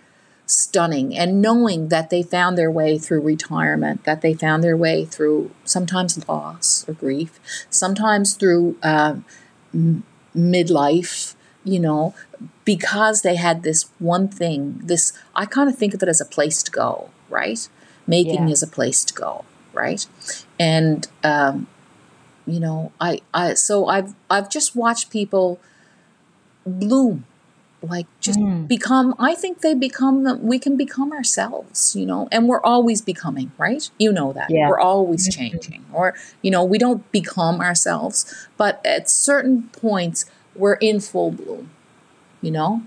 stunning 0.47 1.17
and 1.17 1.41
knowing 1.41 1.89
that 1.89 2.11
they 2.11 2.23
found 2.23 2.59
their 2.59 2.71
way 2.71 2.99
through 2.99 3.21
retirement, 3.21 4.05
that 4.05 4.21
they 4.21 4.35
found 4.35 4.63
their 4.63 4.77
way 4.77 5.05
through 5.05 5.51
sometimes 5.65 6.29
loss 6.29 6.87
or 6.89 6.95
grief, 6.95 7.39
sometimes 7.71 8.35
through 8.35 8.77
uh, 8.83 9.17
m- 9.73 10.05
midlife, 10.37 11.35
you 11.65 11.81
know, 11.81 12.15
because 12.65 13.23
they 13.23 13.37
had 13.37 13.63
this 13.63 13.89
one 13.99 14.29
thing, 14.29 14.81
this, 14.83 15.13
I 15.35 15.47
kind 15.47 15.69
of 15.69 15.77
think 15.77 15.95
of 15.95 16.03
it 16.03 16.09
as 16.09 16.21
a 16.21 16.27
place 16.27 16.63
to 16.65 16.71
go, 16.71 17.11
right? 17.31 17.69
Making 18.07 18.49
yeah. 18.49 18.53
is 18.53 18.63
a 18.63 18.67
place 18.67 19.05
to 19.05 19.15
go, 19.15 19.45
right? 19.73 20.07
And, 20.59 21.07
um, 21.23 21.67
you 22.47 22.61
know, 22.61 22.93
I, 23.01 23.21
I, 23.33 23.55
so 23.55 23.87
I've, 23.87 24.15
I've 24.31 24.51
just 24.51 24.75
watched 24.75 25.11
people 25.11 25.61
bloom 26.67 27.25
like 27.83 28.07
just 28.21 28.39
mm. 28.39 28.67
become 28.69 29.15
i 29.19 29.35
think 29.35 29.61
they 29.61 29.75
become 29.75 30.23
the, 30.25 30.37
we 30.37 30.59
can 30.59 30.77
become 30.77 31.13
ourselves 31.13 31.97
you 31.97 32.07
know 32.07 32.29
and 32.31 32.49
we're 32.49 32.61
always 32.61 33.03
becoming 33.03 33.51
right 33.59 33.91
you 33.99 34.13
know 34.13 34.33
that 34.33 34.51
yeah. 34.51 34.69
we're 34.69 34.79
always 34.79 35.29
mm-hmm. 35.29 35.41
changing 35.41 35.85
or 35.93 36.15
you 36.43 36.51
know 36.51 36.63
we 36.63 36.79
don't 36.79 37.11
become 37.13 37.61
ourselves 37.61 38.49
but 38.57 38.85
at 38.87 39.11
certain 39.11 39.69
points 39.73 40.25
we're 40.55 40.75
in 40.75 41.01
full 41.01 41.33
bloom 41.33 41.71
you 42.41 42.51
know 42.51 42.83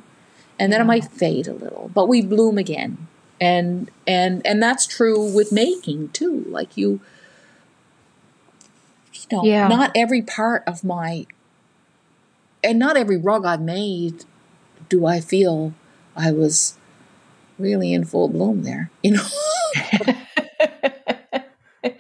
and 0.58 0.72
then 0.72 0.80
yeah. 0.80 0.84
it 0.84 0.88
might 0.88 1.06
fade 1.06 1.48
a 1.48 1.54
little 1.54 1.92
but 1.94 2.08
we 2.08 2.22
bloom 2.22 2.58
again 2.58 3.08
and 3.40 3.92
and 4.08 4.46
and 4.46 4.62
that's 4.62 4.88
true 4.88 5.34
with 5.34 5.52
making 5.52 6.10
too 6.10 6.46
like 6.48 6.78
you 6.78 7.02
you 9.14 9.22
know 9.32 9.44
yeah. 9.44 9.68
not 9.68 9.92
every 9.96 10.22
part 10.22 10.64
of 10.66 10.84
my 10.84 11.26
and 12.64 12.80
not 12.80 12.98
every 12.98 13.18
rug 13.18 13.46
I've 13.46 13.62
made 13.62 14.26
do 14.90 15.06
I 15.06 15.20
feel 15.20 15.74
I 16.16 16.32
was 16.32 16.78
really 17.58 17.94
in 17.94 18.06
full 18.06 18.28
bloom 18.30 18.64
there, 18.64 18.90
you 19.04 19.12
know? 19.12 19.28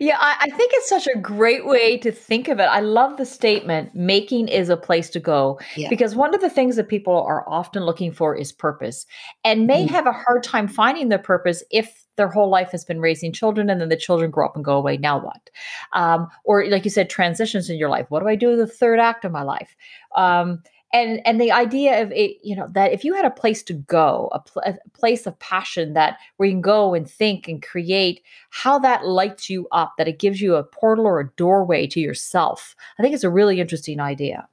yeah, 0.00 0.16
I, 0.18 0.36
I, 0.40 0.50
think 0.50 0.72
it's 0.74 0.88
such 0.88 1.06
a 1.06 1.18
great 1.18 1.66
way 1.66 1.98
to 1.98 2.10
think 2.10 2.48
of 2.48 2.58
it. 2.58 2.64
I 2.64 2.80
love 2.80 3.18
the 3.18 3.26
statement 3.26 3.94
making 3.94 4.48
is 4.48 4.70
a 4.70 4.76
place 4.76 5.10
to 5.10 5.20
go 5.20 5.60
yeah. 5.76 5.90
because 5.90 6.16
one 6.16 6.34
of 6.34 6.40
the 6.40 6.48
things 6.48 6.76
that 6.76 6.88
people 6.88 7.22
are 7.22 7.46
often 7.46 7.84
looking 7.84 8.10
for 8.10 8.34
is 8.34 8.50
purpose 8.50 9.04
and 9.44 9.66
may 9.66 9.86
mm. 9.86 9.90
have 9.90 10.06
a 10.06 10.12
hard 10.12 10.42
time 10.42 10.68
finding 10.68 11.10
their 11.10 11.18
purpose 11.18 11.62
if 11.70 12.06
their 12.16 12.28
whole 12.28 12.48
life 12.48 12.70
has 12.70 12.84
been 12.84 13.00
raising 13.00 13.32
children 13.32 13.68
and 13.68 13.80
then 13.80 13.90
the 13.90 13.96
children 13.96 14.30
grow 14.30 14.46
up 14.46 14.56
and 14.56 14.64
go 14.64 14.76
away. 14.76 14.96
Now 14.96 15.22
what? 15.22 15.50
Um, 15.92 16.28
or, 16.44 16.66
like 16.66 16.84
you 16.84 16.90
said, 16.90 17.10
transitions 17.10 17.70
in 17.70 17.78
your 17.78 17.90
life. 17.90 18.06
What 18.08 18.20
do 18.20 18.28
I 18.28 18.36
do 18.36 18.48
with 18.48 18.58
the 18.58 18.66
third 18.66 19.00
act 19.00 19.24
of 19.24 19.32
my 19.32 19.42
life? 19.42 19.76
Um, 20.16 20.62
and 20.92 21.20
and 21.26 21.40
the 21.40 21.52
idea 21.52 22.02
of 22.02 22.10
it 22.12 22.38
you 22.42 22.56
know 22.56 22.68
that 22.72 22.92
if 22.92 23.04
you 23.04 23.14
had 23.14 23.24
a 23.24 23.30
place 23.30 23.62
to 23.62 23.72
go 23.72 24.28
a, 24.32 24.40
pl- 24.40 24.62
a, 24.64 24.74
place 24.92 25.26
of 25.26 25.38
passion 25.38 25.92
that 25.94 26.18
where 26.36 26.48
you 26.48 26.54
can 26.54 26.60
go 26.60 26.94
and 26.94 27.08
think 27.08 27.48
and 27.48 27.62
create 27.62 28.22
how 28.50 28.78
that 28.78 29.06
lights 29.06 29.48
you 29.48 29.68
up 29.72 29.94
that 29.98 30.08
it 30.08 30.18
gives 30.18 30.40
you 30.40 30.54
a 30.54 30.64
portal 30.64 31.06
or 31.06 31.20
a 31.20 31.30
doorway 31.30 31.86
to 31.86 32.00
yourself 32.00 32.74
i 32.98 33.02
think 33.02 33.14
it's 33.14 33.24
a 33.24 33.30
really 33.30 33.60
interesting 33.60 34.00
idea 34.00 34.48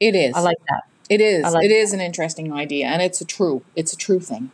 it 0.00 0.14
is 0.14 0.34
i 0.34 0.40
like 0.40 0.58
that 0.68 0.82
it 1.08 1.20
is 1.20 1.44
like 1.44 1.64
it 1.64 1.68
that. 1.68 1.74
is 1.74 1.92
an 1.92 2.00
interesting 2.00 2.52
idea 2.52 2.86
and 2.86 3.02
it's 3.02 3.20
a 3.20 3.24
true 3.24 3.62
it's 3.76 3.92
a 3.92 3.96
true 3.96 4.20
thing 4.20 4.50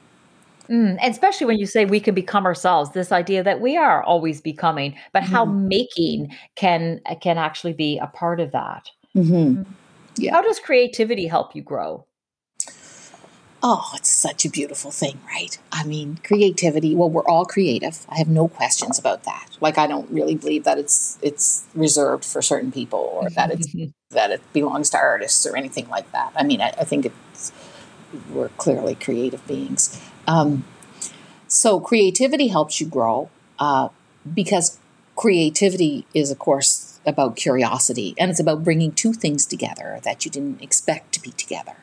Mm, 0.69 0.99
and 1.03 1.13
especially 1.13 1.49
when 1.49 1.59
you 1.59 1.67
say 1.67 1.85
we 1.85 1.99
can 1.99 2.15
become 2.15 2.47
ourselves, 2.47 2.93
this 2.93 3.11
idea 3.11 3.43
that 3.43 3.61
we 3.61 3.77
are 3.77 4.05
always 4.05 4.41
becoming, 4.41 4.95
but 5.13 5.25
mm-hmm. 5.25 5.33
how 5.33 5.45
making 5.45 6.33
can 6.55 7.01
can 7.21 7.39
actually 7.39 7.73
be 7.73 7.99
a 7.99 8.07
part 8.07 8.39
of 8.39 8.53
that. 8.53 8.89
Mm-hmm. 9.17 9.35
mm-hmm. 9.35 9.73
Yeah. 10.17 10.33
How 10.33 10.43
does 10.43 10.59
creativity 10.59 11.27
help 11.27 11.55
you 11.55 11.63
grow? 11.63 12.07
Oh, 13.63 13.91
it's 13.95 14.11
such 14.11 14.47
a 14.47 14.51
beautiful 14.51 14.91
thing, 14.91 15.21
right? 15.27 15.59
I 15.71 15.85
mean, 15.85 16.19
creativity, 16.25 16.95
well, 16.95 17.11
we're 17.11 17.27
all 17.27 17.45
creative. 17.45 18.07
I 18.09 18.17
have 18.17 18.29
no 18.29 18.49
questions 18.49 18.99
about 18.99 19.25
that. 19.25 19.49
Like 19.61 19.77
I 19.77 19.87
don't 19.87 20.11
really 20.11 20.35
believe 20.35 20.65
that 20.65 20.79
it's 20.79 21.19
it's 21.21 21.67
reserved 21.75 22.25
for 22.25 22.41
certain 22.41 22.73
people 22.73 23.11
or 23.13 23.29
that 23.31 23.51
it's 23.51 23.69
that 24.11 24.31
it 24.31 24.41
belongs 24.53 24.89
to 24.91 24.99
artists 24.99 25.47
or 25.47 25.57
anything 25.57 25.89
like 25.89 26.11
that. 26.13 26.33
I 26.35 26.43
mean, 26.43 26.63
I, 26.63 26.69
I 26.79 26.85
think 26.85 27.07
it's 27.07 27.53
we're 28.31 28.49
clearly 28.51 28.95
creative 28.95 29.47
beings. 29.47 30.01
Um, 30.27 30.65
so 31.47 31.81
creativity 31.81 32.49
helps 32.49 32.81
you 32.81 32.87
grow 32.87 33.29
uh, 33.59 33.89
because 34.33 34.79
creativity 35.17 36.07
is, 36.15 36.31
of 36.31 36.39
course, 36.39 36.80
about 37.11 37.37
curiosity 37.37 38.15
and 38.19 38.31
it's 38.31 38.41
about 38.41 38.65
bringing 38.65 38.93
two 38.93 39.13
things 39.13 39.45
together 39.45 40.01
that 40.05 40.25
you 40.25 40.31
didn't 40.31 40.63
expect 40.63 41.13
to 41.13 41.21
be 41.21 41.31
together. 41.33 41.77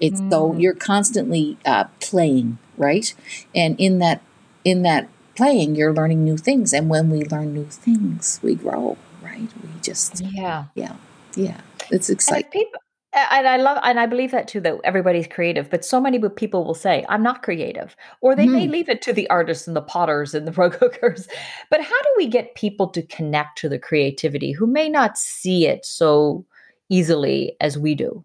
It's 0.00 0.20
mm. 0.20 0.30
so 0.30 0.56
you're 0.56 0.74
constantly 0.74 1.56
uh, 1.64 1.84
playing, 2.00 2.58
right? 2.76 3.14
And 3.54 3.78
in 3.78 3.98
that 4.00 4.22
in 4.64 4.82
that 4.82 5.08
playing, 5.36 5.76
you're 5.76 5.94
learning 5.94 6.24
new 6.24 6.36
things, 6.36 6.72
and 6.72 6.88
when 6.88 7.10
we 7.10 7.24
learn 7.24 7.54
new 7.54 7.66
things, 7.66 8.40
we 8.42 8.54
grow, 8.54 8.96
right? 9.22 9.48
We 9.62 9.80
just 9.80 10.20
yeah, 10.20 10.64
yeah, 10.74 10.96
yeah. 11.36 11.60
It's 11.90 12.10
exciting. 12.10 12.50
people 12.50 12.80
and 13.12 13.48
I 13.48 13.56
love 13.56 13.78
and 13.82 13.98
I 13.98 14.06
believe 14.06 14.30
that 14.30 14.46
too 14.46 14.60
that 14.60 14.78
everybody's 14.84 15.26
creative, 15.26 15.68
but 15.68 15.84
so 15.84 16.00
many 16.00 16.20
people 16.30 16.64
will 16.64 16.74
say 16.74 17.04
I'm 17.08 17.22
not 17.22 17.42
creative, 17.42 17.96
or 18.20 18.36
they 18.36 18.46
mm. 18.46 18.52
may 18.52 18.68
leave 18.68 18.88
it 18.88 19.02
to 19.02 19.12
the 19.12 19.28
artists 19.30 19.66
and 19.66 19.76
the 19.76 19.82
potters 19.82 20.34
and 20.34 20.46
the 20.46 20.52
rug 20.60 20.76
hookers. 20.76 21.28
But 21.70 21.80
how 21.80 22.02
do 22.02 22.08
we 22.16 22.26
get 22.28 22.54
people 22.54 22.88
to 22.88 23.02
connect 23.02 23.58
to 23.58 23.68
the 23.68 23.78
creativity 23.78 24.52
who 24.52 24.66
may 24.66 24.88
not 24.88 25.18
see 25.18 25.66
it 25.66 25.84
so 25.84 26.44
easily 26.88 27.56
as 27.60 27.76
we 27.76 27.94
do? 27.94 28.24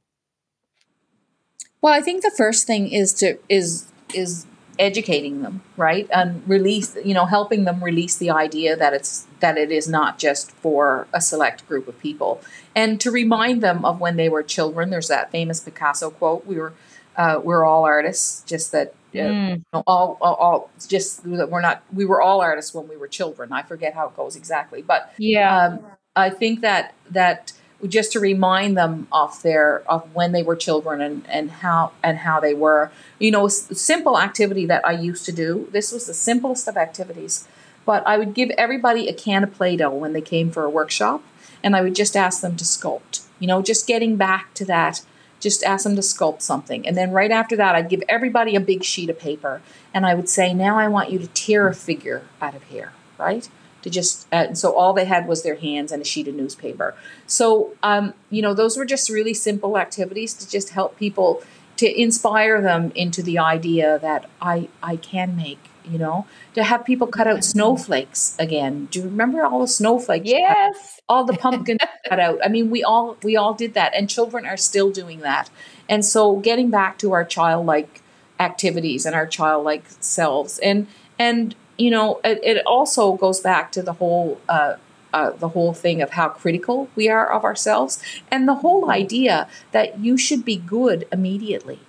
Well, 1.82 1.94
I 1.94 2.02
think 2.02 2.22
the 2.22 2.34
first 2.36 2.68
thing 2.68 2.90
is 2.92 3.14
to 3.16 3.38
is 3.50 3.88
is 4.14 4.46
educating 4.80 5.42
them 5.42 5.62
right? 5.78 6.08
And 6.12 6.48
release 6.48 6.96
you 7.04 7.14
know 7.14 7.26
helping 7.26 7.66
them 7.66 7.84
release 7.84 8.18
the 8.18 8.30
idea 8.30 8.76
that 8.76 8.94
it's 8.94 9.28
that 9.40 9.58
it 9.58 9.72
is 9.72 9.88
not 9.88 10.18
just 10.18 10.52
for 10.52 11.08
a 11.14 11.22
select 11.22 11.68
group 11.68 11.88
of 11.88 12.00
people. 12.00 12.42
And 12.76 13.00
to 13.02 13.12
remind 13.12 13.62
them 13.62 13.86
of 13.86 14.00
when 14.00 14.16
they 14.18 14.30
were 14.30 14.44
children 14.44 14.90
there's 14.90 15.08
that 15.08 15.32
famous 15.32 15.60
picasso 15.60 16.10
quote 16.10 16.46
we 16.46 16.58
were 16.58 16.74
uh, 17.18 17.40
we're 17.44 17.64
all 17.64 17.86
artists 17.86 18.44
just 18.46 18.72
that 18.72 18.94
uh, 19.14 19.18
mm. 19.18 19.64
all, 19.74 20.18
all, 20.20 20.34
all 20.36 20.72
just 20.88 21.24
that 21.24 21.50
we're 21.50 21.62
not 21.62 21.84
we 21.94 22.06
were 22.06 22.22
all 22.22 22.42
artists 22.42 22.74
when 22.74 22.88
we 22.88 22.98
were 22.98 23.08
children. 23.08 23.54
I 23.54 23.62
forget 23.62 23.94
how 23.94 24.08
it 24.08 24.16
goes 24.16 24.36
exactly 24.36 24.82
but 24.82 25.14
yeah. 25.18 25.58
um, 25.58 25.80
i 26.16 26.30
think 26.30 26.62
that 26.62 26.94
that 27.10 27.54
just 27.88 28.12
to 28.14 28.20
remind 28.20 28.78
them 28.78 29.08
of 29.12 29.42
their 29.42 29.84
of 29.90 30.14
when 30.14 30.32
they 30.32 30.44
were 30.44 30.56
children 30.56 31.02
and 31.02 31.26
and 31.30 31.52
how 31.52 31.92
and 32.04 32.20
how 32.20 32.40
they 32.40 32.54
were. 32.54 32.92
You 33.20 33.32
know 33.32 33.48
simple 33.48 34.20
activity 34.20 34.66
that 34.66 34.86
i 34.86 34.92
used 34.92 35.26
to 35.26 35.32
do. 35.32 35.68
This 35.72 35.92
was 35.92 36.08
the 36.08 36.14
simplest 36.14 36.68
of 36.68 36.78
activities. 36.78 37.48
But 37.86 38.06
i 38.08 38.18
would 38.18 38.34
give 38.34 38.50
everybody 38.52 39.08
a 39.08 39.14
can 39.14 39.44
of 39.44 39.54
play-doh 39.54 39.92
when 39.92 40.14
they 40.14 40.22
came 40.22 40.52
for 40.52 40.64
a 40.64 40.70
workshop 40.70 41.24
and 41.64 41.76
i 41.76 41.82
would 41.82 41.96
just 41.96 42.16
ask 42.16 42.42
them 42.42 42.56
to 42.58 42.64
sculpt. 42.64 43.26
You 43.40 43.48
know 43.48 43.62
just 43.62 43.88
getting 43.88 44.16
back 44.16 44.54
to 44.56 44.66
that 44.66 45.04
just 45.42 45.64
ask 45.64 45.84
them 45.84 45.96
to 45.96 46.02
sculpt 46.02 46.42
something. 46.42 46.88
And 46.88 46.98
then 46.98 47.12
right 47.12 47.32
after 47.32 47.56
that 47.58 47.76
i'd 47.76 47.90
give 47.90 48.04
everybody 48.10 48.56
a 48.56 48.60
big 48.60 48.84
sheet 48.84 49.10
of 49.10 49.20
paper 49.20 49.62
and 49.94 50.06
i 50.06 50.16
would 50.16 50.30
say 50.30 50.54
now 50.54 50.78
i 50.80 50.88
want 50.88 51.12
you 51.12 51.20
to 51.20 51.28
tear 51.28 51.68
a 51.68 51.76
figure 51.76 52.24
out 52.42 52.56
of 52.56 52.64
here 52.64 52.94
right 53.18 53.50
to 53.86 53.90
just 53.92 54.28
uh, 54.34 54.52
so 54.56 54.76
all 54.76 54.94
they 54.94 55.06
had 55.06 55.28
was 55.28 55.44
their 55.44 55.58
hands 55.58 55.92
and 55.92 56.02
a 56.02 56.06
sheet 56.06 56.28
of 56.28 56.34
newspaper. 56.34 56.96
So 57.28 57.76
um, 57.84 58.16
you 58.32 58.42
know 58.42 58.56
those 58.56 58.78
were 58.78 58.86
just 58.86 59.12
really 59.12 59.36
simple 59.36 59.78
activities 59.78 60.34
to 60.34 60.50
just 60.50 60.70
help 60.72 60.98
people 60.98 61.44
to 61.78 62.02
inspire 62.02 62.62
them 62.62 62.92
into 62.96 63.22
the 63.22 63.38
idea 63.38 64.00
that 64.00 64.30
i 64.42 64.70
i 64.82 64.96
can 64.96 65.36
make 65.36 65.60
you 65.84 66.00
know 66.00 66.26
to 66.56 66.64
have 66.64 66.84
people 66.84 67.06
cut 67.06 67.28
out 67.28 67.44
snowflakes 67.44 68.36
again. 68.40 68.88
Do 68.90 69.00
you 69.00 69.06
remember 69.06 69.46
all 69.46 69.60
the 69.60 69.68
snowflakes 69.68 70.28
yes. 70.28 71.00
all 71.08 71.26
the 71.26 71.34
pumpkins 71.34 71.82
cut 72.10 72.20
out. 72.20 72.40
I 72.44 72.48
mean 72.48 72.72
we 72.72 72.84
all 72.84 73.18
we 73.22 73.38
all 73.38 73.54
did 73.54 73.76
that 73.76 73.94
and 73.94 74.10
children 74.10 74.48
are 74.48 74.58
still 74.58 74.90
doing 74.90 75.20
that. 75.20 75.52
And 75.88 76.04
so 76.04 76.38
getting 76.38 76.72
back 76.72 76.98
to 77.00 77.14
our 77.14 77.24
childlike 77.24 78.02
activities 78.40 79.06
and 79.06 79.14
our 79.14 79.28
childlike 79.28 79.86
selves 80.00 80.58
and 80.58 80.88
and 81.20 81.54
you 81.78 81.92
know, 81.92 82.20
it, 82.24 82.40
it 82.44 82.66
also 82.66 83.14
goes 83.14 83.40
back 83.40 83.72
to 83.74 83.82
the 83.82 83.94
whole 83.94 84.40
uh, 84.50 84.76
uh, 85.14 85.32
the 85.32 85.50
whole 85.50 85.74
thing 85.74 86.02
of 86.02 86.12
how 86.12 86.30
critical 86.30 86.90
we 86.96 87.08
are 87.08 87.32
of 87.32 87.44
ourselves, 87.44 88.02
and 88.30 88.48
the 88.48 88.56
whole 88.56 88.90
idea 88.92 89.48
that 89.72 90.00
you 90.00 90.18
should 90.18 90.44
be 90.44 90.58
good 90.58 91.08
immediately. 91.12 91.80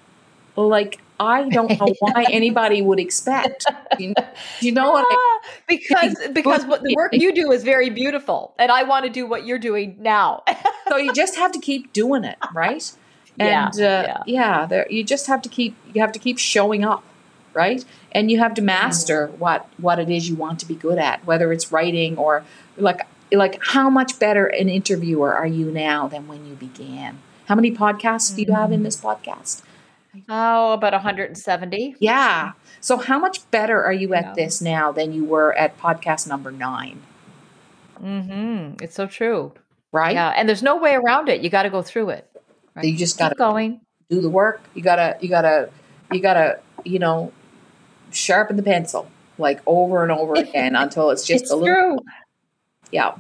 Like 0.57 1.01
I 1.19 1.49
don't 1.49 1.79
know 1.81 1.95
why 2.01 2.25
anybody 2.31 2.83
would 2.83 3.01
expect. 3.01 3.67
You, 3.99 4.15
you 4.61 4.73
know 4.73 4.93
what? 4.93 5.07
I, 5.09 5.41
because 5.67 6.17
because 6.33 6.65
what 6.67 6.83
the 6.83 6.95
work 6.95 7.13
you 7.15 7.35
do 7.35 7.51
is 7.53 7.65
very 7.65 7.91
beautiful, 7.91 8.55
and 8.59 8.71
I 8.71 8.83
want 8.85 9.05
to 9.05 9.11
do 9.11 9.27
what 9.27 9.47
you're 9.47 9.59
doing 9.59 9.97
now. 9.99 10.45
so 10.89 10.97
you 10.97 11.13
just 11.13 11.37
have 11.37 11.53
to 11.53 11.59
keep 11.59 11.93
doing 11.93 12.25
it, 12.25 12.39
right? 12.53 12.91
And 13.39 13.79
Yeah, 13.79 13.87
uh, 13.87 14.03
yeah. 14.07 14.23
yeah, 14.25 14.67
there, 14.67 14.87
you 14.91 15.05
just 15.05 15.27
have 15.27 15.43
to 15.43 15.51
keep 15.51 15.77
you 15.93 16.01
have 16.01 16.13
to 16.13 16.19
keep 16.19 16.39
showing 16.39 16.87
up, 16.87 17.05
right? 17.57 17.85
And 18.13 18.31
you 18.31 18.39
have 18.39 18.55
to 18.55 18.63
master 18.63 19.29
what 19.39 19.67
what 19.79 19.99
it 19.99 20.09
is 20.11 20.29
you 20.29 20.37
want 20.37 20.61
to 20.61 20.67
be 20.67 20.75
good 20.77 20.99
at, 20.99 21.25
whether 21.27 21.53
it's 21.53 21.73
writing 21.73 22.17
or 22.17 22.45
like 22.77 23.01
like 23.33 23.59
how 23.75 23.91
much 23.91 24.19
better 24.21 24.47
an 24.47 24.69
interviewer 24.69 25.35
are 25.35 25.47
you 25.47 25.73
now 25.73 26.07
than 26.07 26.29
when 26.29 26.47
you 26.47 26.55
began? 26.55 27.19
How 27.47 27.55
many 27.57 27.73
podcasts 27.73 28.35
do 28.37 28.43
you 28.43 28.53
have 28.53 28.71
in 28.71 28.83
this 28.85 28.97
podcast? 28.97 29.63
oh, 30.31 30.73
about 30.73 30.93
170. 30.95 31.97
Yeah. 31.99 32.53
So 32.81 32.97
how 32.97 33.19
much 33.19 33.49
better 33.51 33.83
are 33.85 33.93
you 33.93 34.15
at 34.15 34.25
Yeah. 34.27 34.33
this 34.35 34.63
now 34.63 34.93
than 34.93 35.13
you 35.13 35.25
were 35.25 35.53
at 35.59 35.79
podcast 35.79 36.27
number 36.27 36.51
nine? 36.51 37.03
Mm-hmm. 38.03 38.83
It's 38.83 38.95
so 38.95 39.07
true. 39.07 39.53
Right? 39.93 40.15
Yeah, 40.15 40.29
and 40.37 40.49
there's 40.49 40.63
no 40.63 40.77
way 40.77 40.95
around 40.95 41.29
it. 41.29 41.41
You 41.41 41.51
got 41.51 41.63
to 41.63 41.71
go 41.71 41.83
through 41.83 42.11
it. 42.11 42.29
Right? 42.75 42.85
You 42.85 42.97
just 42.97 43.19
gotta 43.19 43.35
going. 43.35 43.81
do 44.11 44.21
the 44.21 44.29
work. 44.29 44.61
You 44.75 44.83
gotta 44.83 45.17
you 45.21 45.29
gotta 45.31 45.71
you 46.13 46.21
gotta, 46.21 46.61
you 46.85 46.99
know, 46.99 47.33
sharpen 48.17 48.57
the 48.57 48.63
pencil 48.63 49.11
like 49.39 49.61
over 49.67 50.03
and 50.03 50.13
over 50.13 50.35
again 50.37 50.75
until 50.75 51.11
it's 51.11 51.27
just 51.27 51.45
it's 51.45 51.53
a 51.53 51.57
little 51.57 51.75
true. 51.75 51.99
yeah. 52.91 53.15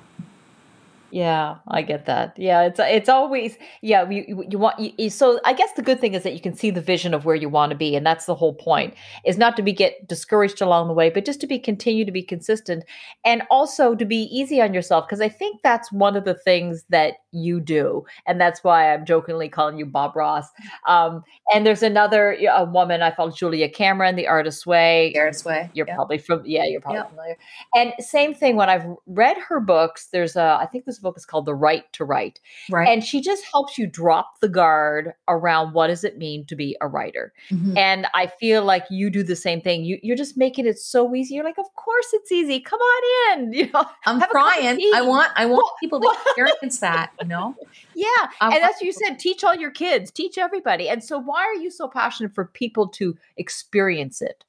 Yeah, 1.11 1.59
I 1.69 1.83
get 1.83 2.07
that. 2.07 2.37
Yeah, 2.37 2.63
it's 2.63 2.81
it's 2.83 3.09
always 3.09 3.57
yeah. 3.81 4.09
You 4.11 4.45
you, 4.49 4.59
want 4.59 4.81
you, 4.81 5.09
so 5.09 5.39
I 5.45 5.53
guess 5.53 5.71
the 5.75 5.83
good 5.83 6.01
thing 6.01 6.15
is 6.15 6.25
that 6.25 6.35
you 6.35 6.41
can 6.41 6.55
see 6.57 6.71
the 6.73 6.81
vision 6.81 7.15
of 7.15 7.25
where 7.25 7.37
you 7.37 7.49
want 7.49 7.71
to 7.71 7.77
be, 7.77 7.95
and 7.95 8.05
that's 8.05 8.27
the 8.27 8.35
whole 8.35 8.55
point. 8.55 8.93
Is 9.25 9.39
not 9.39 9.57
to 9.57 9.63
be 9.63 9.73
get 9.73 10.09
discouraged 10.09 10.61
along 10.61 10.89
the 10.89 10.95
way, 10.95 11.09
but 11.11 11.25
just 11.25 11.41
to 11.43 11.47
be 11.47 11.61
continue 11.61 12.05
to 12.05 12.11
be 12.11 12.25
consistent, 12.25 12.83
and 13.25 13.43
also 13.53 13.95
to 13.95 14.05
be 14.05 14.23
easy 14.37 14.61
on 14.61 14.75
yourself. 14.75 15.07
Because 15.07 15.21
I 15.21 15.29
think 15.29 15.61
that's 15.63 15.93
one 15.93 16.17
of 16.17 16.25
the 16.25 16.35
things 16.35 16.85
that 16.91 17.15
you 17.31 17.61
do, 17.61 18.05
and 18.27 18.41
that's 18.41 18.65
why 18.65 18.93
I'm 18.93 19.05
jokingly 19.05 19.49
calling 19.49 19.79
you 19.79 19.87
Bob 19.87 20.17
Ross. 20.17 20.49
Um, 20.89 21.23
and 21.55 21.65
there's 21.65 21.85
another 21.85 22.37
a 22.51 22.65
woman 22.65 23.01
I 23.03 23.13
follow, 23.13 23.31
Julia 23.31 23.69
Cameron, 23.69 24.17
The 24.17 24.27
Artist's 24.27 24.67
Way. 24.67 25.13
Garrett's 25.15 25.45
way. 25.45 25.71
You're 25.73 25.87
yeah. 25.87 25.95
probably 25.95 26.19
from 26.19 26.43
yeah, 26.45 26.65
you're 26.65 26.81
probably 26.81 26.99
Yeah. 27.03 27.07
familiar. 27.11 27.37
And 27.77 27.93
same 28.01 28.35
thing 28.35 28.57
when 28.57 28.69
I've 28.69 28.87
read 29.07 29.37
her 29.49 29.61
books, 29.61 30.09
there's 30.13 30.35
a 30.35 30.59
I 30.61 30.67
think 30.67 30.85
this 30.97 31.03
book 31.03 31.17
is 31.19 31.27
called 31.27 31.45
The 31.47 31.55
Right 31.55 31.85
to 31.93 32.05
Write. 32.05 32.41
right. 32.71 32.89
And 32.89 33.05
she 33.05 33.21
just 33.21 33.45
helps 33.45 33.77
you 33.77 33.87
drop 33.87 34.41
the 34.41 34.49
guard 34.49 35.13
around 35.29 35.75
what 35.75 35.89
does 35.89 36.05
it 36.05 36.17
mean 36.17 36.47
to 36.47 36.57
be 36.57 36.77
a 36.81 36.89
writer. 36.89 37.33
Mhm. 37.51 37.77
And 37.77 38.07
I 38.15 38.27
feel 38.27 38.65
like 38.65 38.85
you 38.91 39.11
do 39.11 39.23
the 39.23 39.37
same 39.37 39.61
thing. 39.61 39.85
You 39.85 39.99
you're 40.03 40.17
just 40.17 40.37
making 40.37 40.67
it 40.67 40.79
so 40.79 41.15
easy. 41.15 41.35
You're 41.35 41.45
like, 41.45 41.59
of 41.59 41.73
course 41.75 42.07
it's 42.15 42.33
easy. 42.33 42.61
Come 42.61 42.81
on 42.81 43.39
in. 43.39 43.53
You 43.57 43.71
know, 43.73 43.85
I'm 44.07 44.21
have 44.21 44.31
a 44.31 44.35
cup 44.35 44.47
of 44.47 44.59
trying. 44.59 44.81
I 44.95 45.03
want 45.03 45.31
I 45.37 45.47
want 45.47 45.71
people 45.81 46.01
to 46.01 46.11
experience 46.27 46.79
that, 46.81 47.11
you 47.21 47.29
know? 47.29 47.55
yeah. 47.95 48.07
And 48.41 48.63
that's 48.63 48.81
you 48.81 48.93
said. 48.93 49.19
Teach 49.19 49.45
all 49.45 49.55
your 49.55 49.71
kids, 49.71 50.11
teach 50.11 50.37
everybody. 50.39 50.89
And 50.89 51.03
so 51.03 51.19
why 51.19 51.43
are 51.43 51.55
you 51.55 51.71
so 51.71 51.89
passionate 51.89 52.35
for 52.35 52.45
people 52.45 52.89
to 52.89 53.17
experience 53.37 54.21
it? 54.23 54.45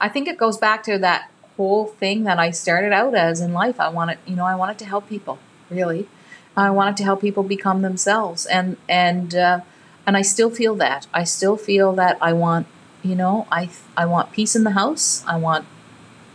I 0.00 0.08
think 0.08 0.26
it 0.26 0.36
goes 0.38 0.58
back 0.58 0.82
to 0.84 0.98
that 0.98 1.30
whole 1.56 1.86
thing 1.86 2.24
that 2.24 2.38
I 2.38 2.50
started 2.50 2.92
out 2.92 3.14
as 3.14 3.40
in 3.40 3.52
life. 3.52 3.78
I 3.80 3.88
wanted, 3.88 4.18
you 4.26 4.36
know, 4.36 4.44
I 4.46 4.54
wanted 4.54 4.78
to 4.80 4.84
help 4.86 5.08
people. 5.08 5.38
Really, 5.70 6.08
I 6.56 6.70
wanted 6.70 6.96
to 6.98 7.04
help 7.04 7.20
people 7.20 7.42
become 7.42 7.82
themselves, 7.82 8.46
and 8.46 8.76
and 8.88 9.34
uh, 9.34 9.60
and 10.06 10.16
I 10.16 10.22
still 10.22 10.50
feel 10.50 10.74
that. 10.76 11.06
I 11.14 11.24
still 11.24 11.56
feel 11.56 11.92
that 11.94 12.18
I 12.20 12.32
want, 12.32 12.66
you 13.02 13.14
know, 13.14 13.46
I 13.50 13.70
I 13.96 14.04
want 14.06 14.32
peace 14.32 14.54
in 14.54 14.64
the 14.64 14.72
house. 14.72 15.24
I 15.26 15.36
want, 15.36 15.64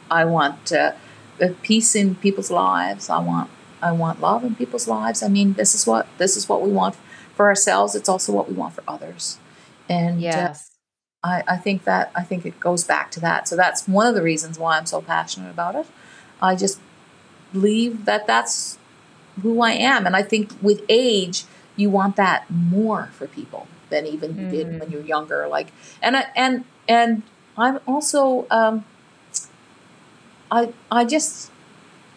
I 0.10 0.26
want 0.26 0.72
uh, 0.72 0.94
uh, 1.42 1.50
peace 1.62 1.96
in 1.96 2.16
people's 2.16 2.50
lives. 2.50 3.10
I 3.10 3.20
want 3.20 3.50
I 3.82 3.92
want 3.92 4.22
love 4.22 4.44
in 4.44 4.56
people's 4.56 4.88
lives. 4.88 5.22
I 5.22 5.28
mean, 5.28 5.54
this 5.54 5.76
is 5.76 5.86
what 5.86 6.08
this 6.18 6.36
is 6.36 6.50
what 6.50 6.62
we 6.62 6.72
want 6.72 6.96
for 7.36 7.48
ourselves. 7.48 7.96
It's 7.96 8.10
also 8.10 8.34
what 8.34 8.50
we 8.50 8.56
want 8.56 8.74
for 8.74 8.84
others, 8.88 9.38
and 9.88 10.18
uh, 10.18 10.22
Yes. 10.22 10.72
I, 11.24 11.44
I 11.48 11.58
think 11.58 11.84
that 11.86 12.12
I 12.16 12.24
think 12.24 12.46
it 12.46 12.60
goes 12.60 12.84
back 12.84 13.12
to 13.12 13.20
that. 13.22 13.48
So 13.48 13.56
that's 13.56 13.88
one 13.88 14.08
of 14.08 14.16
the 14.16 14.22
reasons 14.22 14.60
why 14.60 14.78
I'm 14.78 14.86
so 14.86 15.02
passionate 15.02 15.50
about 15.50 15.76
it. 15.76 15.88
I 16.42 16.56
just 16.56 16.80
believe 17.52 18.06
that 18.06 18.28
that's 18.28 18.78
who 19.42 19.62
I 19.62 19.72
am, 19.72 20.06
and 20.06 20.16
I 20.16 20.24
think 20.24 20.52
with 20.62 20.82
age, 20.90 21.46
you 21.76 21.90
want 21.90 22.16
that 22.16 22.50
more 22.50 23.10
for 23.14 23.28
people 23.28 23.68
than 23.90 24.06
even 24.06 24.38
you 24.38 24.46
did 24.48 24.68
Mm. 24.68 24.80
when 24.80 24.92
you're 24.92 25.02
younger. 25.04 25.48
Like, 25.48 25.68
and 26.02 26.18
I, 26.18 26.26
and 26.36 26.66
and 26.88 27.24
I'm 27.58 27.80
also 27.88 28.48
um, 28.52 28.86
I 30.52 30.74
I 30.92 31.06
just 31.06 31.52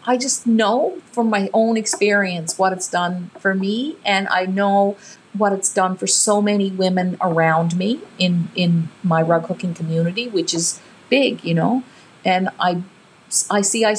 I 0.05 0.17
just 0.17 0.47
know 0.47 0.97
from 1.11 1.29
my 1.29 1.49
own 1.53 1.77
experience 1.77 2.57
what 2.57 2.73
it's 2.73 2.89
done 2.89 3.31
for 3.39 3.53
me, 3.53 3.97
and 4.05 4.27
I 4.29 4.45
know 4.45 4.97
what 5.33 5.53
it's 5.53 5.73
done 5.73 5.95
for 5.95 6.07
so 6.07 6.41
many 6.41 6.69
women 6.71 7.17
around 7.21 7.77
me 7.77 8.01
in 8.17 8.49
in 8.55 8.89
my 9.03 9.21
rug 9.21 9.47
hooking 9.47 9.73
community, 9.73 10.27
which 10.27 10.53
is 10.53 10.79
big, 11.09 11.43
you 11.43 11.53
know. 11.53 11.83
And 12.25 12.49
I 12.59 12.83
I 13.49 13.61
see 13.61 13.85
I, 13.85 13.95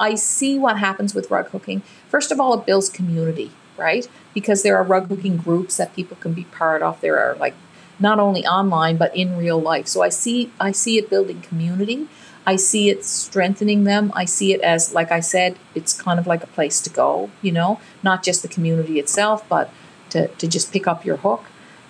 I 0.00 0.14
see 0.14 0.58
what 0.58 0.78
happens 0.78 1.14
with 1.14 1.30
rug 1.30 1.48
hooking. 1.48 1.82
First 2.08 2.32
of 2.32 2.40
all, 2.40 2.58
it 2.58 2.66
builds 2.66 2.88
community, 2.88 3.52
right? 3.76 4.08
Because 4.34 4.62
there 4.62 4.76
are 4.76 4.82
rug 4.82 5.08
hooking 5.08 5.36
groups 5.36 5.76
that 5.76 5.94
people 5.94 6.16
can 6.16 6.32
be 6.32 6.44
part 6.44 6.82
of. 6.82 7.00
There 7.00 7.18
are 7.18 7.34
like 7.36 7.54
not 7.98 8.18
only 8.18 8.44
online 8.44 8.96
but 8.96 9.14
in 9.14 9.36
real 9.36 9.60
life. 9.60 9.86
So 9.86 10.02
I 10.02 10.08
see 10.08 10.50
I 10.58 10.72
see 10.72 10.98
it 10.98 11.08
building 11.08 11.40
community. 11.42 12.08
I 12.44 12.56
see 12.56 12.90
it 12.90 13.04
strengthening 13.04 13.84
them. 13.84 14.10
I 14.16 14.24
see 14.24 14.52
it 14.52 14.60
as 14.62 14.92
like 14.92 15.12
I 15.12 15.20
said, 15.20 15.56
it's 15.76 15.92
kind 15.92 16.18
of 16.18 16.26
like 16.26 16.42
a 16.42 16.48
place 16.48 16.80
to 16.80 16.90
go, 16.90 17.30
you 17.40 17.52
know, 17.52 17.78
not 18.02 18.24
just 18.24 18.42
the 18.42 18.48
community 18.48 18.98
itself, 18.98 19.48
but 19.48 19.70
to, 20.12 20.28
to 20.28 20.46
just 20.46 20.72
pick 20.72 20.86
up 20.86 21.04
your 21.04 21.18
hook. 21.18 21.44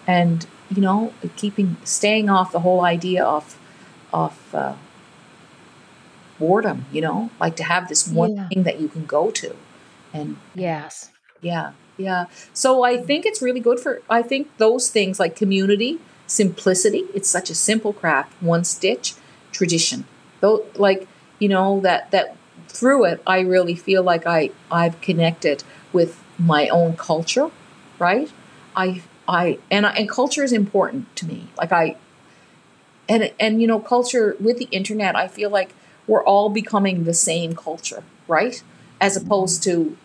And 0.06 0.46
you 0.74 0.80
know 0.82 1.12
keeping 1.36 1.76
staying 1.84 2.28
off 2.30 2.50
the 2.50 2.60
whole 2.60 2.80
idea 2.80 3.22
of 3.24 3.44
of 4.12 4.34
uh, 4.54 4.74
boredom 6.38 6.84
you 6.90 7.00
know 7.00 7.30
like 7.40 7.56
to 7.56 7.62
have 7.64 7.88
this 7.88 8.08
one 8.08 8.34
Yeah. 8.36 8.48
thing 8.48 8.62
that 8.64 8.80
you 8.80 8.88
can 8.88 9.04
go 9.06 9.30
to. 9.30 9.54
And 10.12 10.36
Yes. 10.54 11.10
yeah 11.40 11.72
yeah. 11.98 12.24
So 12.54 12.82
i 12.84 12.96
think 12.96 13.26
it's 13.26 13.40
really 13.42 13.60
good 13.60 13.78
for 13.78 14.00
i 14.08 14.22
think 14.22 14.48
those 14.58 14.90
things 14.90 15.20
like 15.20 15.36
community 15.36 15.98
simplicity 16.26 17.04
it's 17.14 17.28
such 17.28 17.50
a 17.50 17.54
simple 17.54 17.92
craft 17.92 18.32
one 18.42 18.64
stitch 18.64 19.14
tradition. 19.52 20.04
Though 20.40 20.64
like 20.74 21.06
you 21.38 21.48
know 21.48 21.80
that 21.80 22.10
that 22.10 22.36
through 22.68 23.04
it 23.04 23.22
i 23.26 23.38
really 23.40 23.74
feel 23.74 24.02
like 24.02 24.26
i 24.26 24.50
i've 24.70 24.98
connected 25.02 25.62
with 25.92 26.12
my 26.38 26.68
own 26.68 26.96
culture 26.96 27.50
right? 28.02 28.30
I 28.76 29.02
i 29.28 29.58
and 29.70 29.86
I, 29.86 29.92
and 29.92 30.08
culture 30.10 30.42
is 30.42 30.52
important 30.52 31.14
to 31.16 31.26
me. 31.26 31.48
Like 31.56 31.72
i 31.72 31.96
and 33.08 33.32
and 33.40 33.62
you 33.62 33.66
know 33.66 33.80
culture 33.80 34.36
with 34.38 34.58
the 34.58 34.68
internet 34.70 35.16
i 35.16 35.26
feel 35.28 35.50
like 35.50 35.74
we're 36.06 36.24
all 36.24 36.48
becoming 36.48 37.04
the 37.04 37.14
same 37.14 37.54
culture 37.54 38.02
right? 38.28 38.62
As 39.00 39.16
opposed 39.16 39.62
to 39.64 39.96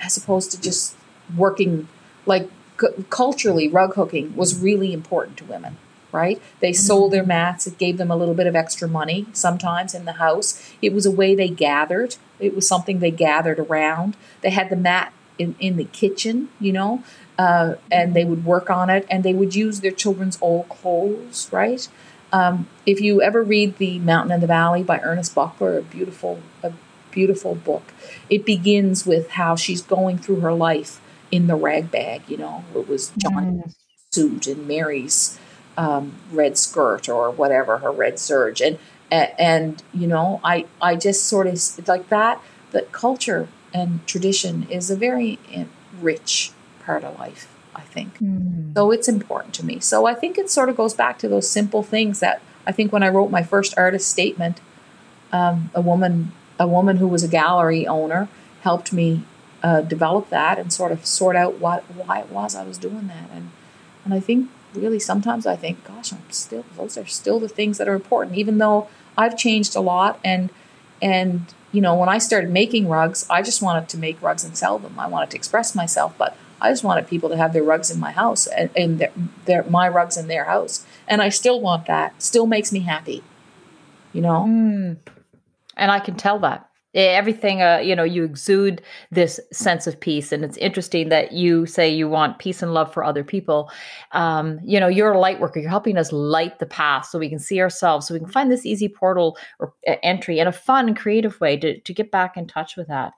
as 0.00 0.16
opposed 0.16 0.50
to 0.52 0.60
just 0.60 0.96
working 1.36 1.88
like 2.26 2.48
cu- 2.76 3.04
culturally 3.10 3.68
rug 3.68 3.94
hooking 3.94 4.34
was 4.36 4.58
really 4.58 4.92
important 4.92 5.36
to 5.38 5.44
women 5.44 5.76
right? 6.12 6.42
They 6.60 6.72
mm-hmm. 6.72 6.86
sold 6.88 7.12
their 7.12 7.24
mats 7.24 7.66
it 7.66 7.78
gave 7.78 7.96
them 7.96 8.10
a 8.10 8.16
little 8.16 8.34
bit 8.34 8.46
of 8.46 8.54
extra 8.54 8.86
money 8.86 9.26
sometimes 9.32 9.94
in 9.94 10.04
the 10.04 10.18
house. 10.24 10.62
It 10.82 10.92
was 10.92 11.06
a 11.06 11.10
way 11.10 11.34
they 11.34 11.48
gathered. 11.48 12.16
It 12.38 12.54
was 12.54 12.68
something 12.68 12.98
they 12.98 13.10
gathered 13.10 13.58
around. 13.58 14.14
They 14.42 14.50
had 14.50 14.68
the 14.68 14.76
mat 14.76 15.14
in, 15.38 15.54
in 15.58 15.76
the 15.76 15.84
kitchen 15.84 16.48
you 16.60 16.72
know 16.72 17.02
uh, 17.38 17.74
and 17.90 18.14
they 18.14 18.24
would 18.24 18.44
work 18.44 18.70
on 18.70 18.90
it 18.90 19.06
and 19.10 19.24
they 19.24 19.34
would 19.34 19.54
use 19.54 19.80
their 19.80 19.90
children's 19.90 20.38
old 20.40 20.68
clothes 20.68 21.48
right 21.52 21.88
um, 22.32 22.66
if 22.86 23.00
you 23.00 23.20
ever 23.22 23.42
read 23.42 23.76
the 23.78 23.98
mountain 23.98 24.32
and 24.32 24.42
the 24.42 24.46
valley 24.46 24.82
by 24.82 24.98
ernest 25.00 25.34
buckler 25.34 25.78
a 25.78 25.82
beautiful 25.82 26.40
a 26.62 26.72
beautiful 27.10 27.54
book 27.54 27.92
it 28.30 28.44
begins 28.44 29.06
with 29.06 29.30
how 29.30 29.54
she's 29.54 29.82
going 29.82 30.16
through 30.18 30.40
her 30.40 30.52
life 30.52 31.00
in 31.30 31.46
the 31.46 31.54
rag 31.56 31.90
bag 31.90 32.22
you 32.28 32.36
know 32.36 32.64
it 32.74 32.88
was 32.88 33.12
John's 33.18 33.46
Mm. 33.66 33.74
suit 34.12 34.46
and 34.46 34.66
mary's 34.68 35.38
um, 35.76 36.12
red 36.30 36.58
skirt 36.58 37.08
or 37.08 37.30
whatever 37.30 37.78
her 37.78 37.90
red 37.90 38.18
serge 38.18 38.60
and 38.60 38.78
and, 39.10 39.30
and 39.38 39.82
you 39.94 40.06
know 40.06 40.40
i 40.44 40.66
i 40.80 40.96
just 40.96 41.24
sort 41.24 41.46
of 41.46 41.88
like 41.88 42.08
that 42.08 42.40
that 42.72 42.92
culture 42.92 43.48
and 43.74 44.06
tradition 44.06 44.66
is 44.70 44.90
a 44.90 44.96
very 44.96 45.38
eh, 45.52 45.64
rich 46.00 46.52
part 46.84 47.04
of 47.04 47.18
life 47.18 47.48
i 47.74 47.80
think 47.82 48.18
Mm. 48.18 48.74
so 48.74 48.90
it's 48.90 49.08
important 49.08 49.54
to 49.54 49.64
me. 49.66 49.78
So 49.80 50.06
I 50.06 50.14
think 50.14 50.38
it 50.38 50.48
sort 50.50 50.68
of 50.70 50.76
goes 50.76 50.94
back 50.94 51.18
to 51.18 51.28
those 51.28 51.48
simple 51.48 51.82
things 51.82 52.20
that 52.20 52.40
I 52.66 52.72
think 52.72 52.92
when 52.92 53.02
I 53.02 53.08
wrote 53.08 53.30
my 53.30 53.42
first 53.42 53.74
artist 53.76 54.08
statement, 54.08 54.60
um, 55.32 55.70
a 55.74 55.80
woman, 55.80 56.32
a 56.58 56.66
woman 56.66 56.96
who 56.98 57.08
was 57.08 57.22
a 57.24 57.28
gallery 57.28 57.86
owner, 57.86 58.28
helped 58.62 58.92
me 58.92 59.24
uh, 59.62 59.80
develop 59.82 60.28
that 60.30 60.58
and 60.58 60.72
sort 60.72 60.92
of 60.92 61.04
sort 61.06 61.36
out 61.36 61.58
what 61.58 61.82
why 62.00 62.20
it 62.20 62.30
was 62.30 62.54
I 62.54 62.64
was 62.64 62.78
doing 62.78 63.06
that. 63.08 63.28
And 63.34 63.50
and 64.04 64.14
I 64.14 64.20
think 64.20 64.48
really 64.74 64.98
sometimes 65.00 65.46
I 65.46 65.56
think, 65.56 65.84
gosh, 65.84 66.12
I'm 66.12 66.30
still 66.30 66.64
those 66.76 66.96
are 66.96 67.06
still 67.06 67.38
the 67.40 67.48
things 67.48 67.76
that 67.78 67.88
are 67.88 67.94
important, 67.94 68.36
even 68.38 68.58
though 68.58 68.88
I've 69.18 69.36
changed 69.36 69.74
a 69.76 69.80
lot 69.80 70.18
and 70.24 70.50
and 71.00 71.40
you 71.72 71.80
know 71.80 71.94
when 71.94 72.08
I 72.08 72.18
started 72.18 72.50
making 72.50 72.88
rugs, 72.88 73.26
I 73.28 73.42
just 73.42 73.62
wanted 73.62 73.88
to 73.90 73.98
make 73.98 74.20
rugs 74.22 74.44
and 74.44 74.56
sell 74.56 74.78
them. 74.78 74.98
I 74.98 75.08
wanted 75.08 75.30
to 75.30 75.36
express 75.36 75.74
myself, 75.74 76.14
but 76.16 76.36
I 76.60 76.70
just 76.70 76.84
wanted 76.84 77.08
people 77.08 77.28
to 77.30 77.36
have 77.36 77.52
their 77.52 77.64
rugs 77.64 77.90
in 77.90 77.98
my 77.98 78.12
house 78.12 78.46
and, 78.46 78.70
and 78.76 78.98
their, 79.00 79.12
their 79.46 79.62
my 79.64 79.88
rugs 79.88 80.16
in 80.16 80.28
their 80.28 80.44
house, 80.44 80.86
and 81.08 81.20
I 81.20 81.28
still 81.28 81.60
want 81.60 81.86
that. 81.86 82.22
Still 82.22 82.46
makes 82.46 82.72
me 82.72 82.80
happy, 82.80 83.24
you 84.12 84.20
know. 84.20 84.44
Mm. 84.48 84.96
And 85.76 85.90
I 85.90 85.98
can 85.98 86.16
tell 86.16 86.38
that 86.40 86.68
everything 86.94 87.62
uh, 87.62 87.78
you 87.78 87.96
know 87.96 88.04
you 88.04 88.24
exude 88.24 88.82
this 89.10 89.40
sense 89.52 89.86
of 89.86 89.98
peace. 89.98 90.32
And 90.32 90.44
it's 90.44 90.56
interesting 90.58 91.08
that 91.08 91.32
you 91.32 91.66
say 91.66 91.88
you 91.88 92.08
want 92.08 92.38
peace 92.38 92.62
and 92.62 92.74
love 92.74 92.92
for 92.92 93.04
other 93.04 93.24
people. 93.24 93.70
Um, 94.12 94.60
you 94.64 94.78
know 94.78 94.88
you're 94.88 95.12
a 95.12 95.18
light 95.18 95.40
worker. 95.40 95.60
You're 95.60 95.70
helping 95.70 95.98
us 95.98 96.12
light 96.12 96.58
the 96.58 96.66
path 96.66 97.06
so 97.06 97.18
we 97.18 97.28
can 97.28 97.38
see 97.38 97.60
ourselves 97.60 98.06
so 98.06 98.14
we 98.14 98.20
can 98.20 98.28
find 98.28 98.50
this 98.50 98.66
easy 98.66 98.88
portal 98.88 99.36
or 99.58 99.74
entry 100.02 100.38
in 100.38 100.46
a 100.46 100.52
fun 100.52 100.94
creative 100.94 101.40
way 101.40 101.56
to, 101.56 101.80
to 101.80 101.94
get 101.94 102.10
back 102.10 102.36
in 102.36 102.46
touch 102.46 102.76
with 102.76 102.88
that 102.88 103.12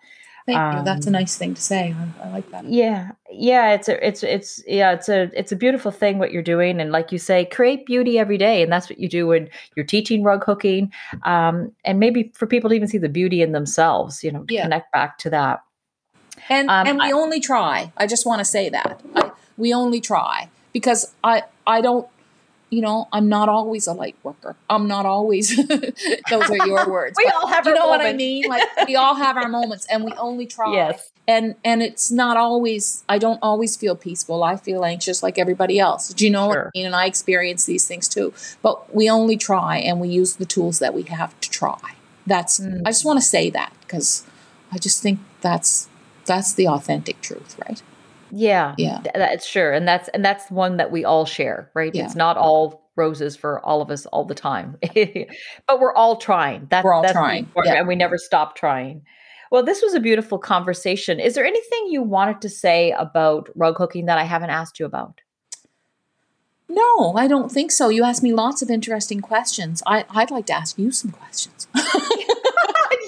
Thank 0.46 0.58
um, 0.58 0.78
you. 0.78 0.84
That's 0.84 1.06
a 1.06 1.08
um, 1.08 1.14
nice 1.14 1.36
thing 1.36 1.54
to 1.54 1.62
say. 1.62 1.94
I, 1.98 2.26
I, 2.26 2.30
like 2.30 2.50
that. 2.50 2.66
Yeah, 2.66 3.12
yeah. 3.30 3.72
It's 3.72 3.88
a, 3.88 4.06
it's, 4.06 4.22
it's, 4.22 4.62
yeah. 4.66 4.92
It's 4.92 5.08
a, 5.08 5.30
it's 5.32 5.52
a 5.52 5.56
beautiful 5.56 5.90
thing 5.90 6.18
what 6.18 6.32
you're 6.32 6.42
doing, 6.42 6.80
and 6.80 6.92
like 6.92 7.12
you 7.12 7.18
say, 7.18 7.46
create 7.46 7.86
beauty 7.86 8.18
every 8.18 8.36
day, 8.36 8.62
and 8.62 8.70
that's 8.70 8.90
what 8.90 8.98
you 8.98 9.08
do 9.08 9.28
when 9.28 9.48
you're 9.74 9.86
teaching 9.86 10.22
rug 10.22 10.44
hooking, 10.44 10.92
um, 11.22 11.72
and 11.84 11.98
maybe 11.98 12.30
for 12.34 12.46
people 12.46 12.70
to 12.70 12.76
even 12.76 12.88
see 12.88 12.98
the 12.98 13.08
beauty 13.08 13.40
in 13.40 13.52
themselves. 13.52 14.22
You 14.22 14.32
know, 14.32 14.44
yeah. 14.48 14.62
connect 14.62 14.92
back 14.92 15.16
to 15.18 15.30
that. 15.30 15.62
And 16.48 16.68
um, 16.68 16.86
and 16.86 16.98
we 16.98 17.06
I, 17.06 17.12
only 17.12 17.40
try. 17.40 17.92
I 17.96 18.06
just 18.06 18.26
want 18.26 18.40
to 18.40 18.44
say 18.44 18.68
that 18.68 19.02
I, 19.14 19.30
we 19.56 19.72
only 19.72 20.00
try 20.00 20.50
because 20.72 21.14
I 21.22 21.44
I 21.66 21.80
don't 21.80 22.06
you 22.74 22.80
know, 22.82 23.06
I'm 23.12 23.28
not 23.28 23.48
always 23.48 23.86
a 23.86 23.92
light 23.92 24.16
worker. 24.24 24.56
I'm 24.68 24.88
not 24.88 25.06
always. 25.06 25.54
those 26.30 26.50
are 26.50 26.66
your 26.66 26.90
words. 26.90 27.16
we 27.24 27.30
all 27.30 27.46
have. 27.46 27.64
You 27.66 27.74
know 27.74 27.86
what 27.86 28.00
I 28.00 28.12
mean? 28.12 28.48
Like 28.48 28.62
we 28.88 28.96
all 28.96 29.14
have 29.14 29.36
our 29.36 29.48
moments, 29.48 29.86
and 29.86 30.02
we 30.02 30.10
only 30.14 30.46
try. 30.46 30.74
Yes. 30.74 31.12
And 31.28 31.54
and 31.64 31.82
it's 31.82 32.10
not 32.10 32.36
always. 32.36 33.04
I 33.08 33.18
don't 33.18 33.38
always 33.42 33.76
feel 33.76 33.94
peaceful. 33.94 34.42
I 34.42 34.56
feel 34.56 34.84
anxious, 34.84 35.22
like 35.22 35.38
everybody 35.38 35.78
else. 35.78 36.08
Do 36.08 36.24
you 36.24 36.32
know 36.32 36.50
sure. 36.50 36.64
what 36.64 36.66
I 36.66 36.70
mean? 36.74 36.86
And 36.86 36.96
I 36.96 37.06
experience 37.06 37.64
these 37.64 37.86
things 37.86 38.08
too. 38.08 38.34
But 38.60 38.92
we 38.92 39.08
only 39.08 39.36
try, 39.36 39.76
and 39.78 40.00
we 40.00 40.08
use 40.08 40.34
the 40.34 40.46
tools 40.46 40.80
that 40.80 40.94
we 40.94 41.02
have 41.02 41.38
to 41.40 41.50
try. 41.50 41.94
That's. 42.26 42.58
Mm. 42.58 42.82
I 42.84 42.90
just 42.90 43.04
want 43.04 43.20
to 43.20 43.24
say 43.24 43.50
that 43.50 43.72
because 43.82 44.26
I 44.72 44.78
just 44.78 45.00
think 45.00 45.20
that's 45.42 45.88
that's 46.26 46.52
the 46.52 46.66
authentic 46.66 47.20
truth, 47.20 47.56
right? 47.64 47.80
Yeah. 48.34 48.74
Yeah. 48.76 49.00
That's 49.14 49.46
sure. 49.46 49.72
And 49.72 49.86
that's 49.86 50.08
and 50.08 50.24
that's 50.24 50.50
one 50.50 50.76
that 50.78 50.90
we 50.90 51.04
all 51.04 51.24
share, 51.24 51.70
right? 51.74 51.94
Yeah. 51.94 52.04
It's 52.04 52.16
not 52.16 52.36
all 52.36 52.82
roses 52.96 53.36
for 53.36 53.64
all 53.64 53.80
of 53.80 53.90
us 53.90 54.06
all 54.06 54.24
the 54.24 54.34
time. 54.34 54.76
but 55.66 55.80
we're 55.80 55.94
all 55.94 56.16
trying. 56.16 56.66
That, 56.70 56.84
we're 56.84 56.92
all 56.92 57.10
trying. 57.10 57.48
Yeah. 57.64 57.74
And 57.74 57.88
we 57.88 57.96
never 57.96 58.18
stop 58.18 58.56
trying. 58.56 59.02
Well, 59.50 59.62
this 59.62 59.82
was 59.82 59.94
a 59.94 60.00
beautiful 60.00 60.38
conversation. 60.38 61.20
Is 61.20 61.34
there 61.34 61.44
anything 61.44 61.86
you 61.88 62.02
wanted 62.02 62.40
to 62.42 62.48
say 62.48 62.90
about 62.92 63.48
rug 63.54 63.78
hooking 63.78 64.06
that 64.06 64.18
I 64.18 64.24
haven't 64.24 64.50
asked 64.50 64.80
you 64.80 64.86
about? 64.86 65.20
No, 66.68 67.14
I 67.16 67.28
don't 67.28 67.52
think 67.52 67.70
so. 67.70 67.88
You 67.88 68.04
asked 68.04 68.22
me 68.22 68.32
lots 68.32 68.62
of 68.62 68.70
interesting 68.70 69.20
questions. 69.20 69.82
I, 69.86 70.06
I'd 70.10 70.30
like 70.30 70.46
to 70.46 70.54
ask 70.54 70.78
you 70.78 70.90
some 70.90 71.12
questions. 71.12 71.68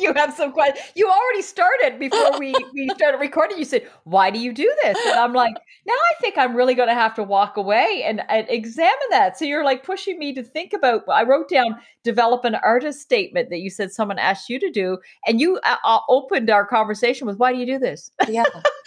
you 0.07 0.15
have 0.15 0.35
some 0.35 0.53
questions. 0.53 0.85
You 0.95 1.09
already 1.09 1.43
started 1.43 1.99
before 1.99 2.39
we, 2.39 2.55
we 2.73 2.89
started 2.95 3.19
recording. 3.19 3.59
You 3.59 3.65
said, 3.65 3.89
Why 4.05 4.31
do 4.31 4.39
you 4.39 4.53
do 4.53 4.73
this? 4.83 4.97
And 5.07 5.19
I'm 5.19 5.33
like, 5.33 5.55
Now 5.87 5.93
I 5.95 6.21
think 6.21 6.39
I'm 6.39 6.57
really 6.57 6.75
going 6.75 6.89
to 6.89 6.95
have 6.95 7.15
to 7.15 7.23
walk 7.23 7.57
away 7.57 8.05
and, 8.07 8.23
and 8.29 8.47
examine 8.49 8.95
that. 9.11 9.39
So 9.39 9.45
you're 9.45 9.65
like 9.65 9.85
pushing 9.85 10.19
me 10.19 10.35
to 10.35 10.43
think 10.43 10.73
about. 10.73 11.05
I 11.09 11.25
wrote 11.25 11.49
down 11.49 11.77
develop 12.03 12.45
an 12.45 12.55
artist 12.55 13.01
statement 13.01 13.51
that 13.51 13.59
you 13.59 13.69
said 13.69 13.91
someone 13.91 14.19
asked 14.19 14.49
you 14.49 14.61
to 14.61 14.71
do. 14.71 14.99
And 15.27 15.41
you 15.41 15.59
uh, 15.65 15.77
uh 15.85 15.99
opened 16.09 16.51
our 16.51 16.65
conversation 16.65 17.27
with, 17.27 17.39
Why 17.39 17.53
do 17.53 17.59
you 17.59 17.67
do 17.67 17.79
this? 17.79 18.11
Yeah. 18.29 18.45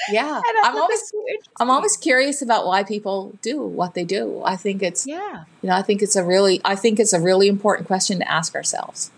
Yeah. 0.09 0.41
I'm 0.63 0.77
always, 0.77 1.11
I'm 1.59 1.69
always 1.69 1.97
curious 1.97 2.41
about 2.41 2.65
why 2.65 2.83
people 2.83 3.37
do 3.41 3.61
what 3.61 3.93
they 3.93 4.05
do. 4.05 4.41
I 4.43 4.55
think 4.55 4.81
it's, 4.81 5.05
yeah. 5.05 5.43
You 5.61 5.69
know, 5.69 5.75
I 5.75 5.81
think 5.81 6.01
it's 6.01 6.15
a 6.15 6.23
really, 6.23 6.61
I 6.63 6.75
think 6.75 6.99
it's 6.99 7.13
a 7.13 7.19
really 7.19 7.47
important 7.47 7.87
question 7.87 8.19
to 8.19 8.31
ask 8.31 8.55
ourselves. 8.55 9.11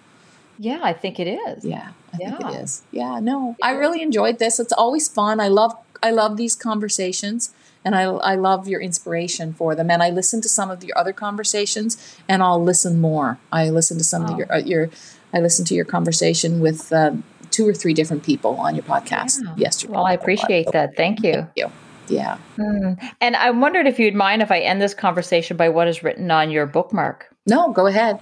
Yeah, 0.58 0.80
I 0.82 0.94
think 0.94 1.20
it 1.20 1.28
is. 1.28 1.66
Yeah, 1.66 1.92
I 2.14 2.18
yeah. 2.20 2.38
think 2.38 2.52
it 2.52 2.62
is. 2.62 2.84
Yeah, 2.92 3.20
no, 3.20 3.56
I 3.62 3.72
really 3.72 4.02
enjoyed 4.02 4.40
this. 4.40 4.60
It's 4.60 4.74
always 4.74 5.08
fun. 5.08 5.40
I 5.40 5.48
love 5.48 5.76
I 6.04 6.12
love 6.12 6.38
these 6.38 6.56
conversations 6.56 7.54
and 7.84 7.96
I, 7.96 8.04
I 8.04 8.36
love 8.36 8.68
your 8.68 8.82
inspiration 8.82 9.54
for 9.54 9.76
them. 9.76 9.90
And 9.90 10.04
I 10.04 10.10
listen 10.10 10.42
to 10.42 10.50
some 10.50 10.70
of 10.70 10.84
your 10.84 10.98
other 10.98 11.14
conversations, 11.14 12.18
and 12.28 12.44
I'll 12.44 12.62
listen 12.62 13.02
more. 13.02 13.40
I 13.52 13.70
listen 13.70 13.98
to 13.98 14.04
some 14.04 14.26
oh. 14.26 14.34
of 14.34 14.38
your 14.38 14.54
uh, 14.54 14.58
your 14.58 14.90
I 15.34 15.40
listened 15.40 15.68
to 15.70 15.76
your 15.76 15.86
conversation 15.86 16.60
with 16.60 16.92
um, 16.92 17.24
two 17.52 17.68
or 17.68 17.74
three 17.74 17.94
different 17.94 18.24
people 18.24 18.56
on 18.58 18.76
your 18.76 18.84
podcast 18.84 19.42
yeah. 19.44 19.54
yesterday. 19.56 19.94
Well, 19.94 20.06
I 20.06 20.14
appreciate 20.14 20.72
that. 20.74 20.96
Thank 20.96 21.24
you. 21.24 21.34
Thank 21.34 21.52
you. 21.56 21.72
Yeah. 22.08 22.38
Mm. 22.58 23.14
And 23.22 23.36
I 23.38 23.52
wondered 23.52 23.88
if 23.88 23.98
you'd 23.98 24.16
mind 24.16 24.42
if 24.42 24.52
I 24.52 24.60
end 24.60 24.82
this 24.82 24.94
conversation 24.94 25.56
by 25.56 25.70
what 25.70 25.88
is 25.88 26.04
written 26.04 26.30
on 26.30 26.52
your 26.52 26.66
bookmark. 26.66 27.34
No, 27.48 27.72
go 27.72 27.88
ahead. 27.88 28.20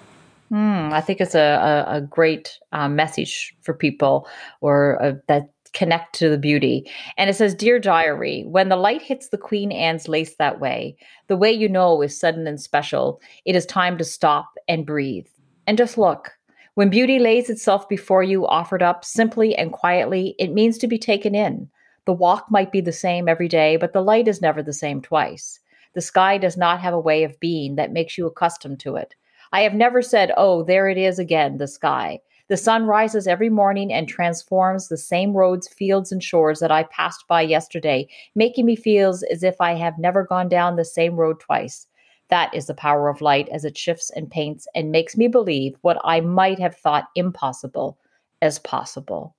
Mm, 0.51 0.91
I 0.91 1.01
think 1.01 1.21
it's 1.21 1.35
a, 1.35 1.85
a, 1.87 1.97
a 1.97 2.01
great 2.01 2.57
uh, 2.71 2.89
message 2.89 3.55
for 3.61 3.73
people 3.73 4.27
or 4.61 5.01
uh, 5.01 5.13
that 5.27 5.49
connect 5.73 6.15
to 6.15 6.29
the 6.29 6.37
beauty. 6.37 6.89
And 7.17 7.29
it 7.29 7.35
says, 7.35 7.53
Dear 7.53 7.79
Diary, 7.79 8.43
when 8.47 8.69
the 8.69 8.75
light 8.75 9.01
hits 9.01 9.29
the 9.29 9.37
Queen 9.37 9.71
Anne's 9.71 10.07
lace 10.07 10.35
that 10.35 10.59
way, 10.59 10.97
the 11.27 11.37
way 11.37 11.51
you 11.51 11.69
know 11.69 12.01
is 12.01 12.19
sudden 12.19 12.47
and 12.47 12.59
special. 12.59 13.21
It 13.45 13.55
is 13.55 13.65
time 13.65 13.97
to 13.99 14.03
stop 14.03 14.49
and 14.67 14.85
breathe 14.85 15.27
and 15.67 15.77
just 15.77 15.97
look. 15.97 16.31
When 16.73 16.89
beauty 16.89 17.19
lays 17.19 17.49
itself 17.49 17.87
before 17.89 18.23
you, 18.23 18.47
offered 18.47 18.81
up 18.81 19.03
simply 19.03 19.55
and 19.55 19.71
quietly, 19.71 20.35
it 20.39 20.53
means 20.53 20.77
to 20.79 20.87
be 20.87 20.97
taken 20.97 21.35
in. 21.35 21.69
The 22.05 22.13
walk 22.13 22.47
might 22.49 22.71
be 22.71 22.81
the 22.81 22.91
same 22.91 23.27
every 23.27 23.47
day, 23.47 23.75
but 23.75 23.93
the 23.93 24.01
light 24.01 24.27
is 24.27 24.41
never 24.41 24.63
the 24.63 24.73
same 24.73 25.01
twice. 25.01 25.59
The 25.93 26.01
sky 26.01 26.37
does 26.37 26.57
not 26.57 26.79
have 26.79 26.93
a 26.93 26.99
way 26.99 27.23
of 27.23 27.39
being 27.39 27.75
that 27.75 27.91
makes 27.91 28.17
you 28.17 28.25
accustomed 28.25 28.79
to 28.79 28.95
it. 28.95 29.13
I 29.51 29.61
have 29.61 29.73
never 29.73 30.01
said, 30.01 30.31
oh, 30.37 30.63
there 30.63 30.87
it 30.87 30.97
is 30.97 31.19
again, 31.19 31.57
the 31.57 31.67
sky. 31.67 32.19
The 32.49 32.57
sun 32.57 32.85
rises 32.85 33.27
every 33.27 33.49
morning 33.49 33.93
and 33.93 34.07
transforms 34.07 34.87
the 34.87 34.97
same 34.97 35.33
roads, 35.33 35.67
fields, 35.67 36.11
and 36.11 36.23
shores 36.23 36.59
that 36.59 36.71
I 36.71 36.83
passed 36.83 37.25
by 37.27 37.41
yesterday, 37.41 38.07
making 38.33 38.65
me 38.65 38.75
feel 38.75 39.09
as 39.09 39.43
if 39.43 39.55
I 39.61 39.73
have 39.73 39.99
never 39.99 40.23
gone 40.23 40.49
down 40.49 40.75
the 40.75 40.85
same 40.85 41.15
road 41.15 41.39
twice. 41.39 41.85
That 42.29 42.53
is 42.53 42.65
the 42.67 42.73
power 42.73 43.07
of 43.07 43.21
light 43.21 43.49
as 43.49 43.65
it 43.65 43.77
shifts 43.77 44.09
and 44.15 44.29
paints 44.29 44.67
and 44.73 44.91
makes 44.91 45.15
me 45.15 45.27
believe 45.27 45.75
what 45.81 45.99
I 46.03 46.21
might 46.21 46.59
have 46.59 46.75
thought 46.75 47.09
impossible 47.15 47.97
as 48.41 48.59
possible. 48.59 49.35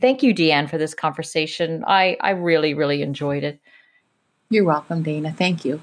Thank 0.00 0.22
you, 0.22 0.34
Deanne, 0.34 0.68
for 0.68 0.78
this 0.78 0.94
conversation. 0.94 1.84
I, 1.86 2.16
I 2.20 2.30
really, 2.30 2.74
really 2.74 3.02
enjoyed 3.02 3.44
it. 3.44 3.60
You're 4.50 4.64
welcome, 4.64 5.02
Dana. 5.02 5.32
Thank 5.32 5.64
you. 5.64 5.80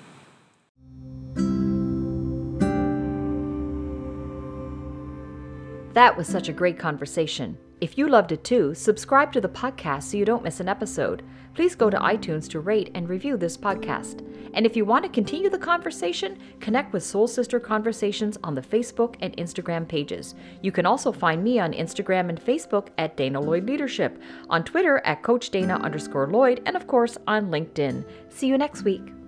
That 5.99 6.15
was 6.15 6.27
such 6.29 6.47
a 6.47 6.53
great 6.53 6.79
conversation. 6.79 7.57
If 7.81 7.97
you 7.97 8.07
loved 8.07 8.31
it 8.31 8.45
too, 8.45 8.73
subscribe 8.73 9.33
to 9.33 9.41
the 9.41 9.49
podcast 9.49 10.03
so 10.03 10.15
you 10.15 10.23
don't 10.23 10.45
miss 10.45 10.61
an 10.61 10.69
episode. 10.69 11.23
Please 11.53 11.75
go 11.75 11.89
to 11.89 11.97
iTunes 11.97 12.47
to 12.51 12.61
rate 12.61 12.89
and 12.95 13.09
review 13.09 13.35
this 13.35 13.57
podcast. 13.57 14.25
And 14.53 14.65
if 14.65 14.77
you 14.77 14.85
want 14.85 15.03
to 15.03 15.11
continue 15.11 15.49
the 15.49 15.57
conversation, 15.57 16.39
connect 16.61 16.93
with 16.93 17.03
Soul 17.03 17.27
Sister 17.27 17.59
Conversations 17.59 18.37
on 18.45 18.55
the 18.55 18.61
Facebook 18.61 19.15
and 19.19 19.35
Instagram 19.35 19.85
pages. 19.85 20.35
You 20.61 20.71
can 20.71 20.85
also 20.85 21.11
find 21.11 21.43
me 21.43 21.59
on 21.59 21.73
Instagram 21.73 22.29
and 22.29 22.39
Facebook 22.39 22.87
at 22.97 23.17
Dana 23.17 23.41
Lloyd 23.41 23.65
Leadership, 23.65 24.21
on 24.49 24.63
Twitter 24.63 25.01
at 25.03 25.21
Coach 25.21 25.49
Dana 25.49 25.81
underscore 25.83 26.27
Lloyd, 26.27 26.61
and 26.65 26.77
of 26.77 26.87
course 26.87 27.17
on 27.27 27.47
LinkedIn. 27.47 28.05
See 28.29 28.47
you 28.47 28.57
next 28.57 28.83
week. 28.83 29.18